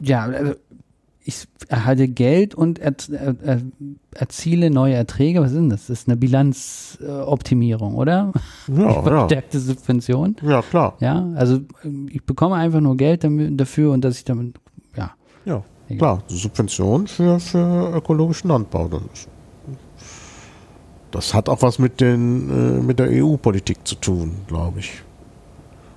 [0.00, 0.54] Ja, also
[1.24, 2.94] ich erhalte Geld und er,
[3.42, 3.62] er,
[4.14, 5.40] erziele neue Erträge.
[5.40, 5.86] Was ist denn das?
[5.86, 8.32] Das ist eine Bilanzoptimierung, oder?
[8.68, 9.64] Ja, Verstärkte ja.
[9.64, 10.36] Subvention.
[10.42, 10.96] Ja, klar.
[11.00, 11.60] Ja, also
[12.10, 13.26] ich bekomme einfach nur Geld
[13.58, 14.56] dafür und dass ich damit,
[14.96, 15.12] ja.
[15.46, 16.18] Ja, egal.
[16.18, 16.22] klar.
[16.28, 18.88] Subvention für, für ökologischen Landbau.
[18.88, 19.28] Das,
[21.10, 25.02] das hat auch was mit, den, äh, mit der EU-Politik zu tun, glaube ich.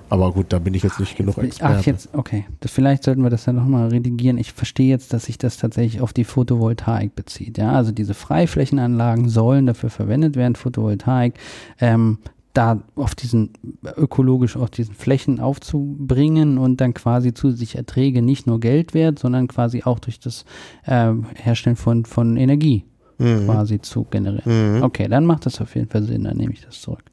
[0.09, 1.77] Aber gut, da bin ich jetzt nicht ach, genug Experte.
[1.79, 2.45] Ach, jetzt, okay.
[2.59, 4.37] Das, vielleicht sollten wir das ja nochmal redigieren.
[4.37, 7.57] Ich verstehe jetzt, dass sich das tatsächlich auf die Photovoltaik bezieht.
[7.57, 11.33] Ja, also diese Freiflächenanlagen sollen dafür verwendet werden, Photovoltaik,
[11.79, 12.19] ähm,
[12.53, 13.51] da auf diesen
[13.97, 19.47] ökologisch auf diesen Flächen aufzubringen und dann quasi zusätzlich Erträge nicht nur Geld wert, sondern
[19.47, 20.43] quasi auch durch das
[20.85, 22.83] äh, Herstellen von, von Energie
[23.19, 23.45] mhm.
[23.45, 24.77] quasi zu generieren.
[24.77, 24.83] Mhm.
[24.83, 27.03] Okay, dann macht das auf jeden Fall Sinn, dann nehme ich das zurück.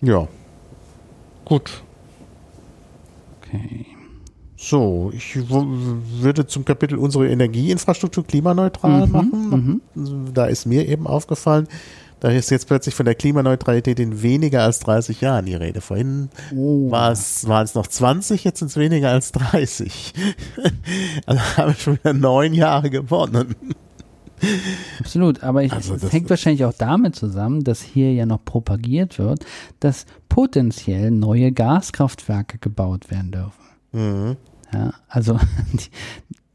[0.00, 0.28] Ja,
[1.48, 1.82] Gut.
[3.38, 3.86] Okay.
[4.56, 9.82] So, ich würde zum Kapitel unsere Energieinfrastruktur klimaneutral mhm, machen.
[9.94, 10.34] Mhm.
[10.34, 11.68] Da ist mir eben aufgefallen,
[12.20, 15.80] da ist jetzt plötzlich von der Klimaneutralität in weniger als 30 Jahren die Rede.
[15.80, 16.90] Vorhin oh.
[16.90, 20.12] war es, waren es noch 20, jetzt sind es weniger als 30.
[21.26, 23.54] also habe ich schon wieder neun Jahre gewonnen.
[25.00, 29.18] Absolut, aber ich, also es hängt wahrscheinlich auch damit zusammen, dass hier ja noch propagiert
[29.18, 29.44] wird,
[29.80, 33.64] dass potenziell neue Gaskraftwerke gebaut werden dürfen.
[33.92, 34.36] Mhm.
[34.72, 35.38] Ja, also
[35.72, 35.90] die,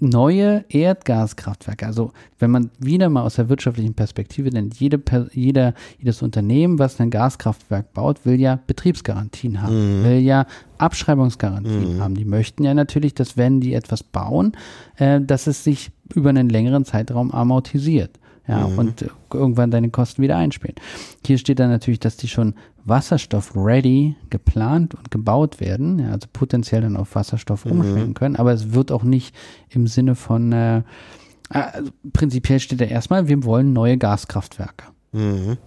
[0.04, 1.86] neue Erdgaskraftwerke.
[1.86, 5.02] Also wenn man wieder mal aus der wirtschaftlichen Perspektive denkt, jede,
[5.32, 10.04] jeder, jedes Unternehmen, was ein Gaskraftwerk baut, will ja Betriebsgarantien haben, mhm.
[10.04, 10.46] will ja
[10.78, 12.02] Abschreibungsgarantien mhm.
[12.02, 12.16] haben.
[12.16, 14.52] Die möchten ja natürlich, dass wenn die etwas bauen,
[14.98, 18.20] äh, dass es sich über einen längeren Zeitraum amortisiert.
[18.46, 18.78] Ja, mhm.
[18.78, 20.76] und irgendwann deine Kosten wieder einspielen.
[21.26, 22.56] Hier steht dann natürlich, dass die schon
[22.86, 27.72] Wasserstoff-ready geplant und gebaut werden, ja, also potenziell dann auf Wasserstoff mhm.
[27.72, 29.36] umschwenken können, aber es wird auch nicht
[29.70, 30.84] im Sinne von, äh,
[31.50, 34.86] also prinzipiell steht da erstmal, wir wollen neue Gaskraftwerke.
[35.12, 35.58] Mhm.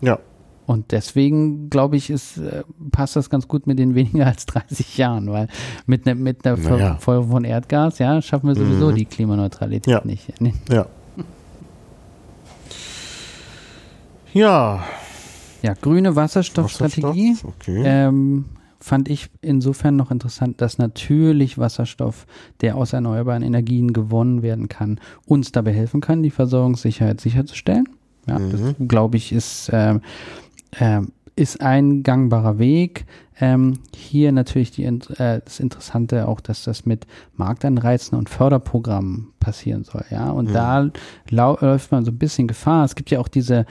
[0.00, 0.18] Ja.
[0.66, 4.96] Und deswegen, glaube ich, ist, äh, passt das ganz gut mit den weniger als 30
[4.96, 5.48] Jahren, weil
[5.86, 6.96] mit, ne, mit einer naja.
[6.96, 8.94] Folge von Erdgas, ja, schaffen wir sowieso mhm.
[8.94, 10.02] die Klimaneutralität ja.
[10.04, 10.32] nicht.
[10.70, 10.86] Ja.
[14.32, 14.84] Ja.
[15.64, 17.30] Ja, grüne Wasserstoffstrategie.
[17.30, 17.82] Wasserstoff, okay.
[17.86, 18.44] ähm,
[18.78, 22.26] fand ich insofern noch interessant, dass natürlich Wasserstoff,
[22.60, 27.88] der aus erneuerbaren Energien gewonnen werden kann, uns dabei helfen kann, die Versorgungssicherheit sicherzustellen.
[28.26, 28.50] Ja, mhm.
[28.50, 29.98] das glaube ich ist, äh,
[30.72, 31.00] äh,
[31.34, 33.06] ist ein gangbarer Weg.
[33.40, 39.84] Ähm, hier natürlich die, äh, das Interessante auch, dass das mit Marktanreizen und Förderprogrammen passieren
[39.84, 40.04] soll.
[40.10, 40.52] Ja, und mhm.
[40.52, 40.90] da
[41.30, 42.84] läuft man so ein bisschen Gefahr.
[42.84, 43.64] Es gibt ja auch diese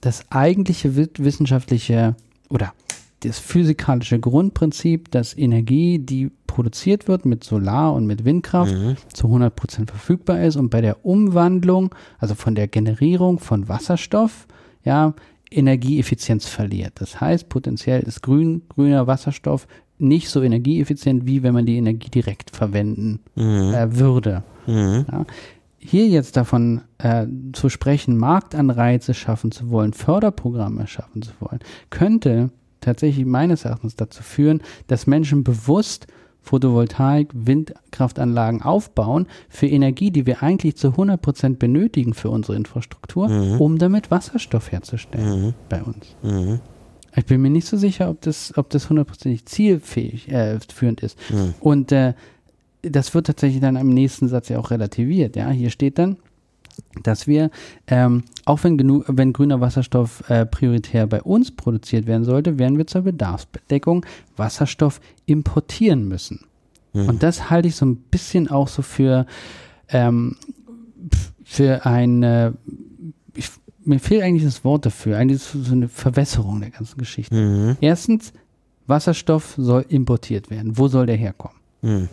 [0.00, 2.14] das eigentliche wissenschaftliche
[2.48, 2.72] oder
[3.20, 8.96] das physikalische Grundprinzip, dass Energie, die produziert wird mit Solar- und mit Windkraft, mhm.
[9.12, 14.46] zu 100 Prozent verfügbar ist und bei der Umwandlung, also von der Generierung von Wasserstoff,
[14.84, 15.14] ja,
[15.50, 16.92] Energieeffizienz verliert.
[16.96, 19.66] Das heißt, potenziell ist grün, grüner Wasserstoff
[19.98, 23.74] nicht so energieeffizient, wie wenn man die Energie direkt verwenden mhm.
[23.74, 24.44] äh, würde.
[24.66, 25.06] Mhm.
[25.10, 25.26] Ja
[25.88, 31.60] hier jetzt davon äh, zu sprechen, Marktanreize schaffen zu wollen, Förderprogramme schaffen zu wollen,
[31.90, 32.50] könnte
[32.80, 36.06] tatsächlich meines Erachtens dazu führen, dass Menschen bewusst
[36.42, 43.28] Photovoltaik, Windkraftanlagen aufbauen für Energie, die wir eigentlich zu 100 Prozent benötigen für unsere Infrastruktur,
[43.28, 43.60] mhm.
[43.60, 45.54] um damit Wasserstoff herzustellen mhm.
[45.68, 46.16] bei uns.
[46.22, 46.60] Mhm.
[47.16, 51.18] Ich bin mir nicht so sicher, ob das, ob das hundertprozentig zielfähig, äh, führend ist.
[51.30, 51.54] Mhm.
[51.60, 52.14] Und äh,
[52.82, 55.36] das wird tatsächlich dann im nächsten Satz ja auch relativiert.
[55.36, 56.16] Ja, hier steht dann,
[57.02, 57.50] dass wir,
[57.86, 62.78] ähm, auch wenn, genug, wenn grüner Wasserstoff äh, prioritär bei uns produziert werden sollte, werden
[62.78, 64.06] wir zur Bedarfsbedeckung
[64.36, 66.40] Wasserstoff importieren müssen.
[66.92, 67.08] Mhm.
[67.08, 69.26] Und das halte ich so ein bisschen auch so für,
[69.88, 70.36] ähm,
[71.44, 72.52] für ein, äh,
[73.34, 73.50] ich
[73.84, 77.34] mir fehlt eigentlich das Wort dafür, eigentlich so so eine Verwässerung der ganzen Geschichte.
[77.34, 77.76] Mhm.
[77.80, 78.32] Erstens,
[78.86, 80.76] Wasserstoff soll importiert werden.
[80.76, 81.56] Wo soll der herkommen?
[81.82, 82.08] Mhm.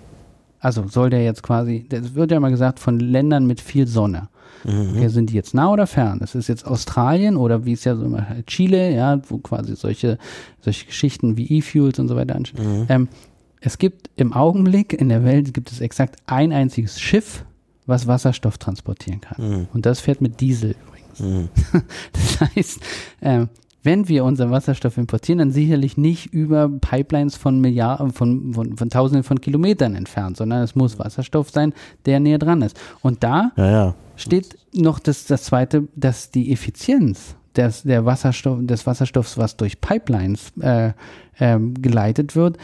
[0.66, 4.30] Also soll der jetzt quasi, das wird ja mal gesagt von Ländern mit viel Sonne.
[4.64, 4.96] Mhm.
[4.96, 6.18] Okay, sind die jetzt nah oder fern?
[6.18, 10.18] Das ist jetzt Australien oder wie es ja so immer Chile, ja, wo quasi solche,
[10.62, 12.80] solche Geschichten wie E-Fuels und so weiter anstehen.
[12.80, 12.86] Mhm.
[12.90, 13.08] Ähm,
[13.62, 17.46] es gibt im Augenblick in der Welt gibt es exakt ein einziges Schiff,
[17.86, 19.48] was Wasserstoff transportieren kann.
[19.48, 19.68] Mhm.
[19.72, 21.20] Und das fährt mit Diesel übrigens.
[21.20, 21.50] Mhm.
[22.12, 22.80] Das heißt,
[23.22, 23.50] ähm,
[23.86, 28.90] wenn wir unseren Wasserstoff importieren, dann sicherlich nicht über Pipelines von Milliarden, von, von, von
[28.90, 31.74] Tausenden von Kilometern entfernt, sondern es muss Wasserstoff sein,
[32.06, 32.78] der näher dran ist.
[33.02, 33.96] Und da Ja, ja.
[34.16, 39.80] steht noch das, das zweite, dass die Effizienz des, der Wasserstoff, des Wasserstoffs, was durch
[39.80, 40.92] Pipelines äh,
[41.40, 42.58] ähm, geleitet wird,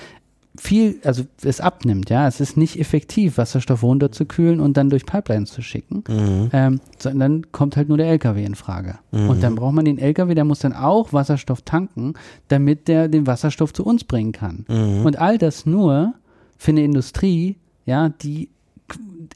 [0.58, 2.28] viel, also es abnimmt, ja.
[2.28, 6.50] Es ist nicht effektiv, Wasserstoff runterzukühlen und dann durch Pipelines zu schicken, Mhm.
[6.52, 9.00] ähm, sondern kommt halt nur der LKW in Frage.
[9.12, 12.14] Und dann braucht man den LKW, der muss dann auch Wasserstoff tanken,
[12.50, 14.66] damit der den Wasserstoff zu uns bringen kann.
[15.04, 16.14] Und all das nur
[16.58, 17.56] für eine Industrie,
[17.86, 18.50] ja, die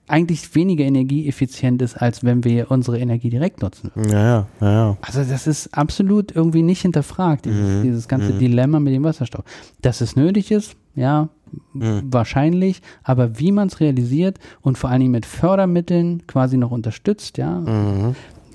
[0.08, 3.92] eigentlich weniger energieeffizient ist, als wenn wir unsere Energie direkt nutzen.
[3.96, 4.98] Ja, ja, ja.
[5.02, 9.46] Also das ist absolut irgendwie nicht hinterfragt, dieses, dieses ganze Dilemma mit dem Wasserstoff.
[9.82, 11.30] Dass es nötig ist, ja,
[11.74, 17.38] wahrscheinlich, aber wie man es realisiert und vor allen Dingen mit Fördermitteln quasi noch unterstützt,
[17.38, 18.14] ja,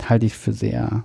[0.09, 1.05] halte ich für sehr,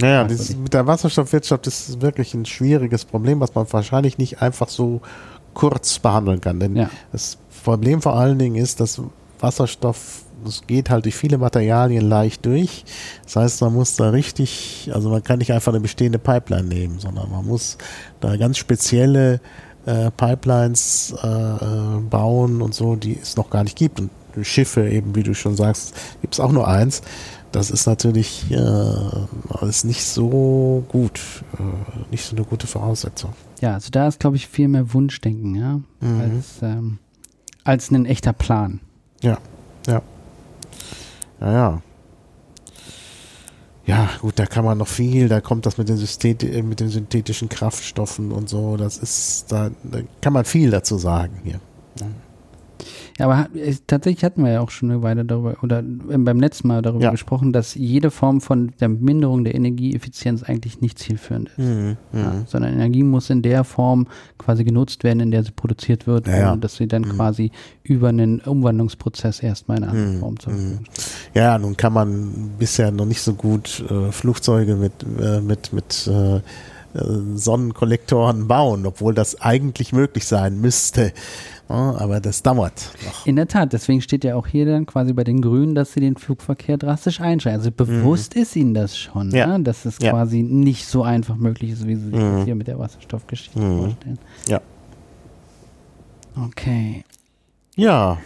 [0.00, 0.56] Naja, ich.
[0.56, 5.00] mit der Wasserstoffwirtschaft ist wirklich ein schwieriges Problem, was man wahrscheinlich nicht einfach so
[5.54, 6.60] kurz behandeln kann.
[6.60, 6.90] Denn Ja.
[7.12, 9.00] das Problem vor allen Dingen ist, dass
[9.40, 12.84] Wasserstoff, das geht halt durch viele Materialien leicht durch.
[13.24, 16.98] Das heißt, man muss da richtig, also man kann nicht einfach eine bestehende Pipeline nehmen,
[16.98, 17.76] sondern man muss
[18.20, 19.40] da ganz spezielle
[19.86, 24.00] äh, Pipelines äh, äh, bauen und so, die es noch gar nicht gibt.
[24.00, 24.10] Und
[24.42, 27.02] Schiffe eben, wie du schon sagst, gibt es auch nur eins.
[27.50, 28.56] Das ist natürlich äh,
[29.50, 31.20] alles nicht so gut,
[31.58, 33.34] äh, nicht so eine gute Voraussetzung.
[33.60, 36.98] ja, also da ist, glaube ich, viel mehr Wunschdenken, ja, als, ähm,
[37.64, 38.80] als ein echter Plan.
[39.22, 39.36] Ja,
[39.86, 40.00] ja.
[41.40, 41.82] Ja, ja.
[43.84, 46.80] Ja, gut, da kann man noch viel, da kommt das mit den, Systet äh, mit
[46.80, 51.60] den synthetischen Kraftstoffen und so, das ist, da, da kann man viel dazu sagen hier.
[53.18, 56.40] Ja, aber äh, tatsächlich hatten wir ja auch schon eine Weile darüber, oder äh, beim
[56.40, 57.10] letzten Mal darüber Ja.
[57.10, 61.58] gesprochen, dass jede Form von der Minderung der Energieeffizienz eigentlich nicht zielführend ist.
[61.58, 61.96] Mhm.
[62.12, 64.06] Ja, sondern Energie muss in der Form
[64.38, 67.50] quasi genutzt werden, in der sie produziert wird, Ja, dass sie dann quasi
[67.82, 71.06] über einen Umwandlungsprozess erstmal in eine andere Form zur Verfügung steht.
[71.34, 76.06] Ja, nun kann man bisher noch nicht so gut äh, Flugzeuge mit, äh, mit, mit
[76.06, 76.40] äh, äh,
[77.34, 81.12] Sonnenkollektoren bauen, obwohl das eigentlich möglich sein müsste.
[81.72, 83.26] Aber das dauert noch.
[83.26, 86.00] In der Tat, deswegen steht ja auch hier dann quasi bei den Grünen, dass sie
[86.00, 87.60] den Flugverkehr drastisch einschränken.
[87.60, 89.34] Also bewusst ist ihnen das schon, Mhm.
[89.34, 89.48] Ja.
[89.48, 89.58] ja.
[89.58, 90.12] dass es Ja.
[90.12, 90.16] Mhm.
[90.16, 94.18] quasi nicht so einfach möglich ist, wie sie sich das hier mit der Wasserstoffgeschichte vorstellen.
[94.48, 94.60] Ja.
[96.46, 97.04] Okay.
[97.76, 98.18] Ja,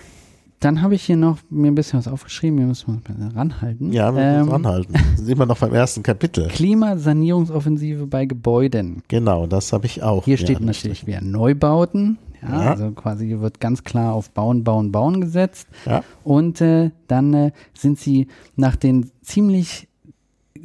[0.60, 3.93] Dann habe ich hier noch mir ein bisschen was aufgeschrieben, wir müssen uns ranhalten.
[3.93, 4.94] ja, wir müssen Ähm, ranhalten.
[5.16, 6.48] Wir sind immer noch beim ersten Kapitel.
[6.48, 9.02] Klimasanierungsoffensive bei Gebäuden.
[9.09, 10.24] Genau, das habe ich auch.
[10.24, 12.16] Hier Ja, steht natürlich wieder Neubauten.
[12.42, 12.70] Ja, Ja.
[12.70, 15.68] Also quasi hier wird ganz klar auf Bauen, Bauen, Bauen gesetzt.
[15.84, 16.02] Ja.
[16.24, 19.88] Und äh, dann äh, sind sie nach den ziemlich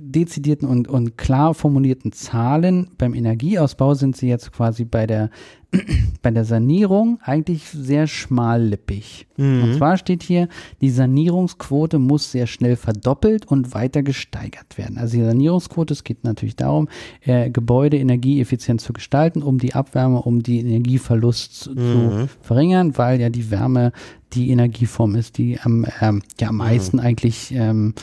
[0.04, 5.30] dezidierten und, und klar formulierten Zahlen beim Energieausbau sind sie jetzt quasi bei der,
[6.22, 9.28] bei der Sanierung eigentlich sehr schmallippig.
[9.38, 10.48] Und zwar steht hier,
[10.82, 14.98] die Sanierungsquote muss sehr schnell verdoppelt und weiter gesteigert werden.
[14.98, 16.90] Also die Sanierungsquote, es geht natürlich darum,
[17.22, 23.22] äh, Gebäude energieeffizient zu gestalten, um die Abwärme, um die Energieverlust zu, zu verringern, weil
[23.22, 23.92] ja die Wärme
[24.34, 27.94] die Energieform ist, die am, ähm, ja, am meisten eigentlich ähm,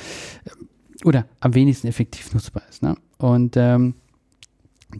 [1.05, 2.83] oder am wenigsten effektiv nutzbar ist.
[2.83, 2.97] Ne?
[3.19, 3.95] Und ähm,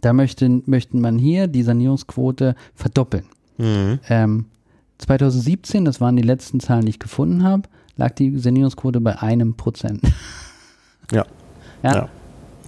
[0.01, 3.25] da möchten, möchten man hier die Sanierungsquote verdoppeln.
[3.57, 3.99] Mhm.
[4.07, 4.45] Ähm,
[4.99, 9.55] 2017, das waren die letzten Zahlen, die ich gefunden habe, lag die Sanierungsquote bei einem
[9.55, 10.01] Prozent.
[11.11, 11.25] Ja.
[11.81, 11.95] Ja.
[11.95, 12.09] Ja.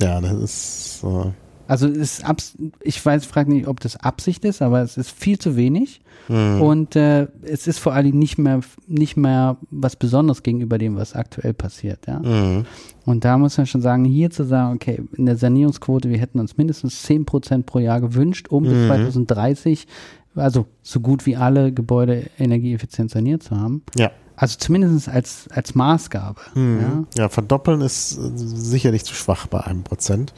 [0.02, 1.04] Ja, das ist.
[1.04, 1.32] Äh,
[1.72, 5.10] Also es ist abs ich weiß, frage nicht, ob das Absicht ist, aber es ist
[5.10, 6.02] viel zu wenig.
[6.28, 11.14] Und äh, es ist vor allem nicht mehr nicht mehr was Besonderes gegenüber dem, was
[11.14, 12.08] aktuell passiert.
[12.08, 12.20] Ja?
[12.20, 12.66] mhm.
[13.06, 16.42] Und da muss man schon sagen, hier zu sagen, okay, in der Sanierungsquote, wir hätten
[16.42, 19.88] uns mindestens 10 Prozent pro Jahr gewünscht, um bis 2030,
[20.36, 23.82] also so gut wie alle Gebäude energieeffizient saniert zu haben.
[23.98, 24.12] Ja.
[24.36, 26.42] Also zumindest als, als Maßgabe.
[26.56, 27.04] Ja?
[27.18, 30.34] Ja, verdoppeln ist äh, sicherlich zu schwach bei einem Prozent.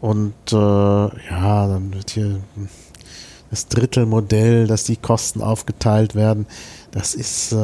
[0.00, 2.40] Und äh, ja, dann wird hier
[3.50, 6.46] das Drittelmodell, dass die Kosten aufgeteilt werden.
[6.90, 7.56] Das ist, äh,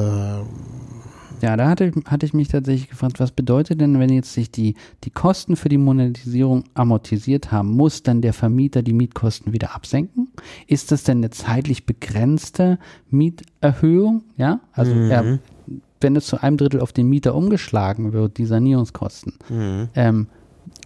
[1.43, 4.75] Ja, da hatte, hatte ich mich tatsächlich gefragt, was bedeutet denn, wenn jetzt sich die,
[5.05, 10.29] die Kosten für die Monetisierung amortisiert haben, muss dann der Vermieter die Mietkosten wieder absenken?
[10.67, 12.79] Ist das denn eine zeitlich begrenzte
[13.11, 14.25] Mieterhöhung?
[14.37, 15.11] Ja, also Mhm.
[15.11, 15.39] er,
[16.01, 19.35] wenn es zu einem Drittel auf den Mieter umgeschlagen wird, die Sanierungskosten,
[19.95, 20.27] ähm,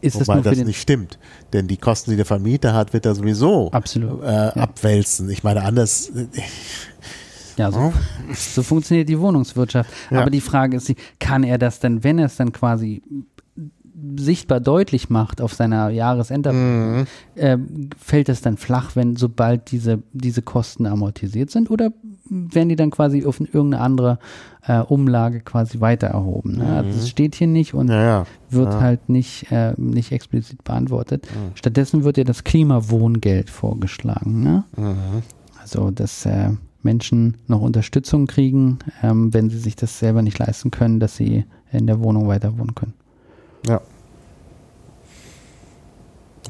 [0.01, 1.19] ist das Wobei nur für das nicht stimmt.
[1.53, 4.23] Denn die Kosten, die der Vermieter hat, wird er sowieso Absolut.
[4.23, 5.29] äh, abwälzen.
[5.31, 6.12] Ich meine, anders.
[7.57, 7.93] Ja, so,
[8.35, 9.91] so funktioniert die Wohnungswirtschaft.
[10.11, 10.20] Ja.
[10.20, 13.03] Aber die Frage ist, kann er das denn, wenn er es dann quasi
[14.16, 17.59] sichtbar deutlich macht auf seiner Jahresenderprüfung, äh,
[17.99, 21.93] fällt es dann flach, wenn sobald diese, diese Kosten amortisiert sind oder
[22.31, 24.19] werden die dann quasi auf irgendeine andere
[24.66, 26.59] äh, Umlage quasi weiter erhoben?
[26.59, 26.66] Ne?
[26.77, 28.27] Also das steht hier nicht und Ja, ja.
[28.51, 28.81] wird Ja.
[28.81, 31.27] halt nicht, äh, nicht explizit beantwortet.
[31.55, 34.43] Stattdessen wird ja das Klimawohngeld vorgeschlagen.
[34.43, 34.65] Ne?
[35.61, 36.51] Also, dass äh,
[36.83, 41.45] Menschen noch Unterstützung kriegen, ähm, wenn sie sich das selber nicht leisten können, dass sie
[41.73, 42.95] in der Wohnung weiter wohnen können.
[43.66, 43.81] Ja.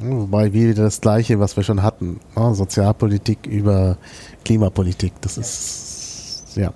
[0.00, 2.20] Wobei wieder das Gleiche, was wir schon hatten.
[2.36, 2.54] Ne?
[2.54, 3.96] Sozialpolitik über
[4.44, 5.12] Klimapolitik.
[5.20, 6.72] Das ist, ja.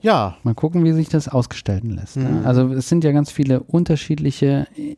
[0.00, 2.16] Ja, Mal gucken, wie sich das ausgestalten lässt.
[2.16, 2.28] Ne?
[2.28, 2.46] Mhm.
[2.46, 4.96] Also es sind ja ganz viele unterschiedliche äh,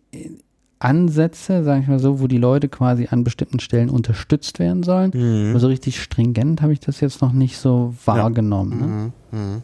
[0.79, 5.13] Ansätze, sage ich mal so, wo die Leute quasi an bestimmten Stellen unterstützt werden sollen.
[5.15, 5.51] Mhm.
[5.51, 8.79] Aber so richtig stringent habe ich das jetzt noch nicht so wahrgenommen.
[8.79, 9.13] Ne?
[9.39, 9.39] Mhm.
[9.39, 9.63] Mhm.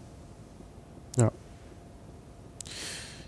[1.18, 1.32] Ja.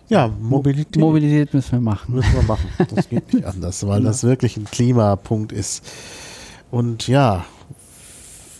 [0.08, 0.96] Ja, Mobilität.
[0.96, 2.14] Mobilität müssen wir machen.
[2.14, 2.68] Müssen wir machen.
[2.94, 5.84] Das geht nicht anders, weil das wirklich ein Klimapunkt ist.
[6.70, 7.44] Und ja,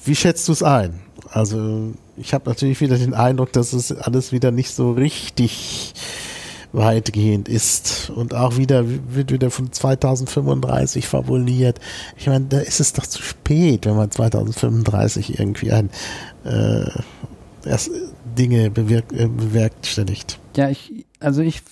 [0.05, 1.01] wie schätzt du es ein?
[1.31, 5.95] Also, ich habe natürlich wieder den Eindruck, dass es alles wieder nicht so richtig
[6.73, 8.11] weitgehend ist.
[8.15, 11.81] Und auch wieder wird wieder von 2035 fabuliert.
[12.17, 15.91] Ich meine, da ist es doch zu spät, wenn man 2035 irgendwie ein
[16.45, 16.91] äh,
[17.65, 17.91] erst
[18.37, 20.39] Dinge bewirk äh, bewerkstelligt.
[20.57, 21.63] Ja, ich, also ich,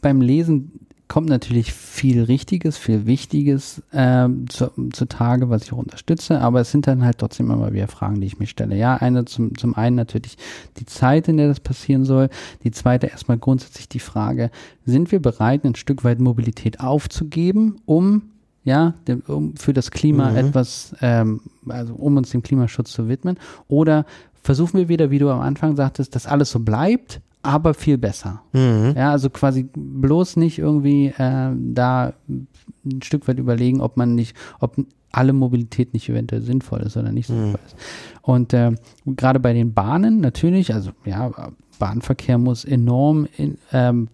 [0.00, 0.72] beim Lesen
[1.08, 6.70] kommt natürlich viel Richtiges, viel Wichtiges ähm, zu, zutage, was ich auch unterstütze, aber es
[6.70, 8.76] sind dann halt trotzdem immer wieder Fragen, die ich mir stelle.
[8.76, 10.38] Ja, eine zum, zum einen natürlich
[10.78, 12.28] die Zeit, in der das passieren soll.
[12.62, 14.52] Die zweite erstmal grundsätzlich die Frage,
[14.86, 18.22] sind wir bereit, ein Stück weit Mobilität aufzugeben, um
[18.62, 20.36] ja, dem, um für das Klima Mhm.
[20.36, 23.36] etwas, ähm, also um uns dem Klimaschutz zu widmen?
[23.66, 24.04] Oder
[24.42, 28.42] versuchen wir wieder, wie du am Anfang sagtest, dass alles so bleibt, aber viel besser?
[28.52, 28.94] Mhm.
[28.96, 34.36] Ja, also quasi bloß nicht irgendwie äh, da ein Stück weit überlegen, ob man nicht,
[34.60, 34.76] ob
[35.12, 37.76] alle Mobilität nicht eventuell sinnvoll ist oder nicht sinnvoll ist.
[38.22, 38.72] Und äh,
[39.06, 41.30] gerade bei den Bahnen natürlich, also ja,
[41.78, 44.08] Bahnverkehr muss enorm in, ähm,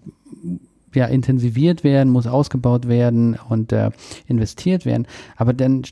[0.95, 3.91] ja, intensiviert werden, muss ausgebaut werden und äh,
[4.27, 5.07] investiert werden.
[5.37, 5.83] Aber dann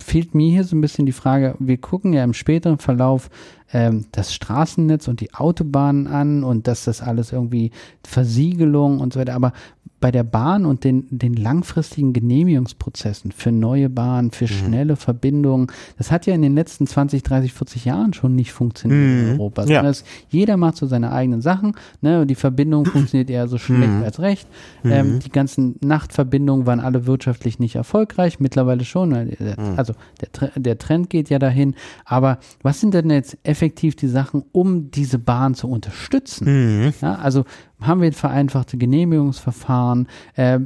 [0.00, 3.28] fehlt mir hier so ein bisschen die Frage, wir gucken ja im späteren Verlauf
[3.72, 7.70] ähm, das Straßennetz und die Autobahnen an und dass das alles irgendwie
[8.06, 9.52] Versiegelung und so weiter, aber
[9.98, 16.12] bei der Bahn und den, den langfristigen Genehmigungsprozessen für neue Bahnen, für schnelle Verbindungen, das
[16.12, 19.40] hat ja in den letzten 20, 30, 40 Jahren schon nicht funktioniert in Mhm.
[19.40, 19.64] Europa.
[19.64, 19.82] Ja.
[19.88, 21.72] Es, jeder macht so seine eigenen Sachen,
[22.02, 24.46] ne, und die Verbindung funktioniert eher so schlecht als recht.
[24.84, 29.12] Ähm, die ganzen Nachtverbindungen waren alle wirtschaftlich nicht erfolgreich, mittlerweile schon.
[29.12, 31.74] weil, äh, Also der, der Trend geht ja dahin.
[32.04, 36.44] Aber was sind denn jetzt effektiv die Sachen, um diese Bahn zu unterstützen?
[36.84, 36.92] Mhm.
[37.00, 37.44] Ja, also
[37.80, 40.08] haben wir vereinfachte Genehmigungsverfahren?
[40.34, 40.60] Äh,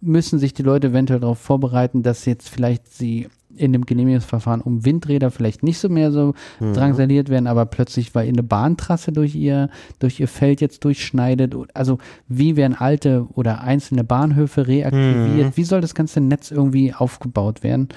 [0.00, 4.84] müssen sich die Leute eventuell darauf vorbereiten, dass jetzt vielleicht sie in dem Genehmigungsverfahren um
[4.84, 9.70] Windräder vielleicht nicht so mehr so drangsaliert werden, aber plötzlich, weil eine Bahntrasse durch ihr,
[9.98, 11.54] durch ihr Feld jetzt durchschneidet.
[11.72, 11.98] Also
[12.28, 15.56] wie werden alte oder einzelne Bahnhöfe reaktiviert?
[15.56, 17.88] Wie soll das ganze Netz irgendwie aufgebaut werden?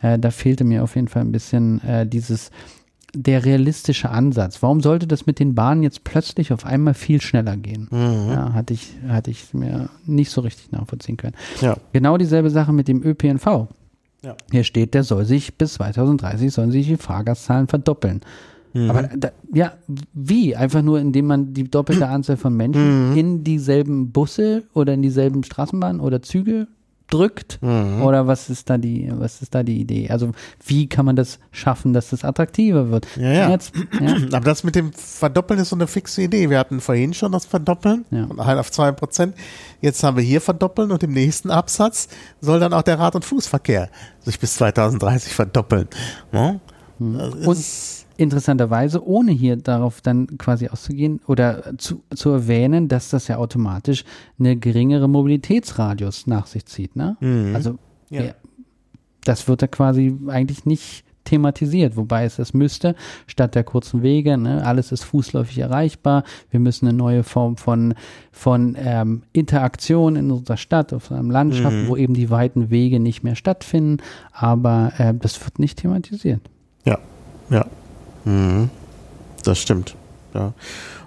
[0.00, 2.52] Äh, da fehlte mir auf jeden Fall ein bisschen äh, dieses
[3.14, 4.62] der realistische Ansatz.
[4.62, 7.88] Warum sollte das mit den Bahnen jetzt plötzlich auf einmal viel schneller gehen?
[7.90, 11.34] Ja, hatte ich, hatte ich mir nicht so richtig nachvollziehen können.
[11.60, 11.76] Ja.
[11.92, 13.68] Genau dieselbe Sache mit dem ÖPNV.
[14.22, 14.36] Ja.
[14.50, 18.20] Hier steht, der soll sich bis 2030 sollen sich die Fahrgastzahlen verdoppeln.
[18.74, 19.72] Aber da, ja,
[20.12, 20.54] wie?
[20.54, 25.42] Einfach nur, indem man die doppelte Anzahl von Menschen in dieselben Busse oder in dieselben
[25.42, 26.68] Straßenbahnen oder Züge
[27.10, 27.58] drückt?
[27.62, 30.10] Oder was ist da die, was ist da die Idee?
[30.10, 30.32] Also
[30.66, 33.06] wie kann man das schaffen, dass das attraktiver wird?
[33.16, 33.50] Ja, ja.
[33.50, 34.16] Jetzt, ja.
[34.32, 36.50] Aber das mit dem Verdoppeln ist so eine fixe Idee.
[36.50, 38.26] Wir hatten vorhin schon das Verdoppeln Ja.
[38.26, 39.34] von 1 auf 2 Prozent.
[39.80, 42.08] Jetzt haben wir hier Verdoppeln und im nächsten Absatz
[42.40, 43.88] soll dann auch der Rad- und Fußverkehr
[44.20, 45.88] sich bis 2030 verdoppeln.
[46.32, 46.60] Ne?
[46.98, 47.64] Das Und
[48.18, 54.04] interessanterweise, ohne hier darauf dann quasi auszugehen oder zu, zu erwähnen, dass das ja automatisch
[54.38, 56.96] eine geringere Mobilitätsradius nach sich zieht.
[56.96, 57.16] Ne?
[57.54, 57.78] Also
[58.10, 58.22] Ja.
[58.24, 58.30] ja,
[59.24, 62.94] das wird da quasi eigentlich nicht thematisiert, wobei es das müsste,
[63.26, 67.92] statt der kurzen Wege, ne, alles ist fußläufig erreichbar, wir müssen eine neue Form von,
[68.32, 71.88] von ähm, Interaktion in unserer Stadt, auf einem Land schaffen, Mhm.
[71.88, 73.98] wo eben die weiten Wege nicht mehr stattfinden,
[74.32, 76.40] aber äh, das wird nicht thematisiert.
[76.86, 76.98] Ja,
[77.50, 77.66] ja.
[78.24, 78.70] Mhm.
[79.44, 79.94] Das stimmt.
[80.34, 80.52] Ja.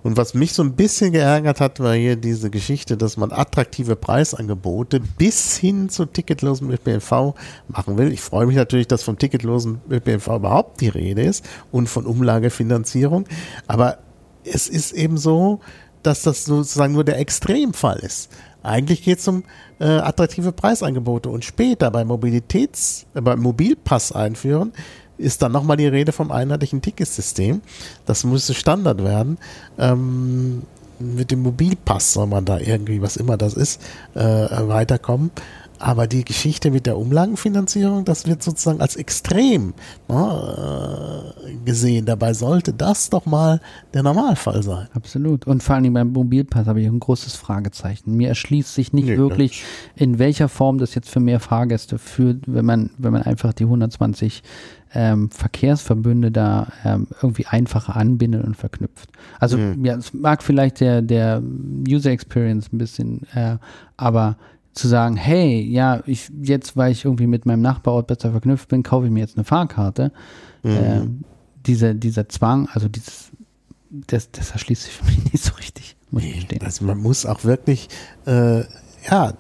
[0.04, 3.96] Und was mich so ein bisschen geärgert hat, war hier diese Geschichte, dass man attraktive
[3.96, 7.36] Preisangebote bis hin zu ticketlosem ÖPNV
[7.68, 8.12] machen will.
[8.12, 13.26] Ich freue mich natürlich, dass vom ticketlosen ÖPNV überhaupt die Rede ist und von Umlagefinanzierung.
[13.68, 14.00] Aber
[14.44, 15.60] es ist eben so,
[16.02, 18.32] dass das sozusagen nur der Extremfall ist.
[18.64, 19.44] Eigentlich geht es um
[19.80, 24.74] äh, attraktive Preisangebote und später bei Mobilitäts, äh, beim Mobilpass einführen,
[25.22, 27.62] ist dann nochmal die Rede vom einheitlichen Ticketsystem.
[28.06, 29.38] Das müsste Standard werden.
[29.78, 30.64] Ähm,
[31.00, 33.82] mit dem Mobilpass soll man da irgendwie, was immer das ist,
[34.14, 35.32] äh, weiterkommen.
[35.82, 39.74] Aber die Geschichte mit der Umlagenfinanzierung, das wird sozusagen als extrem
[40.08, 42.06] ne, äh, gesehen.
[42.06, 43.60] Dabei sollte das doch mal
[43.96, 44.90] der Normalfall sein.
[44.94, 45.48] Absolut.
[45.48, 48.16] Und vor allen Dingen beim Mobilpass habe ich ein großes Fragezeichen.
[48.16, 49.64] Mir erschließt sich nicht Nee, wirklich,
[49.96, 53.64] in welcher Form das jetzt für mehr Fahrgäste führt, wenn man, wenn man einfach die
[53.64, 54.44] 120
[54.94, 59.10] ähm, Verkehrsverbünde da ähm, irgendwie einfacher anbindet und verknüpft.
[59.40, 61.42] Also ja, es mag vielleicht der, der
[61.88, 63.58] User Experience ein bisschen, äh,
[63.98, 64.38] aber
[64.74, 68.84] zu sagen, hey, ja, ich jetzt, weil ich irgendwie mit meinem Nachbarort besser verknüpft bin,
[68.84, 70.12] kaufe ich mir jetzt eine Fahrkarte.
[70.64, 71.24] Ähm,
[71.66, 73.32] dieser, dieser Zwang, also dieses,
[73.90, 76.64] das, das erschließt sich für mich nicht so richtig, muss ich gestehen.
[76.64, 77.90] Also man muss auch wirklich,
[78.26, 78.64] äh,
[79.10, 79.34] ja,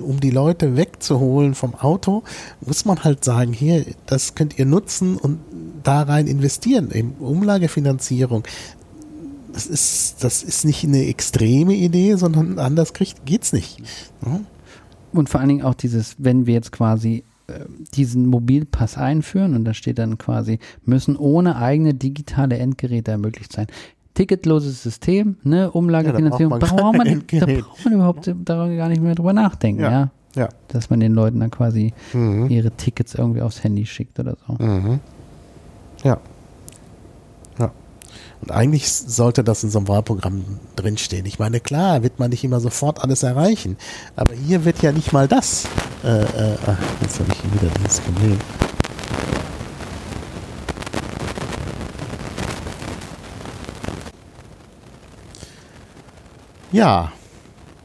[0.00, 2.22] um die Leute wegzuholen vom Auto,
[2.60, 5.40] muss man halt sagen, hier, das könnt ihr nutzen und
[5.82, 8.44] da rein investieren, in Umlagefinanzierung.
[9.52, 13.82] Das ist, das ist nicht eine extreme Idee, sondern anders kriegt, geht's nicht.
[14.24, 14.40] Ja?
[15.12, 17.60] Und vor allen Dingen auch dieses, wenn wir jetzt quasi äh,
[17.94, 23.66] diesen Mobilpass einführen und da steht dann quasi, müssen ohne eigene digitale Endgeräte ermöglicht sein.
[24.14, 27.94] Ticketloses System, ne, Umlagefinanzierung, Ja, da, da braucht braucht man man, kein da braucht man
[27.94, 29.90] überhaupt darüber gar nicht mehr drüber nachdenken, Ja.
[29.90, 30.10] ja.
[30.36, 30.48] Ja.
[30.68, 32.48] Dass man den Leuten dann quasi Mhm.
[32.50, 34.54] ihre Tickets irgendwie aufs Handy schickt oder so.
[34.64, 34.98] Mhm.
[36.02, 36.18] Ja.
[37.60, 37.70] Ja.
[38.40, 40.42] Und eigentlich sollte das in so einem Wahlprogramm
[40.74, 41.24] drinstehen.
[41.26, 43.76] Ich meine, klar, wird man nicht immer sofort alles erreichen.
[44.16, 45.66] Aber hier wird ja nicht mal das.
[46.02, 48.36] Äh, äh, ach, jetzt habe ich hier wieder dieses Problem.
[56.74, 57.12] Ja,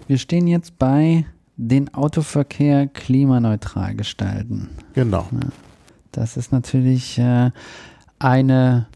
[0.08, 1.26] Wir stehen jetzt bei
[1.58, 4.70] den Autoverkehr klimaneutral gestalten.
[4.94, 5.28] genau.
[6.12, 7.52] Das ist natürlich äh,
[8.18, 8.88] eine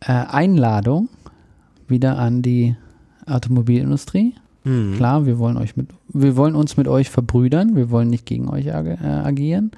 [0.00, 1.08] äh, Einladung
[1.86, 2.74] wieder an die
[3.26, 4.34] Automobilindustrie.
[4.64, 4.96] Mhm.
[4.96, 8.48] Klar, wir wollen euch mit, wir wollen uns mit euch verbrüdern, wir wollen nicht gegen
[8.48, 9.70] euch ag äh, agieren.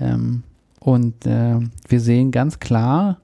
[0.00, 0.42] Ähm,
[0.80, 3.18] und wir sehen ganz klar,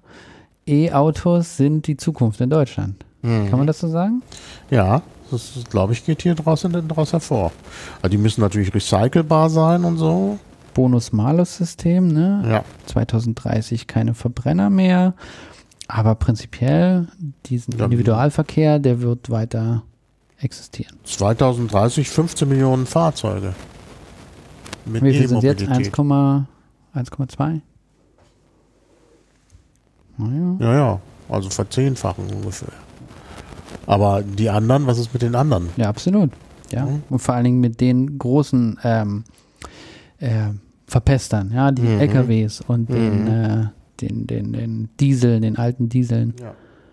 [0.66, 3.04] E-Autos sind die Zukunft in Deutschland.
[3.22, 3.48] Mhm.
[3.48, 4.22] Kann man das so sagen?
[4.68, 5.00] Ja,
[5.32, 7.52] das glaube ich geht hier draußen daraus hervor.
[7.96, 10.38] Also die müssen natürlich recycelbar sein und so.
[10.74, 12.44] Bonus-Malus-System, ne?
[12.48, 12.64] Ja.
[12.86, 15.14] 2030 keine Verbrenner mehr.
[15.88, 17.08] Aber prinzipiell,
[17.46, 19.82] diesen Ja, Individualverkehr, der wird weiter
[20.38, 20.96] existieren.
[21.04, 23.54] 2030 15 Millionen Fahrzeuge.
[24.86, 25.62] Mit Wie viel sind jetzt?
[25.62, 25.94] E-Mobilität.
[25.94, 26.44] 1,2?
[26.94, 27.60] 1,2?
[30.18, 30.56] Naja.
[30.60, 32.72] Ja, ja, also verzehnfachen ungefähr.
[33.86, 35.68] Aber die anderen, was ist mit den anderen?
[35.76, 36.30] Ja, absolut.
[36.70, 36.86] Ja.
[36.86, 37.02] Mhm.
[37.10, 39.24] Und vor allen Dingen mit den großen ähm,
[40.18, 40.50] äh,
[40.86, 42.00] Verpestern, ja, die Mhm.
[42.00, 43.28] LKWs und den, Mhm.
[43.28, 43.66] äh,
[44.00, 46.34] den, den, den Dieseln, den alten Dieseln,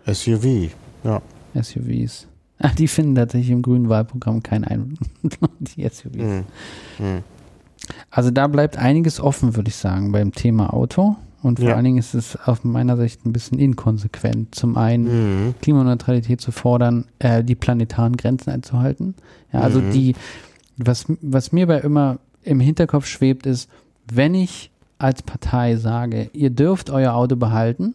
[0.06, 0.70] SUV.
[1.04, 1.20] Ja.
[1.54, 2.26] SUVs.
[2.58, 4.98] Ah, die finden tatsächlich im grünen Wahlprogramm keinen Einfluss.
[5.60, 6.16] die SUVs.
[6.16, 6.44] Mhm.
[6.98, 7.22] Mhm.
[8.10, 11.16] Also da bleibt einiges offen, würde ich sagen, beim Thema Auto.
[11.42, 11.74] Und vor Ja.
[11.76, 14.54] allen Dingen ist es aus meiner Sicht ein bisschen inkonsequent.
[14.54, 15.54] Zum einen Mhm.
[15.62, 19.14] Klimaneutralität zu fordern, äh, die planetaren Grenzen einzuhalten.
[19.52, 19.90] Ja, also Mhm.
[19.90, 20.14] die,
[20.76, 23.70] was, was mir bei immer im Hinterkopf schwebt, ist,
[24.12, 27.94] wenn ich als Partei sage, ihr dürft euer Auto behalten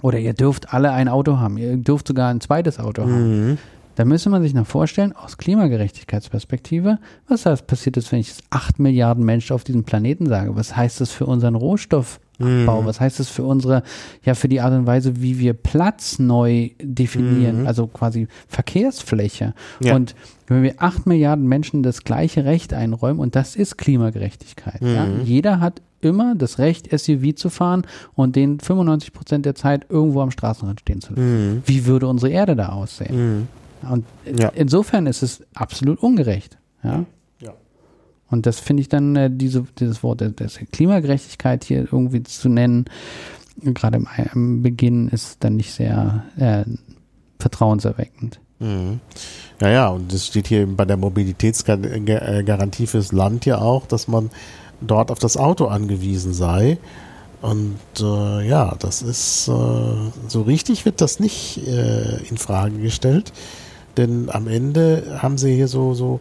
[0.00, 3.58] oder ihr dürft alle ein Auto haben, ihr dürft sogar ein zweites Auto haben, Mhm.
[3.94, 6.98] da müsste man sich noch vorstellen, aus Klimagerechtigkeitsperspektive,
[7.28, 10.56] was heißt, passiert ist, wenn ich es 8 Milliarden Menschen auf diesem Planeten sage?
[10.56, 12.21] Was heißt das für unseren Rohstoffabbau?
[12.38, 12.66] Mhm.
[12.66, 13.82] Was heißt das für unsere,
[14.24, 17.66] ja, für die Art und Weise, wie wir Platz neu definieren, Mhm.
[17.66, 19.54] also quasi Verkehrsfläche?
[19.80, 19.94] Ja.
[19.94, 20.14] Und
[20.46, 25.06] wenn wir 8 Milliarden Menschen das gleiche Recht einräumen, und das ist Klimagerechtigkeit, ja?
[25.06, 25.22] Mhm.
[25.24, 30.20] jeder hat immer das Recht, SUV zu fahren und den 95 Prozent der Zeit irgendwo
[30.20, 31.54] am Straßenrand stehen zu lassen.
[31.56, 31.62] Mhm.
[31.66, 33.46] Wie würde unsere Erde da aussehen?
[33.82, 33.88] Mhm.
[33.88, 34.04] Und
[34.38, 34.48] Ja.
[34.54, 36.58] insofern ist es absolut ungerecht.
[36.82, 37.04] Ja?
[38.32, 42.48] Und das finde ich dann, äh, diese, dieses Wort der, der Klimagerechtigkeit hier irgendwie zu
[42.48, 42.86] nennen,
[43.60, 46.64] gerade im, im Beginn, ist dann nicht sehr äh,
[47.38, 48.40] vertrauenserweckend.
[48.58, 49.00] Mhm.
[49.60, 54.30] Ja, ja, und es steht hier bei der Mobilitätsgarantie fürs Land ja auch, dass man
[54.80, 56.78] dort auf das Auto angewiesen sei.
[57.42, 59.52] Und äh, ja, das ist äh,
[60.28, 63.32] so richtig wird das nicht äh, in Frage gestellt,
[63.96, 66.20] denn am Ende haben sie hier so so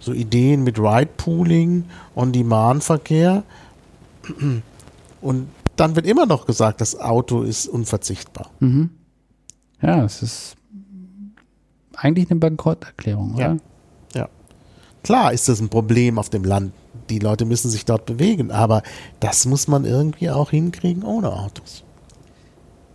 [0.00, 1.84] so Ideen mit Ride Pooling,
[2.16, 3.44] On-Demand-Verkehr
[5.20, 8.50] und dann wird immer noch gesagt, das Auto ist unverzichtbar.
[8.60, 8.90] Mhm.
[9.80, 10.56] Ja, es ist
[11.94, 13.56] eigentlich eine Bankrotterklärung, oder?
[14.14, 14.20] Ja.
[14.20, 14.28] ja.
[15.02, 16.72] Klar ist das ein Problem auf dem Land.
[17.08, 18.82] Die Leute müssen sich dort bewegen, aber
[19.20, 21.84] das muss man irgendwie auch hinkriegen ohne Autos.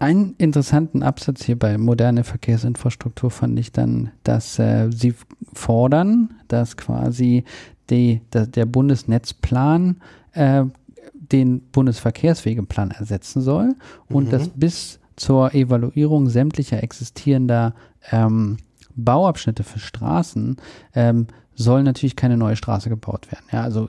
[0.06, 5.16] Einen interessanten Absatz hier bei moderne Verkehrsinfrastruktur fand ich dann, dass äh, sie
[5.52, 7.44] fordern, dass quasi
[7.90, 10.00] die, der, der Bundesnetzplan
[10.34, 10.66] äh,
[11.12, 13.74] den Bundesverkehrswegeplan ersetzen soll
[14.08, 14.30] und mhm.
[14.30, 17.74] dass bis zur Evaluierung sämtlicher existierender
[18.12, 18.58] ähm,
[18.96, 20.58] Bauabschnitte für Straßen
[20.94, 21.26] ähm,
[21.56, 23.46] soll natürlich keine neue Straße gebaut werden.
[23.52, 23.88] Ja, also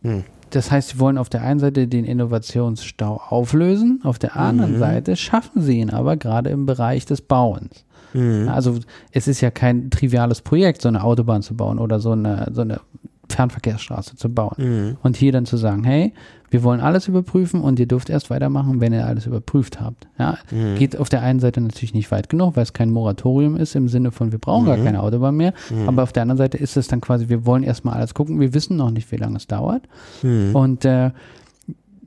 [0.00, 0.24] hm.
[0.50, 4.78] Das heißt, sie wollen auf der einen Seite den Innovationsstau auflösen, auf der anderen mhm.
[4.78, 7.84] Seite schaffen sie ihn aber gerade im Bereich des Bauens.
[8.12, 8.48] Mhm.
[8.48, 8.78] Also
[9.10, 12.62] es ist ja kein triviales Projekt, so eine Autobahn zu bauen oder so eine, so
[12.62, 12.80] eine
[13.28, 14.54] Fernverkehrsstraße zu bauen.
[14.58, 14.96] Mhm.
[15.02, 16.12] Und hier dann zu sagen, hey,
[16.50, 20.06] wir wollen alles überprüfen und ihr dürft erst weitermachen, wenn ihr alles überprüft habt.
[20.18, 20.76] Ja, mhm.
[20.76, 23.88] geht auf der einen Seite natürlich nicht weit genug, weil es kein Moratorium ist im
[23.88, 24.68] Sinne von, wir brauchen mhm.
[24.68, 25.54] gar keine Autobahn mehr.
[25.70, 25.88] Mhm.
[25.88, 28.40] Aber auf der anderen Seite ist es dann quasi, wir wollen erstmal alles gucken.
[28.40, 29.82] Wir wissen noch nicht, wie lange es dauert.
[30.22, 30.54] Mhm.
[30.54, 31.10] Und äh,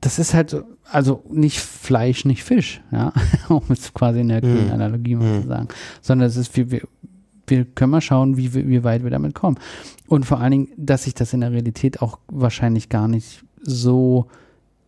[0.00, 3.12] das ist halt so, also nicht Fleisch, nicht Fisch, ja,
[3.48, 4.72] um es quasi in der mhm.
[4.72, 5.68] Analogie mal zu sagen,
[6.00, 6.82] sondern es ist, wir, wir,
[7.50, 9.58] wir können mal schauen, wie, wie weit wir damit kommen.
[10.06, 14.26] Und vor allen Dingen, dass sich das in der Realität auch wahrscheinlich gar nicht so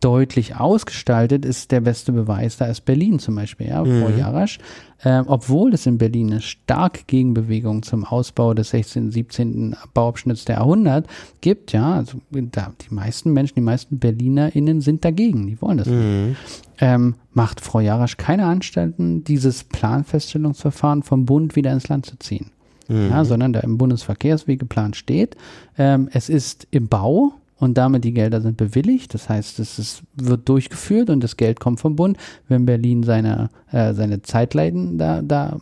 [0.03, 2.57] deutlich ausgestaltet, ist der beste Beweis.
[2.57, 4.01] Da ist Berlin zum Beispiel, ja, mhm.
[4.01, 4.59] Frau Jarasch.
[5.03, 9.75] Äh, obwohl es in Berlin eine starke Gegenbewegung zum Ausbau des 16., 17.
[9.93, 11.07] Bauabschnitts der Jahrhundert
[11.41, 15.87] gibt, ja, also da, die meisten Menschen, die meisten BerlinerInnen sind dagegen, die wollen das
[15.87, 16.29] mhm.
[16.29, 16.39] nicht.
[16.79, 22.51] Ähm, macht Frau Jarasch keine Anstalten, dieses Planfeststellungsverfahren vom Bund wieder ins Land zu ziehen.
[22.87, 23.09] Mhm.
[23.09, 25.37] Ja, sondern da im Bundesverkehrswegeplan steht,
[25.77, 27.33] ähm, es ist im Bau,
[27.63, 29.13] und damit die Gelder sind bewilligt.
[29.13, 32.17] Das heißt, es ist, wird durchgeführt und das Geld kommt vom Bund,
[32.49, 35.61] wenn Berlin seine, äh, seine Zeitleiden da, da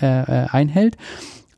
[0.00, 0.96] äh, äh, einhält.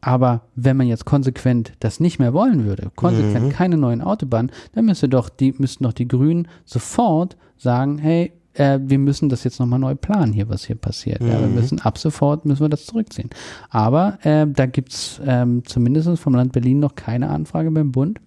[0.02, 3.50] Aber wenn man jetzt konsequent das nicht mehr wollen würde, konsequent mhm.
[3.50, 8.78] keine neuen Autobahnen, dann müsste doch die, müssten doch die Grünen sofort sagen, hey, äh,
[8.82, 11.20] wir müssen das jetzt nochmal neu planen hier, was hier passiert.
[11.22, 11.28] Mhm.
[11.28, 11.54] Ja, wir mhm.
[11.54, 13.30] müssen ab sofort müssen wir das zurückziehen.
[13.70, 18.20] Aber äh, da gibt's ähm, zumindest vom Land Berlin noch keine Anfrage beim Bund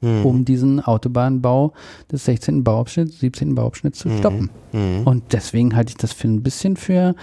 [0.00, 0.26] mhm.
[0.26, 1.72] um diesen Autobahnbau
[2.10, 2.64] des 16.
[2.64, 3.54] Bauabschnitts, 17.
[3.54, 4.18] Bauabschnitts zu mhm.
[4.18, 4.50] stoppen.
[4.72, 5.02] Mhm.
[5.04, 7.14] Und deswegen halte ich das für ein bisschen für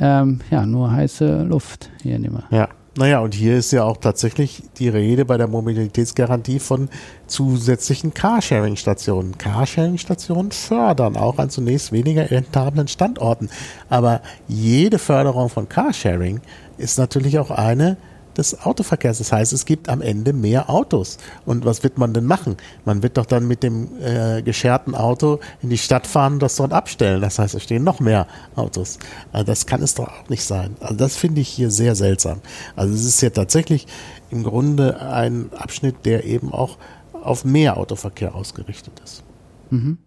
[0.00, 2.44] ähm, ja, nur heiße Luft hier nehme.
[2.50, 2.68] Ja.
[2.94, 6.90] Naja, und hier ist ja auch tatsächlich die Rede bei der Mobilitätsgarantie von
[7.26, 9.38] zusätzlichen Carsharing-Stationen.
[9.38, 13.48] Carsharing-Stationen fördern auch an zunächst weniger rentablen Standorten.
[13.88, 16.42] Aber jede Förderung von Carsharing
[16.76, 17.96] ist natürlich auch eine,
[18.38, 19.18] des Autoverkehrs.
[19.18, 21.18] Das heißt, es gibt am Ende mehr Autos.
[21.46, 22.56] Und was wird man denn machen?
[22.84, 26.56] Man wird doch dann mit dem äh, gescherten Auto in die Stadt fahren und das
[26.56, 27.20] dort abstellen.
[27.20, 28.98] Das heißt, es stehen noch mehr Autos.
[29.32, 30.76] Also das kann es doch auch nicht sein.
[30.80, 32.40] Also das finde ich hier sehr seltsam.
[32.76, 33.86] Also es ist ja tatsächlich
[34.30, 36.78] im Grunde ein Abschnitt, der eben auch
[37.12, 39.22] auf mehr Autoverkehr ausgerichtet ist.
[39.70, 39.98] Mhm.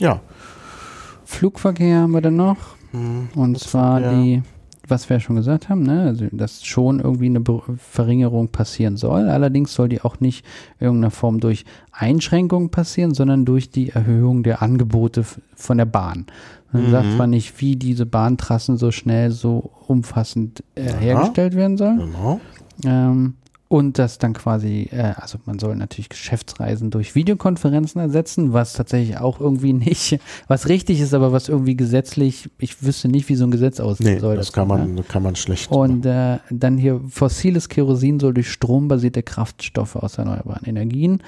[0.00, 0.20] Ja.
[1.24, 2.56] Flugverkehr haben wir dann noch.
[2.92, 4.42] Mhm, und zwar die
[4.88, 6.02] was wir ja schon gesagt haben, ne?
[6.02, 7.42] also dass schon irgendwie eine
[7.76, 9.28] Verringerung passieren soll.
[9.28, 10.44] Allerdings soll die auch nicht
[10.78, 15.24] in irgendeiner Form durch Einschränkungen passieren, sondern durch die Erhöhung der Angebote
[15.54, 16.26] von der Bahn.
[16.72, 16.90] Man mhm.
[16.90, 21.98] sagt zwar nicht, wie diese Bahntrassen so schnell, so umfassend äh, hergestellt werden sollen.
[21.98, 22.40] Genau.
[22.84, 23.34] Ähm,
[23.68, 29.18] und das dann quasi, äh, also man soll natürlich Geschäftsreisen durch Videokonferenzen ersetzen, was tatsächlich
[29.18, 30.18] auch irgendwie nicht,
[30.48, 34.14] was richtig ist, aber was irgendwie gesetzlich, ich wüsste nicht, wie so ein Gesetz aussehen
[34.14, 34.36] nee, soll.
[34.36, 35.02] Das kann man, ja.
[35.02, 35.70] kann man schlecht.
[35.70, 41.22] Und äh, dann hier fossiles Kerosin soll durch strombasierte Kraftstoffe aus erneuerbaren Energien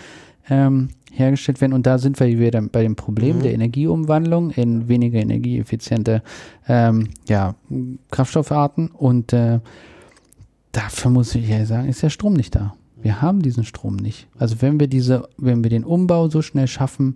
[0.49, 1.75] ähm, hergestellt werden.
[1.75, 3.43] Und da sind wir wieder bei dem Problem mhm.
[3.43, 6.23] der Energieumwandlung in weniger energieeffiziente
[6.69, 7.55] ähm, ja,
[8.11, 9.61] Kraftstoffarten und äh,
[10.73, 12.75] dafür muss ich ja sagen, ist der Strom nicht da.
[13.03, 14.29] Wir haben diesen Strom nicht.
[14.39, 17.15] Also wenn wir diese, wenn wir den Umbau so schnell schaffen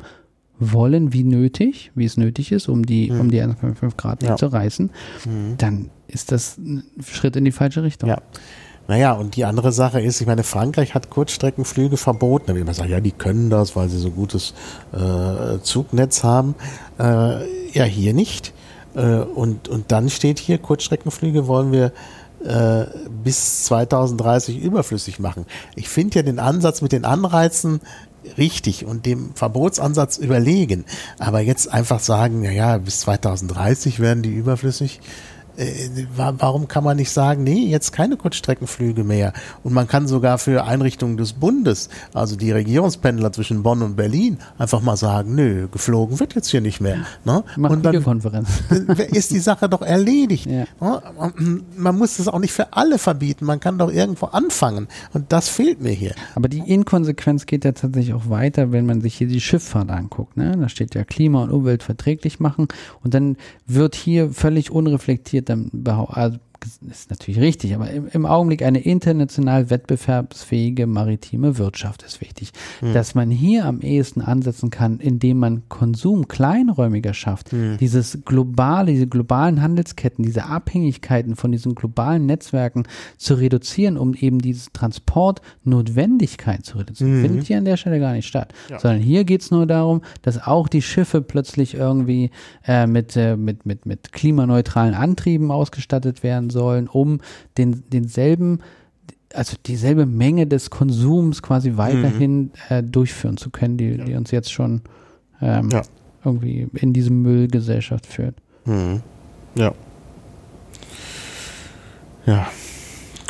[0.58, 3.20] wollen, wie nötig, wie es nötig ist, um die, mhm.
[3.20, 4.36] um die 1,5 Grad nicht ja.
[4.36, 4.90] zu reißen,
[5.26, 5.54] mhm.
[5.58, 8.08] dann ist das ein Schritt in die falsche Richtung.
[8.08, 8.18] Ja.
[8.86, 12.44] Naja, und die andere Sache ist, ich meine, Frankreich hat Kurzstreckenflüge verboten.
[12.48, 14.52] Da will man sagen, ja, die können das, weil sie so gutes
[14.92, 16.54] äh, Zugnetz haben.
[16.98, 18.52] Äh, ja, hier nicht.
[18.94, 21.92] Äh, und, und dann steht hier, Kurzstreckenflüge wollen wir
[22.44, 22.86] äh,
[23.22, 25.46] bis 2030 überflüssig machen.
[25.76, 27.80] Ich finde ja den Ansatz mit den Anreizen
[28.38, 30.84] richtig und dem Verbotsansatz überlegen.
[31.18, 35.00] Aber jetzt einfach sagen, na ja, bis 2030 werden die überflüssig
[36.16, 39.32] warum kann man nicht sagen, nee, jetzt keine Kurzstreckenflüge mehr?
[39.62, 44.38] Und man kann sogar für Einrichtungen des Bundes, also die Regierungspendler zwischen Bonn und Berlin,
[44.58, 46.98] einfach mal sagen, nö, geflogen wird jetzt hier nicht mehr.
[47.24, 47.44] Ne?
[47.56, 48.48] Mach und dann Videokonferenz.
[49.12, 50.46] ist die Sache doch erledigt.
[50.46, 50.64] Ja.
[50.80, 51.62] Ne?
[51.76, 54.88] Man muss das auch nicht für alle verbieten, man kann doch irgendwo anfangen.
[55.12, 56.14] Und das fehlt mir hier.
[56.34, 60.36] Aber die Inkonsequenz geht ja tatsächlich auch weiter, wenn man sich hier die Schifffahrt anguckt.
[60.36, 60.56] Ne?
[60.58, 62.68] Da steht ja Klima und Umwelt verträglich machen
[63.02, 63.36] und dann
[63.66, 66.38] wird hier völlig unreflektiert dann also
[66.90, 72.52] ist natürlich richtig, aber im, im, Augenblick eine international wettbewerbsfähige maritime Wirtschaft ist wichtig.
[72.80, 72.94] Hm.
[72.94, 77.76] Dass man hier am ehesten ansetzen kann, indem man Konsum kleinräumiger schafft, hm.
[77.78, 82.84] dieses globale, diese globalen Handelsketten, diese Abhängigkeiten von diesen globalen Netzwerken
[83.18, 87.22] zu reduzieren, um eben diese Transportnotwendigkeit zu reduzieren, hm.
[87.22, 88.54] findet hier an der Stelle gar nicht statt.
[88.70, 88.78] Ja.
[88.78, 92.30] Sondern hier geht es nur darum, dass auch die Schiffe plötzlich irgendwie
[92.66, 97.20] äh, mit, äh, mit, mit, mit klimaneutralen Antrieben ausgestattet werden sollen, um
[97.58, 98.60] den, denselben,
[99.34, 102.50] also dieselbe Menge des Konsums quasi weiterhin mhm.
[102.70, 104.80] äh, durchführen zu können, die, die uns jetzt schon
[105.42, 105.82] ähm, ja.
[106.24, 108.36] irgendwie in diese Müllgesellschaft führt.
[108.64, 109.02] Mhm.
[109.56, 109.74] Ja.
[112.26, 112.46] Ja.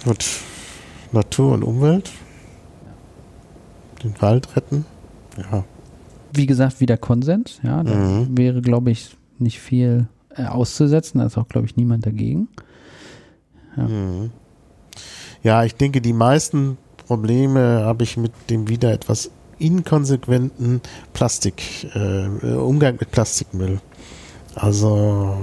[0.05, 0.25] Gut.
[1.13, 2.11] Natur und Umwelt.
[4.03, 4.85] Den Wald retten.
[5.39, 5.65] Ja.
[6.33, 7.61] Wie gesagt, wieder Konsens.
[7.63, 8.37] Ja, da mhm.
[8.37, 10.07] wäre, glaube ich, nicht viel
[10.37, 11.21] äh, auszusetzen.
[11.21, 12.49] Da ist auch, glaube ich, niemand dagegen.
[13.77, 13.83] Ja.
[13.85, 14.31] Mhm.
[15.43, 20.81] ja, ich denke, die meisten Probleme habe ich mit dem wieder etwas inkonsequenten
[21.13, 23.81] Plastik, äh, Umgang mit Plastikmüll.
[24.55, 25.37] Also,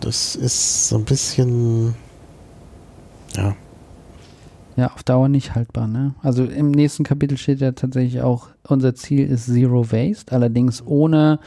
[0.00, 1.94] das ist so ein bisschen,
[3.36, 3.54] ja.
[4.76, 6.14] Ja, auf Dauer nicht haltbar, ne?
[6.20, 11.38] Also im nächsten Kapitel steht ja tatsächlich auch, unser Ziel ist Zero Waste, allerdings ohne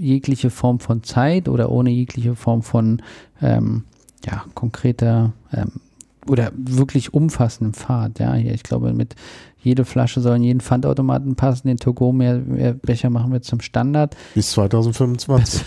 [0.00, 3.02] jegliche Form von Zeit oder ohne jegliche Form von
[3.42, 3.84] ähm,
[4.24, 5.72] ja, konkreter ähm,
[6.26, 8.18] oder wirklich umfassenden Pfad.
[8.18, 9.16] Ja, ich glaube, mit
[9.62, 11.68] jede Flasche soll in jeden Pfandautomaten passen.
[11.68, 14.16] Den Togo mehr, mehr Becher machen wir zum Standard.
[14.34, 15.64] Bis 2025.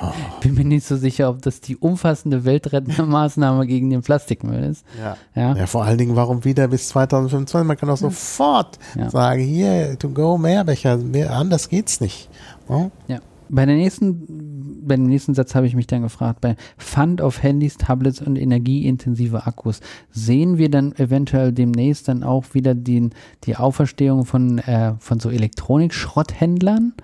[0.40, 4.84] Bin mir nicht so sicher, ob das die umfassende weltrettende Maßnahme gegen den Plastikmüll ist.
[4.98, 5.16] Ja.
[5.34, 5.56] Ja.
[5.56, 7.66] ja vor allen Dingen, warum wieder bis 2025?
[7.66, 9.10] Man kann auch sofort ja.
[9.10, 10.96] sagen, hier, to go Mehrbecher.
[10.96, 12.28] Mehr, anders geht's nicht.
[12.68, 12.90] Oh?
[13.08, 13.18] Ja.
[13.54, 17.42] Bei, der nächsten, bei dem nächsten Satz habe ich mich dann gefragt, bei Fund auf
[17.42, 23.10] Handys, Tablets und energieintensive Akkus, sehen wir dann eventuell demnächst dann auch wieder die,
[23.44, 26.94] die Auferstehung von, äh, von so Elektronik-Schrotthändlern?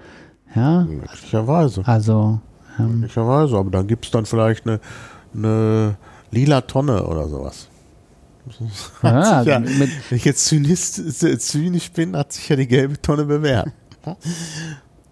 [0.54, 0.84] Ja.
[0.84, 1.86] Möglicherweise.
[1.86, 2.40] Also.
[2.78, 4.80] Ähm, Möglicherweise, aber dann gibt es dann vielleicht eine,
[5.32, 5.96] eine
[6.32, 7.68] lila Tonne oder sowas.
[9.02, 13.70] Ja, ja, wenn ich jetzt zynisch bin, hat sich ja die gelbe Tonne bewährt.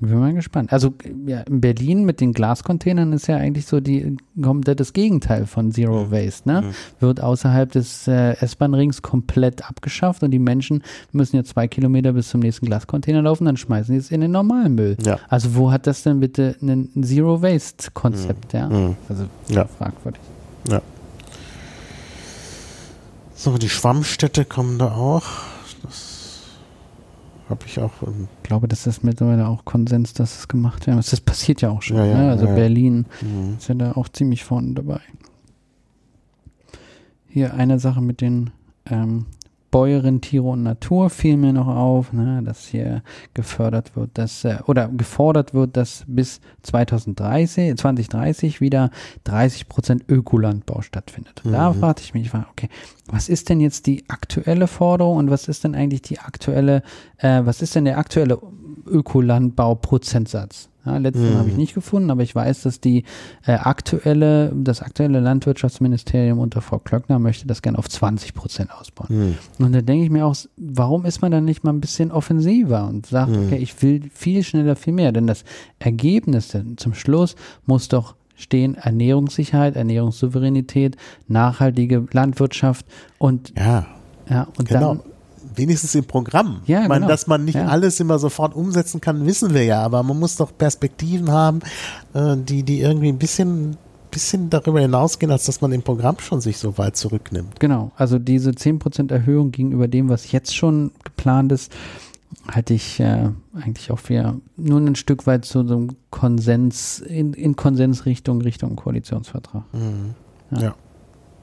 [0.00, 0.72] Bin mal gespannt.
[0.72, 0.94] Also
[1.26, 6.10] ja, in Berlin mit den Glascontainern ist ja eigentlich so die komplettes Gegenteil von Zero.
[6.10, 6.48] Waste.
[6.48, 6.62] Ne?
[6.62, 6.74] Mhm.
[7.00, 12.28] Wird außerhalb des äh, S-Bahn-Rings komplett abgeschafft und die Menschen müssen ja zwei Kilometer bis
[12.28, 14.96] zum nächsten Glascontainer laufen, dann schmeißen sie es in den normalen Müll.
[15.04, 15.18] Ja.
[15.28, 18.54] Also wo hat das denn bitte ein Zero Waste-Konzept?
[18.54, 18.58] Mhm.
[18.58, 18.68] Ja?
[18.68, 18.96] Mhm.
[19.08, 19.64] Also ja.
[19.66, 20.20] fragwürdig.
[20.68, 20.82] Ja.
[23.34, 25.24] So, die Schwammstädte kommen da auch.
[27.48, 28.02] Habe ich auch.
[28.02, 30.96] Ähm ich glaube, das ist mittlerweile auch Konsens, dass es gemacht wird.
[30.98, 31.96] Das passiert ja auch schon.
[31.96, 32.30] Ja, ja, ne?
[32.30, 33.56] Also ja, Berlin mhm.
[33.58, 35.00] ist ja da auch ziemlich vorne dabei.
[37.28, 38.50] Hier eine Sache mit den
[38.86, 39.26] ähm,
[39.70, 43.02] Bäuerin, Tiere und Natur fiel mir noch auf, ne, dass hier
[43.34, 48.90] gefördert wird, dass äh, oder gefordert wird, dass bis 2030, 2030 wieder
[49.24, 51.42] 30 Prozent Ökolandbau stattfindet.
[51.44, 51.56] Und mhm.
[51.56, 52.68] da fragte ich mich, okay,
[53.06, 56.82] was ist denn jetzt die aktuelle Forderung und was ist denn eigentlich die aktuelle,
[57.18, 58.38] äh, was ist denn der aktuelle
[58.86, 60.70] Ökolandbau-Prozentsatz?
[60.88, 61.38] Ja, letzten mhm.
[61.38, 63.04] habe ich nicht gefunden, aber ich weiß, dass die
[63.46, 69.36] äh, aktuelle, das aktuelle Landwirtschaftsministerium unter Frau Klöckner möchte das gerne auf 20 Prozent ausbauen.
[69.58, 69.64] Mhm.
[69.64, 72.88] Und da denke ich mir auch, warum ist man dann nicht mal ein bisschen offensiver
[72.88, 73.46] und sagt, mhm.
[73.46, 75.44] okay, ich will viel schneller, viel mehr, denn das
[75.78, 77.34] Ergebnis denn zum Schluss
[77.66, 80.96] muss doch stehen Ernährungssicherheit, Ernährungssouveränität,
[81.26, 82.86] nachhaltige Landwirtschaft
[83.18, 83.86] und ja,
[84.30, 84.94] ja und genau.
[84.94, 85.00] dann
[85.58, 86.62] wenigstens im Programm.
[86.66, 87.08] Ja, man, genau.
[87.08, 87.66] Dass man nicht ja.
[87.66, 91.60] alles immer sofort umsetzen kann, wissen wir ja, aber man muss doch Perspektiven haben,
[92.14, 93.76] äh, die, die irgendwie ein bisschen
[94.10, 97.60] bisschen darüber hinausgehen, als dass man im Programm schon sich so weit zurücknimmt.
[97.60, 101.72] Genau, also diese 10% Erhöhung gegenüber dem, was jetzt schon geplant ist,
[102.50, 107.34] halte ich äh, eigentlich auch für nur ein Stück weit zu so einem Konsens, in,
[107.34, 109.64] in Konsensrichtung, Richtung Koalitionsvertrag.
[109.72, 110.14] Mhm.
[110.50, 110.62] Ja.
[110.62, 110.74] Ja.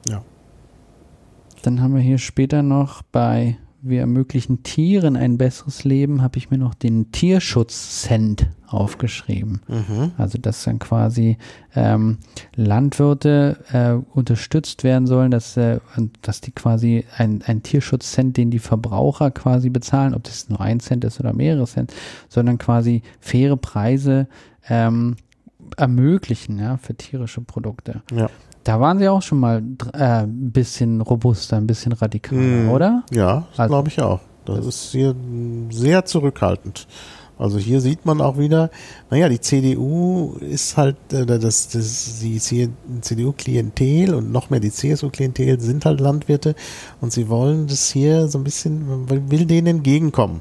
[0.08, 0.22] ja.
[1.62, 3.58] Dann haben wir hier später noch bei
[3.88, 9.60] wir ermöglichen Tieren ein besseres Leben, habe ich mir noch den Tierschutz-Cent aufgeschrieben.
[9.68, 10.12] Mhm.
[10.16, 11.38] Also dass dann quasi
[11.74, 12.18] ähm,
[12.54, 15.78] Landwirte äh, unterstützt werden sollen, dass, äh,
[16.22, 20.80] dass die quasi ein, ein Tierschutzcent, den die Verbraucher quasi bezahlen, ob das nur ein
[20.80, 21.94] Cent ist oder mehrere Cent,
[22.28, 24.28] sondern quasi faire Preise
[24.68, 25.16] ähm,
[25.76, 28.02] ermöglichen ja, für tierische Produkte.
[28.12, 28.28] Ja.
[28.66, 29.62] Da waren sie auch schon mal
[29.92, 32.70] äh, ein bisschen robuster, ein bisschen radikaler, Mhm.
[32.70, 33.04] oder?
[33.12, 34.18] Ja, Also- glaube ich auch.
[34.44, 36.86] Das ist hier mm, sehr zurückhaltend.
[37.38, 38.70] Also hier sieht man auch wieder,
[39.10, 45.60] naja, die CDU ist halt, äh, das, das, die CDU-Klientel und noch mehr die CSU-Klientel
[45.60, 46.54] sind halt Landwirte
[47.00, 50.40] und sie wollen das hier so ein bisschen, man will denen entgegenkommen.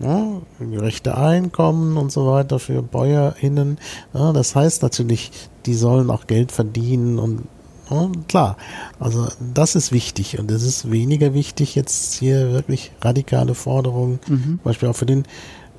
[0.00, 0.26] Ja,
[0.58, 3.78] gerechte Einkommen und so weiter für BäuerInnen.
[4.12, 5.30] Ja, das heißt natürlich,
[5.66, 7.44] die sollen auch Geld verdienen und
[7.90, 8.56] ja, klar,
[8.98, 14.42] also das ist wichtig und es ist weniger wichtig jetzt hier wirklich radikale Forderungen, Mhm.
[14.42, 15.24] zum Beispiel auch für den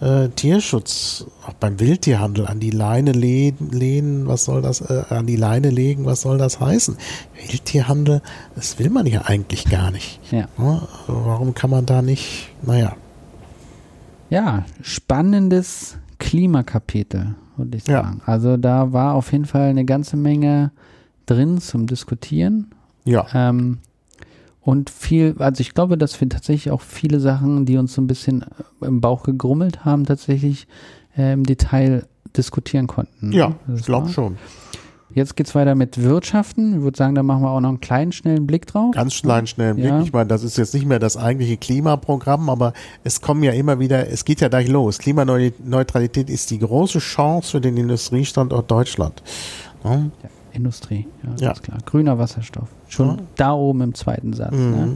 [0.02, 5.26] äh, Tierschutz, auch beim Wildtierhandel an die Leine lehnen, lehnen, was soll das, äh, an
[5.26, 6.98] die Leine legen, was soll das heißen?
[7.48, 8.22] Wildtierhandel,
[8.56, 10.19] das will man ja eigentlich gar nicht.
[10.32, 10.49] Ja.
[10.57, 12.98] Ja, warum kann man da nicht, naja,
[14.30, 18.03] Ja, spannendes Klimakapitel, würde ich Ja.
[18.03, 18.22] sagen.
[18.26, 20.72] Also da war auf jeden Fall eine ganze Menge
[21.26, 22.72] drin zum Diskutieren.
[23.06, 23.80] ja, Ähm,
[24.61, 28.07] und viel, also ich glaube, dass wir tatsächlich auch viele Sachen, die uns so ein
[28.07, 30.68] bisschen äh, im Bauch gegrummelt haben, tatsächlich
[31.15, 33.31] äh, im Detail diskutieren konnten.
[33.31, 34.38] ja, ich glaube schon.
[35.15, 36.77] Jetzt geht's weiter mit Wirtschaften.
[36.77, 38.93] Ich würde sagen, da machen wir auch noch einen kleinen, schnellen Blick drauf.
[38.95, 39.85] Ganz kleinen, schnellen Blick.
[39.85, 40.02] Ja.
[40.02, 42.73] Ich meine, das ist jetzt nicht mehr das eigentliche Klimaprogramm, aber
[43.06, 44.97] es kommen ja immer wieder, es geht ja gleich los.
[44.97, 49.23] Klimaneutralität ist die große Chance für den Industriestandort Deutschland.
[49.85, 50.10] Ja, Ja,
[50.56, 51.48] Industrie, ja, Ja.
[51.49, 51.77] ganz klar.
[51.86, 52.69] Grüner Wasserstoff.
[52.88, 53.18] Schon Ja.
[53.36, 54.53] da oben im zweiten Satz.
[54.53, 54.72] Mhm.
[54.72, 54.95] Ne?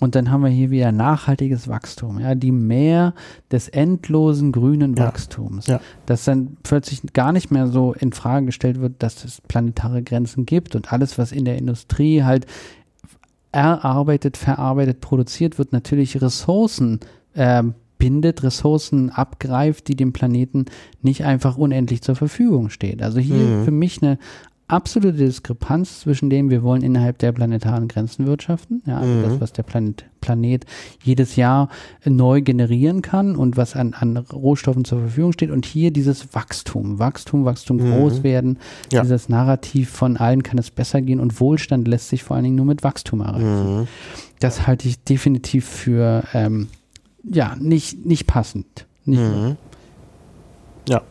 [0.00, 3.12] Und dann haben wir hier wieder nachhaltiges Wachstum, ja, die Mehr
[3.52, 5.04] des endlosen grünen Ja.
[5.08, 5.66] Wachstums.
[5.66, 5.78] Ja.
[6.06, 10.46] Dass dann plötzlich gar nicht mehr so in Frage gestellt wird, dass es planetare Grenzen
[10.46, 12.46] gibt und alles, was in der Industrie halt
[13.52, 17.00] erarbeitet, verarbeitet, produziert wird, natürlich Ressourcen
[17.34, 20.64] ähm, bindet, Ressourcen abgreift, die dem Planeten
[21.02, 23.02] nicht einfach unendlich zur Verfügung steht.
[23.02, 23.64] Also hier Mhm.
[23.64, 24.18] für mich eine
[24.72, 29.22] absolute Diskrepanz zwischen dem, wir wollen innerhalb der planetaren Grenzen wirtschaften, ja, also Mhm.
[29.22, 30.64] das, was der Planet, Planet
[31.02, 31.68] jedes Jahr
[32.04, 36.98] neu generieren kann und was an, an Rohstoffen zur Verfügung steht und hier dieses Wachstum,
[36.98, 37.90] Wachstum, Wachstum, Mhm.
[37.92, 38.58] groß werden,
[38.92, 39.02] Ja.
[39.02, 42.56] dieses Narrativ von allen kann es besser gehen und Wohlstand lässt sich vor allen Dingen
[42.56, 43.80] nur mit Wachstum erreichen.
[43.80, 43.88] Mhm.
[44.40, 46.68] Das halte ich definitiv für ähm,
[47.24, 48.86] ja nicht nicht passend.
[49.04, 49.56] Nicht Mhm.
[50.88, 51.02] Ja,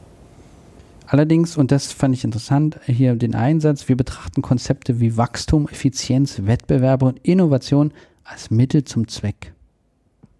[1.09, 6.45] Allerdings, und das fand ich interessant, hier den Einsatz, wir betrachten Konzepte wie Wachstum, Effizienz,
[6.45, 7.91] Wettbewerbe und Innovation
[8.23, 9.53] als Mittel zum Zweck.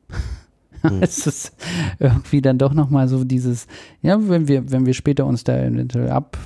[0.81, 1.03] Hm.
[1.03, 1.51] Es ist
[1.99, 3.67] irgendwie dann doch nochmal so dieses,
[4.01, 6.37] ja, wenn wir, wenn wir später uns da eventuell ab,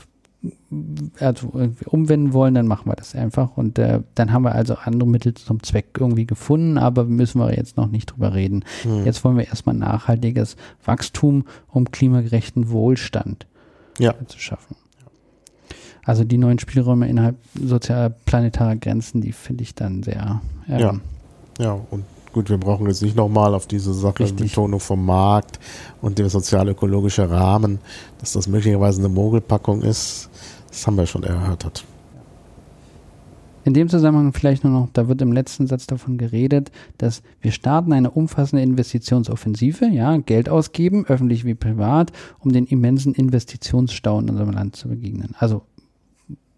[1.20, 3.56] also irgendwie umwenden wollen, dann machen wir das einfach.
[3.56, 7.56] Und äh, dann haben wir also andere Mittel zum Zweck irgendwie gefunden, aber müssen wir
[7.56, 8.66] jetzt noch nicht drüber reden.
[8.84, 9.06] Mhm.
[9.06, 13.46] Jetzt wollen wir erstmal nachhaltiges Wachstum um klimagerechten Wohlstand
[14.00, 14.76] ja, zu schaffen.
[16.06, 21.00] Also die neuen Spielräume innerhalb sozialer planetarer Grenzen, die finde ich dann sehr ähm, Ja.
[21.60, 21.80] ja.
[21.92, 22.04] Und
[22.34, 24.52] gut, wir brauchen jetzt nicht nochmal auf diese Sache Richtig.
[24.52, 25.60] Betonung vom Markt
[26.02, 27.80] und der sozial-ökologische Rahmen,
[28.20, 30.30] dass das möglicherweise eine Mogelpackung ist.
[30.68, 31.86] Das haben wir schon erörtert.
[33.66, 37.52] In dem Zusammenhang vielleicht nur noch, da wird im letzten Satz davon geredet, dass wir
[37.52, 44.30] starten eine umfassende Investitionsoffensive, ja, Geld ausgeben, öffentlich wie privat, um den immensen Investitionsstau in
[44.30, 45.36] unserem Land zu begegnen.
[45.38, 45.64] Also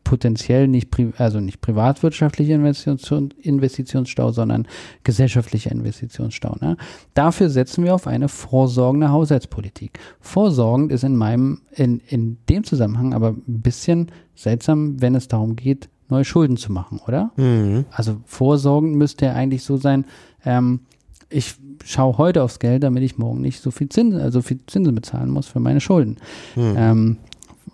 [0.06, 4.68] potenziell nicht, also nicht privatwirtschaftlicher Investition, Investitionsstau, sondern
[5.04, 6.56] gesellschaftlicher Investitionsstau.
[6.62, 6.78] Ne?
[7.14, 10.00] Dafür setzen wir auf eine vorsorgende Haushaltspolitik.
[10.22, 15.56] Vorsorgend ist in meinem, in, in dem Zusammenhang aber ein bisschen seltsam, wenn es darum
[15.56, 17.32] geht, neue Schulden zu machen, oder?
[17.36, 17.86] Mhm.
[17.92, 20.06] Also vorsorgend müsste ja eigentlich so sein,
[20.46, 20.82] ähm,
[21.30, 24.96] ich schaue heute aufs Geld, damit ich morgen nicht so viel Zinsen, also viel Zinsen
[24.96, 26.18] bezahlen muss für meine Schulden.
[26.56, 26.76] Mhm.
[26.78, 27.18] Ähm,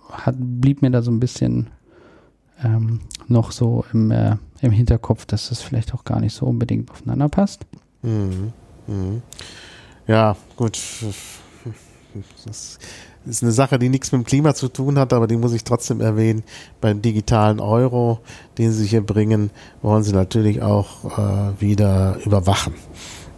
[0.09, 1.67] hat, blieb mir da so ein bisschen
[2.63, 6.89] ähm, noch so im, äh, im Hinterkopf, dass das vielleicht auch gar nicht so unbedingt
[6.91, 7.65] aufeinander passt.
[8.01, 8.53] Mhm.
[8.87, 9.21] Mhm.
[10.07, 10.79] Ja, gut.
[12.45, 12.79] das
[13.25, 15.63] ist eine Sache, die nichts mit dem Klima zu tun hat, aber die muss ich
[15.63, 16.43] trotzdem erwähnen.
[16.79, 18.19] Beim digitalen Euro,
[18.57, 22.73] den sie hier bringen, wollen sie natürlich auch äh, wieder überwachen.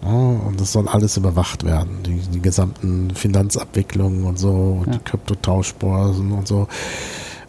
[0.03, 2.03] Ja, und das soll alles überwacht werden.
[2.05, 4.91] Die, die gesamten Finanzabwicklungen und so, Ja.
[4.93, 6.67] die Kryptotauschbörsen und so.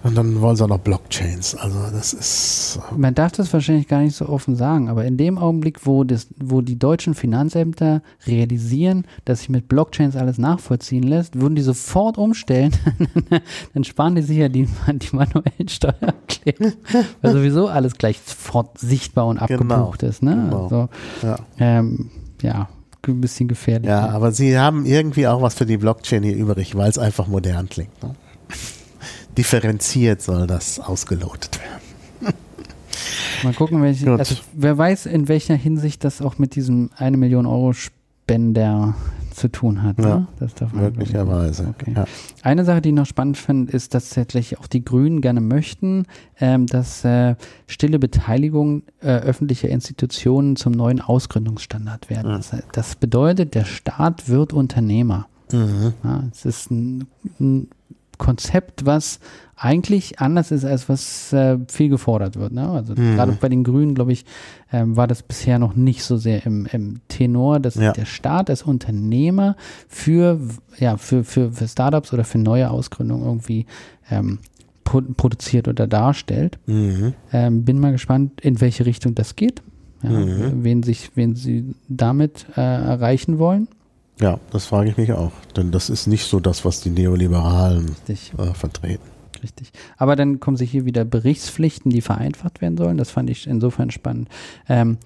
[0.05, 1.55] Und dann wollen sie auch noch Blockchains.
[1.55, 5.39] Also das ist Man darf das wahrscheinlich gar nicht so offen sagen, aber in dem
[5.39, 11.41] Augenblick, wo, das, wo die deutschen Finanzämter realisieren, dass sich mit Blockchains alles nachvollziehen lässt,
[11.41, 12.73] würden die sofort umstellen.
[13.75, 16.75] Dann sparen die sich ja die, die manuellen Steuererklärungen,
[17.23, 20.23] weil sowieso alles gleich sofort sichtbar und Genau, abgebucht ist.
[20.23, 20.35] Ne?
[20.35, 20.65] genau.
[20.65, 20.89] Also,
[21.23, 21.37] ja.
[21.59, 22.11] ähm,
[22.43, 22.69] ja,
[23.07, 23.89] ein bisschen gefährlich.
[23.89, 27.27] Ja, aber sie haben irgendwie auch was für die Blockchain hier übrig, weil es einfach
[27.27, 28.03] modern klingt.
[28.03, 28.15] Ne?
[29.37, 32.35] Differenziert soll das ausgelotet werden.
[33.43, 37.47] Mal gucken, welche, also wer weiß, in welcher Hinsicht das auch mit diesem eine Million
[37.47, 38.95] Euro Spender
[39.35, 39.99] zu tun hat.
[39.99, 40.27] Ja, ne?
[40.39, 41.67] Das darf man Möglicherweise.
[41.69, 41.93] Okay.
[41.95, 42.05] Ja.
[42.43, 46.07] Eine Sache, die ich noch spannend finde, ist, dass tatsächlich auch die Grünen gerne möchten,
[46.41, 47.35] ähm, dass äh,
[47.67, 52.33] stille Beteiligung äh, öffentlicher Institutionen zum neuen Ausgründungsstandard werden.
[52.33, 52.37] Mhm.
[52.37, 55.27] Das, das bedeutet, der Staat wird Unternehmer.
[55.53, 55.95] Mhm.
[56.03, 57.07] Ja, es ist ein,
[57.41, 57.69] ein
[58.25, 59.21] Konzept, was
[59.57, 62.53] eigentlich anders ist, als was äh, viel gefordert wird.
[62.53, 62.69] Ne?
[62.69, 63.15] Also Mhm.
[63.15, 64.25] gerade bei den Grünen, glaube ich,
[64.73, 67.93] ähm, war das bisher noch nicht so sehr im, im Tenor, dass Ja.
[67.93, 69.57] der Staat als Unternehmer
[69.89, 70.41] für,
[70.79, 73.67] ja, für, für, für Startups oder für neue Ausgründungen irgendwie
[74.11, 74.39] ähm,
[74.85, 76.59] pro produziert oder darstellt.
[76.67, 77.15] Mhm.
[77.33, 79.63] Ähm, bin mal gespannt, in welche Richtung das geht.
[80.03, 80.65] Ja, Mhm.
[80.65, 83.69] wen, sich, wen sie damit äh, erreichen wollen.
[84.21, 85.33] Ja, das frage ich mich auch.
[85.57, 89.15] Denn das ist nicht so das, was die Neoliberalen äh, vertreten.
[89.43, 89.73] Richtig.
[89.99, 92.97] Aber dann kommen sich hier wieder Berichtspflichten, die vereinfacht werden sollen.
[92.97, 94.29] Das fand ich insofern spannend.
[94.69, 94.99] Ähm,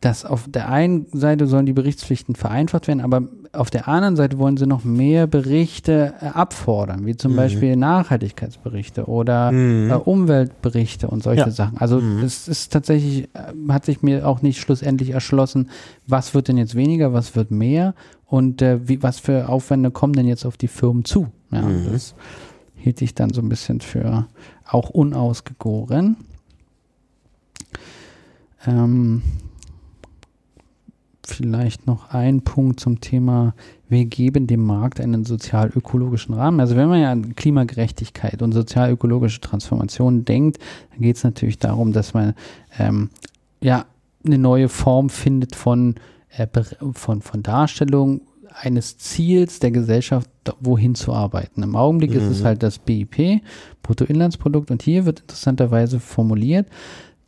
[0.00, 3.22] dass auf der einen Seite sollen die Berichtspflichten vereinfacht werden, aber
[3.52, 7.36] auf der anderen Seite wollen sie noch mehr Berichte äh, abfordern, wie zum Mhm.
[7.36, 9.90] Beispiel Nachhaltigkeitsberichte oder Mhm.
[9.90, 11.50] äh, Umweltberichte und solche Ja.
[11.50, 11.78] Sachen.
[11.78, 12.22] Also Mhm.
[12.22, 15.68] es ist tatsächlich, äh, hat sich mir auch nicht schlussendlich erschlossen,
[16.06, 17.94] was wird denn jetzt weniger, was wird mehr
[18.26, 21.26] und äh, wie, was für Aufwände kommen denn jetzt auf die Firmen zu.
[21.50, 21.90] Ja, Mhm.
[21.92, 22.14] Das
[22.76, 24.26] hielt ich dann so ein bisschen für
[24.70, 26.18] auch unausgegoren.
[28.66, 29.22] Ähm,
[31.32, 33.54] vielleicht noch ein Punkt zum Thema,
[33.88, 36.60] wir geben dem Markt einen sozial-ökologischen Rahmen.
[36.60, 40.58] Also wenn man ja an Klimagerechtigkeit und sozial-ökologische Transformation denkt,
[40.90, 42.34] dann geht es natürlich darum, dass man
[42.78, 43.10] ähm,
[43.62, 43.86] ja
[44.26, 45.94] eine neue Form findet von,
[46.36, 46.46] äh,
[46.92, 48.20] von, von Darstellung
[48.60, 50.28] eines Ziels der Gesellschaft,
[50.60, 51.62] wohin zu arbeiten.
[51.62, 52.44] Im Augenblick ist es Mhm.
[52.44, 53.40] halt das BIP,
[53.82, 56.66] Bruttoinlandsprodukt, und hier wird interessanterweise formuliert,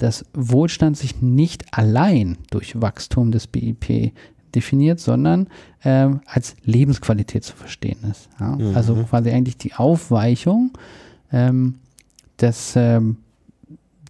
[0.01, 4.13] dass Wohlstand sich nicht allein durch Wachstum des BIP
[4.55, 5.49] definiert, sondern
[5.85, 8.31] ähm, als Lebensqualität zu verstehen ist.
[8.41, 8.57] Ja?
[8.57, 8.75] Mhm.
[8.75, 10.73] Also quasi eigentlich die Aufweichung
[11.31, 11.77] ähm,
[12.41, 13.19] des, ähm,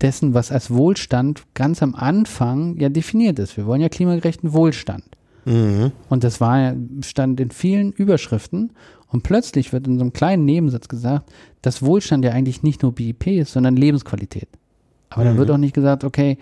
[0.00, 3.56] dessen, was als Wohlstand ganz am Anfang ja definiert ist.
[3.56, 5.04] Wir wollen ja klimagerechten Wohlstand.
[5.44, 5.90] Mhm.
[6.08, 8.72] Und das war, stand in vielen Überschriften.
[9.08, 12.94] Und plötzlich wird in so einem kleinen Nebensatz gesagt, dass Wohlstand ja eigentlich nicht nur
[12.94, 14.48] BIP ist, sondern Lebensqualität.
[15.10, 15.38] Aber dann Mhm.
[15.38, 16.38] wird auch nicht gesagt, okay,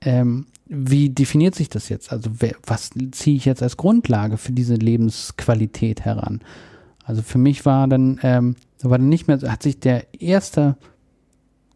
[0.00, 2.10] ähm, wie definiert sich das jetzt?
[2.10, 6.40] Also wer, was ziehe ich jetzt als Grundlage für diese Lebensqualität heran?
[7.04, 10.76] Also für mich war dann, ähm, war dann nicht mehr, hat sich der erste,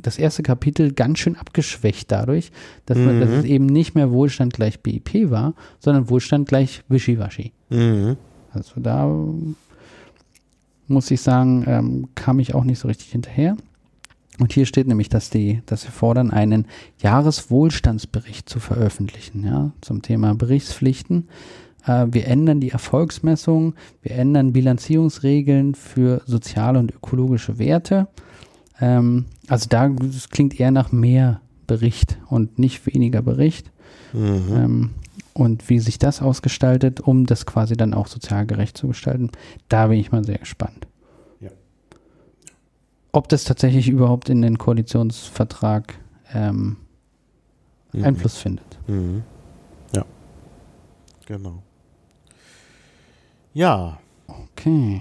[0.01, 2.51] das erste Kapitel ganz schön abgeschwächt dadurch,
[2.87, 3.37] dass, man, dass Mhm.
[3.37, 7.53] es eben nicht mehr Wohlstand gleich BIP war, sondern Wohlstand gleich Wischiwaschi.
[7.71, 8.17] Mhm.
[8.53, 9.07] Also da
[10.87, 13.57] muss ich sagen, ähm, kam ich auch nicht so richtig hinterher.
[14.41, 16.67] Und hier steht nämlich, dass die, dass sie fordern, einen
[17.03, 21.29] Jahreswohlstandsbericht zu veröffentlichen, ja, zum Thema Berichtspflichten.
[21.85, 28.09] Äh, wir ändern die Erfolgsmessung, wir ändern Bilanzierungsregeln für soziale und ökologische Werte.
[28.81, 33.71] Ähm, also da das klingt eher nach mehr Bericht und nicht weniger Bericht.
[34.13, 34.43] Mhm.
[34.55, 34.91] Ähm,
[35.35, 39.31] und wie sich das ausgestaltet, um das quasi dann auch sozial gerecht zu gestalten,
[39.69, 40.87] da bin ich mal sehr gespannt.
[43.13, 45.95] Ob das tatsächlich überhaupt in den Koalitionsvertrag
[46.35, 46.77] ähm,
[47.93, 48.05] Mhm.
[48.05, 48.79] Einfluss findet.
[48.87, 49.23] Mhm.
[49.95, 50.05] Ja.
[51.27, 51.63] Genau.
[53.55, 55.01] Ja, Okay.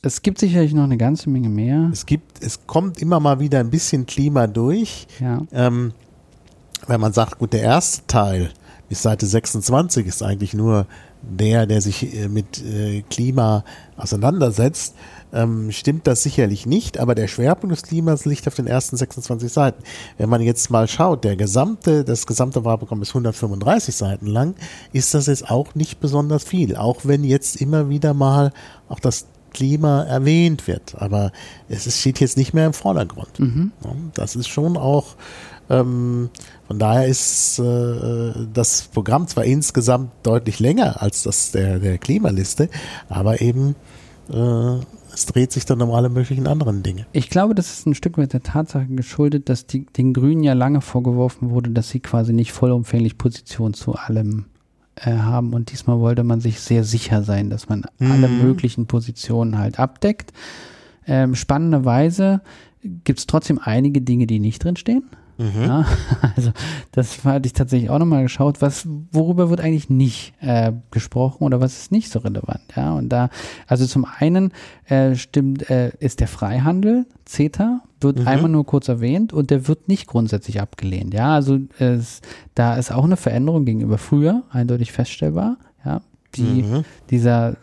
[0.00, 1.88] Es gibt sicherlich noch eine ganze Menge mehr.
[1.92, 5.08] es gibt, es kommt immer mal wieder ein bisschen Klima durch.
[5.18, 5.42] Ja.
[5.50, 5.92] Ähm,
[6.86, 8.50] wenn man sagt, gut, der erste Teil
[8.88, 10.86] bis Seite 26 ist eigentlich nur
[11.22, 13.64] der, der sich äh, mit äh, Klima
[13.96, 14.94] auseinandersetzt,
[15.32, 19.52] ähm, stimmt das sicherlich nicht, aber der Schwerpunkt des Klimas liegt auf den ersten 26
[19.52, 19.82] Seiten.
[20.16, 24.54] Wenn man jetzt mal schaut, der gesamte, das gesamte Wahlprogramm ist 135 Seiten lang,
[24.92, 28.52] ist das jetzt auch nicht besonders viel, auch wenn jetzt immer wieder mal
[28.88, 31.32] auch das Klima erwähnt wird, aber
[31.68, 33.40] es steht jetzt nicht mehr im Vordergrund.
[33.40, 33.72] Mhm.
[34.14, 35.16] Das ist schon auch
[35.70, 36.30] ähm,
[36.66, 42.68] von daher ist äh, das Programm zwar insgesamt deutlich länger als das der, der Klimaliste,
[43.08, 43.74] aber eben
[44.30, 44.78] äh,
[45.12, 47.06] es dreht sich dann um alle möglichen anderen Dinge.
[47.12, 50.52] Ich glaube, das ist ein Stück weit der Tatsache geschuldet, dass die, den Grünen ja
[50.52, 54.46] lange vorgeworfen wurde, dass sie quasi nicht vollumfänglich Position zu allem
[54.96, 55.52] äh, haben.
[55.52, 58.10] Und diesmal wollte man sich sehr sicher sein, dass man mhm.
[58.10, 60.32] alle möglichen Positionen halt abdeckt.
[61.06, 62.42] Ähm, spannenderweise
[62.82, 65.04] gibt es trotzdem einige Dinge, die nicht drinstehen.
[65.38, 65.62] Mhm.
[65.62, 65.86] Ja,
[66.36, 66.50] also
[66.92, 71.60] das hatte ich tatsächlich auch nochmal geschaut, was, worüber wird eigentlich nicht äh, gesprochen oder
[71.60, 72.60] was ist nicht so relevant.
[72.76, 73.30] Ja, und da,
[73.68, 74.52] also zum einen
[74.86, 78.28] äh, stimmt, äh, ist der Freihandel, CETA, wird mhm.
[78.28, 81.14] einmal nur kurz erwähnt und der wird nicht grundsätzlich abgelehnt.
[81.14, 82.20] Ja, also es,
[82.54, 85.58] da ist auch eine Veränderung gegenüber früher eindeutig feststellbar.
[85.84, 86.00] Ja,
[86.34, 86.84] die, mhm.
[87.10, 87.56] dieser,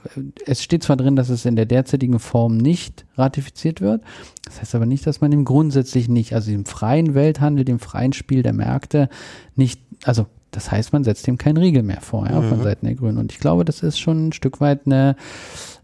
[0.45, 4.01] es steht zwar drin, dass es in der derzeitigen Form nicht ratifiziert wird,
[4.43, 8.13] das heißt aber nicht, dass man dem grundsätzlich nicht, also dem freien Welthandel, dem freien
[8.13, 9.09] Spiel der Märkte
[9.55, 12.49] nicht, also das heißt, man setzt dem keinen Riegel mehr vor, ja, mhm.
[12.49, 13.17] von Seiten der Grünen.
[13.17, 15.17] Und ich glaube, das ist schon ein Stück weit eine,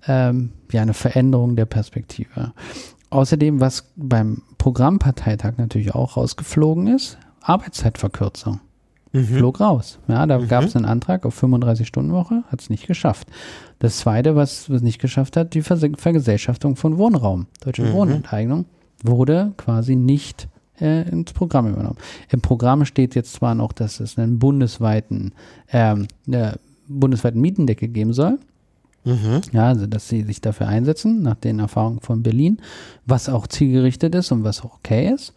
[0.07, 2.53] ähm, ja, eine Veränderung der Perspektive.
[3.09, 8.61] Außerdem, was beim Programmparteitag natürlich auch rausgeflogen ist, Arbeitszeitverkürzung
[9.11, 9.25] mhm.
[9.25, 9.99] flog raus.
[10.07, 10.47] Ja, da mhm.
[10.47, 13.27] gab es einen Antrag auf 35-Stunden-Woche, hat es nicht geschafft.
[13.79, 17.93] Das zweite, was es nicht geschafft hat, die Ver Vergesellschaftung von Wohnraum, deutsche mhm.
[17.93, 18.65] Wohnenteignung,
[19.03, 20.47] wurde quasi nicht
[20.79, 21.97] äh, ins Programm übernommen.
[22.29, 25.33] Im Programm steht jetzt zwar noch, dass es einen bundesweiten,
[25.71, 26.53] ähm, äh,
[26.88, 28.39] bundesweiten Mietendeckel geben soll.
[29.03, 29.41] Mhm.
[29.51, 32.59] Ja, also dass sie sich dafür einsetzen, nach den Erfahrungen von Berlin,
[33.05, 35.33] was auch zielgerichtet ist und was auch okay ist.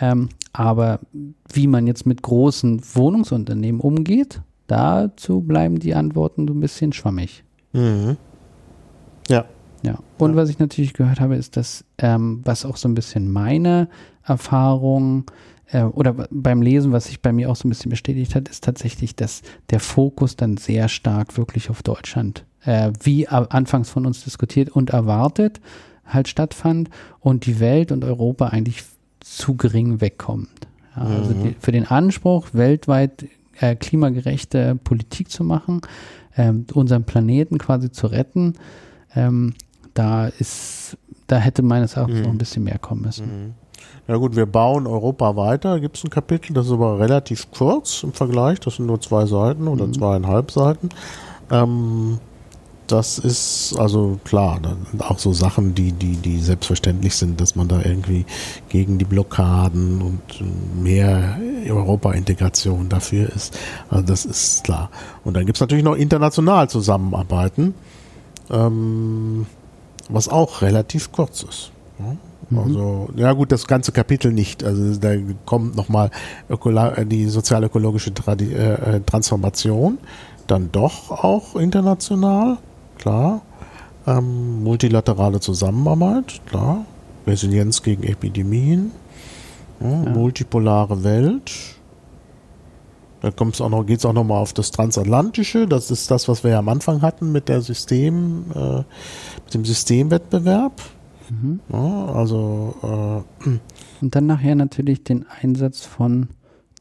[0.00, 1.00] Ähm, aber
[1.52, 7.44] wie man jetzt mit großen Wohnungsunternehmen umgeht, dazu bleiben die Antworten so ein bisschen schwammig.
[7.72, 8.16] Mhm.
[9.28, 9.44] Ja.
[9.84, 9.98] Ja.
[10.18, 10.36] Und ja.
[10.36, 13.88] was ich natürlich gehört habe, ist, dass, ähm, was auch so ein bisschen meine
[14.24, 15.30] Erfahrung
[15.70, 18.64] äh, oder beim Lesen, was sich bei mir auch so ein bisschen bestätigt hat, ist
[18.64, 24.24] tatsächlich, dass der Fokus dann sehr stark wirklich auf Deutschland, äh, wie anfangs von uns
[24.24, 25.60] diskutiert und erwartet,
[26.04, 28.82] halt stattfand und die Welt und Europa eigentlich
[29.36, 30.68] zu gering wegkommt.
[30.96, 33.26] Ja, also die, für den Anspruch, weltweit
[33.60, 35.80] äh, klimagerechte Politik zu machen,
[36.36, 38.54] ähm, unseren Planeten quasi zu retten,
[39.14, 39.54] ähm,
[39.94, 40.96] da ist,
[41.26, 42.24] da hätte meines Erachtens mhm.
[42.24, 43.26] noch ein bisschen mehr kommen müssen.
[43.26, 43.54] Mhm.
[44.06, 45.74] Ja gut, wir bauen Europa weiter.
[45.74, 48.58] Da gibt es ein Kapitel, das ist aber relativ kurz im Vergleich.
[48.60, 49.92] Das sind nur zwei Seiten oder mhm.
[49.92, 50.88] zweieinhalb Seiten.
[51.50, 52.18] Ähm,
[52.88, 54.60] das ist also klar,
[54.98, 58.24] auch so Sachen, die, die, die selbstverständlich sind, dass man da irgendwie
[58.68, 60.20] gegen die Blockaden und
[60.82, 61.38] mehr
[61.68, 63.56] Europa-Integration dafür ist.
[63.90, 64.90] Also das ist klar.
[65.24, 67.74] Und dann gibt es natürlich noch international Zusammenarbeiten,
[68.50, 69.46] ähm,
[70.08, 71.72] was auch relativ kurz ist.
[71.98, 72.16] Ja?
[72.50, 72.58] Mhm.
[72.58, 74.64] Also, ja gut, das ganze Kapitel nicht.
[74.64, 76.10] Also da kommt nochmal
[77.06, 79.98] die sozialökologische Tradi äh, Transformation,
[80.46, 82.56] dann doch auch international
[82.98, 83.42] klar.
[84.06, 86.84] Ähm, multilaterale Zusammenarbeit, klar.
[87.26, 88.92] Resilienz gegen Epidemien.
[89.80, 90.10] Ja, ja.
[90.10, 91.52] Multipolare Welt.
[93.20, 95.66] Da kommt's auch noch, geht's auch nochmal auf das Transatlantische.
[95.66, 98.76] Das ist das, was wir ja am Anfang hatten mit der System, äh,
[99.44, 100.80] mit dem Systemwettbewerb.
[101.30, 101.60] Mhm.
[101.72, 102.74] Ja, also
[103.44, 103.48] äh,
[104.00, 106.28] und dann nachher natürlich den Einsatz von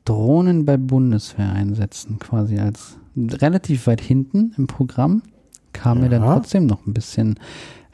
[0.06, 5.24] Drohnen bei Bundeswehreinsätzen quasi als relativ weit hinten im Programm
[5.78, 6.04] kam ja.
[6.04, 7.40] mir dann trotzdem noch ein bisschen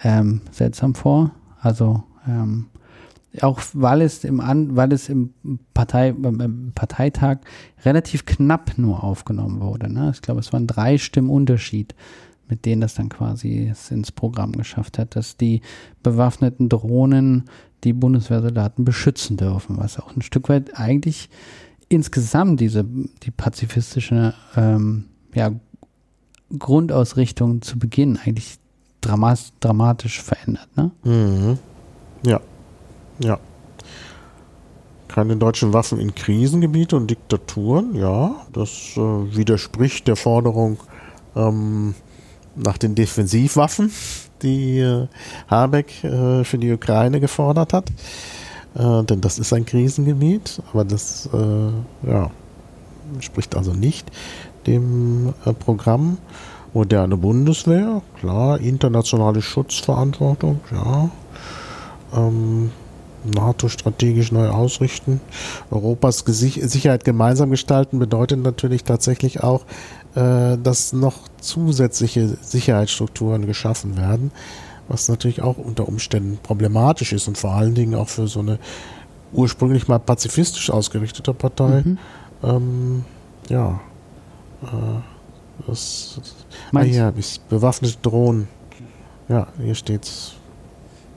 [0.03, 1.31] ähm, seltsam vor.
[1.59, 2.67] Also ähm,
[3.41, 5.33] auch weil es im An weil es im
[5.73, 7.39] Partei im Parteitag
[7.83, 9.91] relativ knapp nur aufgenommen wurde.
[9.91, 10.11] Ne?
[10.13, 11.95] Ich glaube, es waren drei Stimmen Unterschied,
[12.47, 15.61] mit denen das dann quasi es ins Programm geschafft hat, dass die
[16.03, 17.45] bewaffneten Drohnen
[17.83, 21.29] die Bundeswehrsoldaten beschützen dürfen, was auch ein Stück weit eigentlich
[21.89, 22.85] insgesamt diese
[23.23, 25.51] die pazifistische ähm, ja,
[26.57, 28.57] Grundausrichtung zu Beginn eigentlich
[29.01, 30.67] dramatisch verändert.
[30.75, 30.91] Ne?
[31.03, 31.59] Mhm.
[32.25, 32.39] Ja,
[33.19, 33.39] ja.
[35.07, 40.79] Keine deutschen Waffen in Krisengebiete und Diktaturen, ja, das äh, widerspricht der Forderung
[41.35, 41.93] ähm,
[42.55, 43.91] nach den Defensivwaffen,
[44.41, 45.07] die äh,
[45.47, 47.91] Habeck äh, für die Ukraine gefordert hat.
[48.75, 52.31] Äh, denn das ist ein Krisengebiet, aber das äh, ja,
[53.19, 54.11] spricht also nicht
[54.67, 56.17] dem äh, Programm.
[56.73, 58.59] Moderne Bundeswehr, klar.
[58.59, 61.09] Internationale Schutzverantwortung, ja.
[62.15, 62.71] Ähm,
[63.23, 65.21] NATO strategisch neu ausrichten.
[65.71, 69.65] Europas Gesicht Sicherheit gemeinsam gestalten bedeutet natürlich tatsächlich auch,
[70.15, 74.31] äh, dass noch zusätzliche Sicherheitsstrukturen geschaffen werden,
[74.87, 78.59] was natürlich auch unter Umständen problematisch ist und vor allen Dingen auch für so eine
[79.31, 81.81] ursprünglich mal pazifistisch ausgerichtete Partei.
[81.85, 81.97] Mhm.
[82.43, 83.05] Ähm,
[83.49, 83.79] ja,
[84.63, 86.19] äh, das,
[86.73, 87.13] ah, ja,
[87.49, 88.47] bewaffnete Drohnen.
[89.29, 90.33] Ja, hier steht's.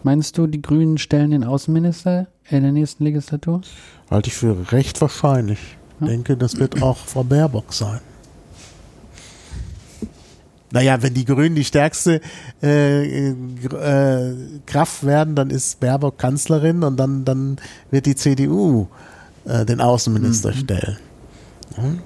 [0.03, 3.63] Meinst du, die Grünen stellen den Außenminister in der nächsten Legislatur?
[4.11, 5.59] Halte ich für recht wahrscheinlich.
[5.97, 6.07] Ich ja.
[6.07, 8.01] denke, das wird auch Frau Baerbock sein.
[10.73, 12.21] Naja, wenn die Grünen die stärkste
[12.63, 14.35] äh, äh,
[14.67, 17.57] Kraft werden, dann ist Baerbock Kanzlerin und dann, dann
[17.91, 18.87] wird die CDU
[19.45, 20.59] äh, den Außenminister mhm.
[20.59, 20.97] stellen.
[21.77, 22.01] Hm?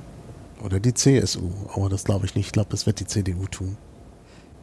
[0.64, 1.50] Oder die CSU.
[1.74, 2.46] Aber das glaube ich nicht.
[2.46, 3.76] Ich glaube, das wird die CDU tun.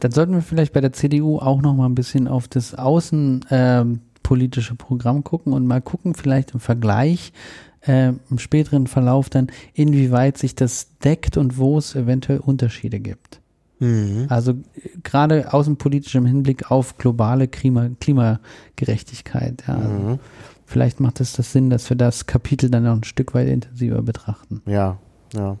[0.00, 4.70] Dann sollten wir vielleicht bei der CDU auch noch mal ein bisschen auf das außenpolitische
[4.72, 7.32] ähm, Programm gucken und mal gucken, vielleicht im Vergleich
[7.80, 13.40] äh, im späteren Verlauf dann, inwieweit sich das deckt und wo es eventuell Unterschiede gibt.
[13.80, 14.26] Mhm.
[14.28, 14.54] Also
[15.02, 19.64] gerade außenpolitisch im Hinblick auf globale Klima, Klimagerechtigkeit.
[19.66, 19.76] Ja.
[19.76, 20.18] Mhm.
[20.66, 24.02] Vielleicht macht es das Sinn, dass wir das Kapitel dann noch ein Stück weit intensiver
[24.02, 24.62] betrachten.
[24.66, 24.98] Ja,
[25.32, 25.56] ja.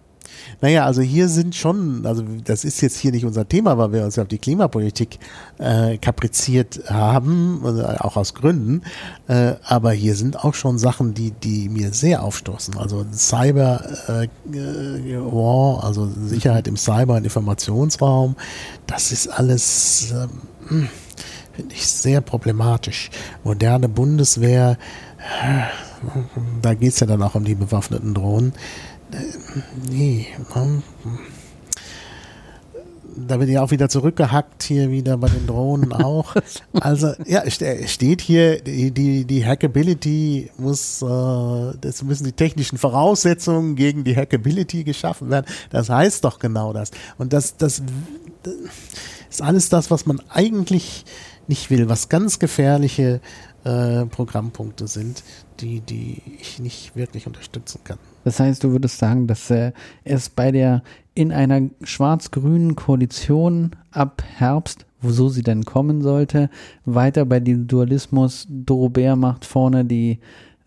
[0.60, 4.04] Naja, also hier sind schon, also das ist jetzt hier nicht unser Thema, weil wir
[4.04, 5.18] uns auf die Klimapolitik
[5.58, 8.82] äh, kapriziert haben, also auch aus Gründen.
[9.28, 12.76] Äh, aber hier sind auch schon Sachen, die, die mir sehr aufstoßen.
[12.76, 14.24] Also Cyber äh,
[14.56, 18.36] äh War, also Sicherheit im Cyber- und Informationsraum,
[18.86, 20.88] das ist alles, ähm,
[21.52, 23.10] finde ich, sehr problematisch.
[23.44, 24.76] Moderne Bundeswehr,
[25.18, 25.62] äh,
[26.62, 28.52] da geht es ja dann auch um die bewaffneten Drohnen
[29.90, 30.26] nee,
[33.26, 36.34] da wird ja auch wieder zurückgehackt hier wieder bei den Drohnen auch.
[36.80, 43.74] Also ja, steht hier, die, die, die Hackability muss, äh, das müssen die technischen Voraussetzungen
[43.74, 45.46] gegen die Hackability geschaffen werden.
[45.70, 46.90] Das heißt doch genau das.
[47.16, 47.82] Und das, das,
[48.42, 48.54] das
[49.30, 51.04] ist alles das, was man eigentlich
[51.48, 53.20] nicht will, was ganz gefährliche
[53.64, 55.24] äh, Programmpunkte sind,
[55.60, 57.98] die, die ich nicht wirklich unterstützen kann.
[58.24, 59.72] Das heißt, du würdest sagen, dass äh,
[60.04, 60.82] es bei der
[61.14, 66.50] in einer schwarz-grünen Koalition ab Herbst, wo sie denn kommen sollte,
[66.84, 70.18] weiter bei dem Dualismus Dorobert macht vorne die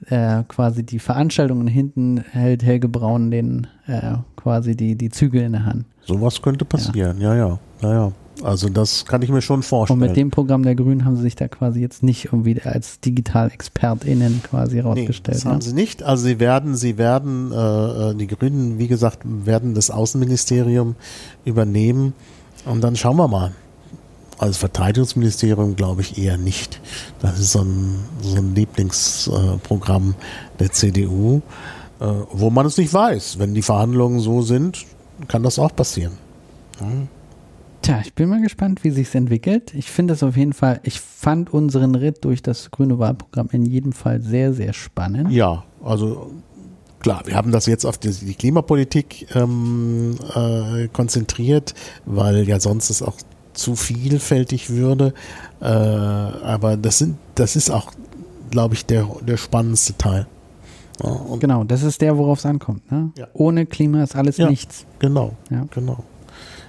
[0.07, 5.51] äh, quasi die Veranstaltungen hinten hält Helge Braun den äh, quasi die, die Zügel in
[5.51, 5.85] der Hand.
[6.05, 7.93] Sowas könnte passieren, ja, ja, ja, ja.
[7.93, 8.11] ja.
[8.43, 10.01] Also das kann ich mir schon vorstellen.
[10.01, 12.99] Und mit dem Programm der Grünen haben sie sich da quasi jetzt nicht irgendwie als
[12.99, 15.37] Digital-ExpertInnen quasi rausgestellt.
[15.37, 15.61] Nee, das haben ne?
[15.61, 16.03] sie nicht.
[16.03, 20.95] Also sie werden, sie werden, äh, äh, die Grünen, wie gesagt, werden das Außenministerium
[21.45, 22.13] übernehmen
[22.65, 23.51] und dann schauen wir mal.
[24.37, 26.81] Als Verteidigungsministerium glaube ich eher nicht.
[27.19, 31.43] Das ist so ein, so ein Lieblingsprogramm äh, der CDU,
[31.99, 33.37] äh, wo man es nicht weiß.
[33.37, 34.83] Wenn die Verhandlungen so sind,
[35.27, 36.13] kann das auch passieren.
[36.79, 36.87] Ja.
[37.91, 39.73] Tja, ich bin mal gespannt, wie sich's entwickelt.
[39.73, 43.65] Ich finde es auf jeden Fall, ich fand unseren Ritt durch das grüne Wahlprogramm in
[43.65, 45.29] jedem Fall sehr, sehr spannend.
[45.29, 46.31] Ja, also
[46.99, 51.73] klar, wir haben das jetzt auf die, Klimapolitik ähm, äh, konzentriert,
[52.05, 53.17] weil ja sonst es auch
[53.51, 55.13] zu vielfältig würde.
[55.59, 57.91] Äh, aber das sind, das ist auch,
[58.51, 60.27] glaube ich, der, der spannendste Teil.
[61.03, 62.89] Ja, genau, das ist der, worauf es ankommt.
[62.89, 63.11] Ne?
[63.17, 63.27] Ja.
[63.33, 64.85] Ohne Klima ist alles ja, nichts.
[64.99, 65.33] Genau,
[65.71, 66.05] genau.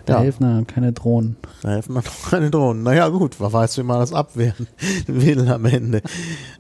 [0.07, 0.21] Da ja.
[0.21, 1.37] helfen dann keine Drohnen.
[1.63, 2.83] Da helfen dann noch keine Drohnen.
[2.83, 4.67] Naja, gut, wer weiß, wie man das abwehren
[5.07, 6.03] will am Ende.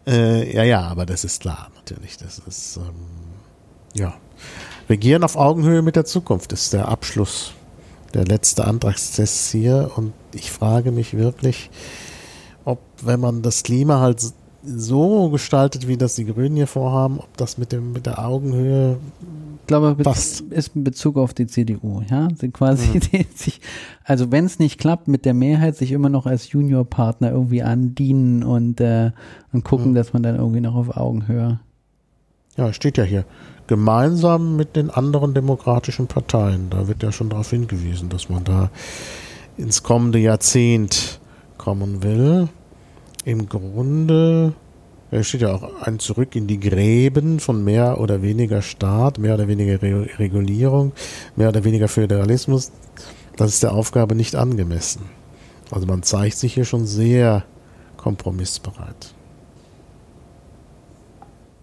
[0.06, 2.16] Äh, ja, ja, aber das ist klar, natürlich.
[2.18, 2.94] Das ist, ähm,
[3.94, 4.14] ja.
[4.88, 7.52] Regieren auf Augenhöhe mit der Zukunft ist der Abschluss,
[8.14, 9.90] der letzte Antragstest hier.
[9.96, 11.70] Und ich frage mich wirklich,
[12.64, 14.20] ob, wenn man das Klima halt
[14.64, 18.98] so gestaltet, wie das die Grünen hier vorhaben, ob das mit dem mit der Augenhöhe
[19.80, 20.40] glaube, passt.
[20.40, 23.24] ist in Bezug auf die CDU, ja, sie quasi mhm.
[23.34, 23.60] sich,
[24.04, 28.42] also wenn es nicht klappt mit der Mehrheit, sich immer noch als Juniorpartner irgendwie andienen
[28.42, 29.12] und äh,
[29.52, 29.94] und gucken, mhm.
[29.94, 31.60] dass man dann irgendwie noch auf Augenhöhe.
[32.56, 33.24] Ja, steht ja hier
[33.66, 36.68] gemeinsam mit den anderen demokratischen Parteien.
[36.68, 38.70] Da wird ja schon darauf hingewiesen, dass man da
[39.56, 41.20] ins kommende Jahrzehnt
[41.56, 42.48] kommen will
[43.24, 44.52] im Grunde
[45.20, 49.46] steht ja auch ein Zurück in die Gräben von mehr oder weniger Staat, mehr oder
[49.46, 50.92] weniger Re Regulierung,
[51.36, 52.72] mehr oder weniger Föderalismus.
[53.36, 55.02] Das ist der Aufgabe nicht angemessen.
[55.70, 57.44] Also man zeigt sich hier schon sehr
[57.96, 59.14] kompromissbereit.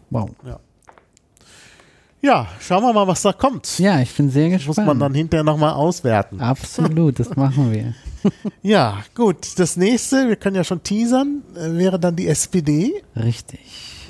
[0.10, 0.30] Wow.
[0.46, 0.60] Ja.
[2.22, 3.80] Ja, schauen wir mal, was da kommt.
[3.80, 4.88] Ja, ich bin sehr Muss gespannt.
[4.88, 6.42] man dann hinterher nochmal auswerten.
[6.42, 7.94] Absolut, das machen wir.
[8.62, 9.58] Ja, gut.
[9.58, 13.60] Das nächste, wir können ja schon teasern, äh, wäre dann die SPD Richtig.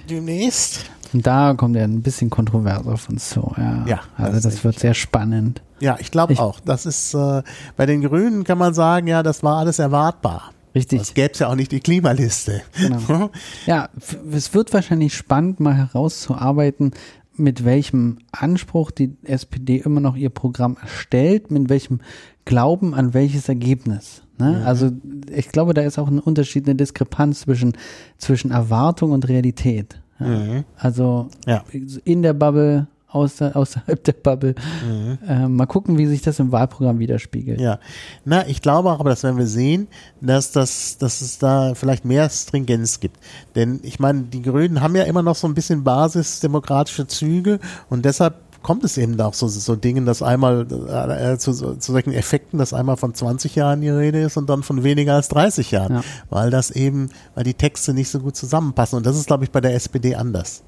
[0.10, 0.86] demnächst.
[1.14, 3.53] Und da kommt ja ein bisschen kontrovers auf uns zu.
[3.57, 5.61] Ja, Ja, also das das, wird sehr spannend.
[5.80, 6.60] Ja, ich glaube auch.
[6.60, 7.41] Das ist äh,
[7.76, 10.52] bei den Grünen kann man sagen, ja, das war alles erwartbar.
[10.76, 11.02] Richtig.
[11.02, 12.61] Es gäbe ja auch nicht die Klimaliste.
[12.77, 13.31] Genau.
[13.65, 13.90] Ja,
[14.31, 16.91] es wird wahrscheinlich spannend, mal herauszuarbeiten,
[17.36, 22.02] mit welchem Anspruch die SPD immer noch ihr Programm erstellt, mit welchem
[22.50, 24.24] Glauben an welches Ergebnis.
[24.40, 24.64] Ne?
[24.66, 24.90] Also
[25.32, 27.74] ich glaube, da ist auch ein Unterschied, eine Diskrepanz zwischen,
[28.18, 30.02] zwischen Erwartung und Realität.
[30.20, 30.64] Ja?
[30.76, 31.64] Also Ja.
[32.06, 34.56] in der Bubble, außer, außerhalb der Bubble.
[34.84, 35.18] Mhm.
[35.28, 37.62] Äh, mal gucken, wie sich das im Wahlprogramm widerspiegelt.
[37.62, 37.78] Ja,
[38.26, 39.88] na, ich glaube auch, aber das werden wir sehen,
[40.20, 43.18] dass, das, dass es da vielleicht mehr Stringenz gibt.
[43.54, 47.60] Denn ich meine, die Grünen haben ja immer noch so ein bisschen basisdemokratische Züge
[47.92, 52.11] und deshalb kommt es eben auch so, so Dingen, dass einmal äh, zu, zu solchen
[52.14, 55.72] Effekten, dass einmal von 20 Jahren die Rede ist und dann von weniger als 30
[55.72, 56.02] Jahren, Ja.
[56.30, 59.52] weil das eben, weil die Texte nicht so gut zusammenpassen und das ist, glaube ich,
[59.52, 60.64] bei der SPD anders.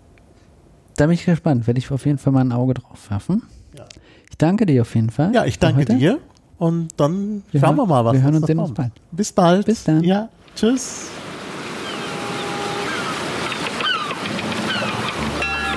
[0.97, 1.67] Da bin ich gespannt.
[1.67, 3.43] Werde ich auf jeden Fall mal ein Auge drauf werfen.
[3.77, 3.85] Ja.
[4.29, 5.33] Ich danke dir auf jeden Fall.
[5.33, 6.19] Ja, ich danke dir
[6.57, 8.75] und dann Wir schauen hören- wir mal, was wir hören uns kommt.
[8.75, 8.91] bald.
[9.11, 9.65] Bis bald.
[9.65, 10.03] Bis dann.
[10.03, 11.07] Ja, tschüss.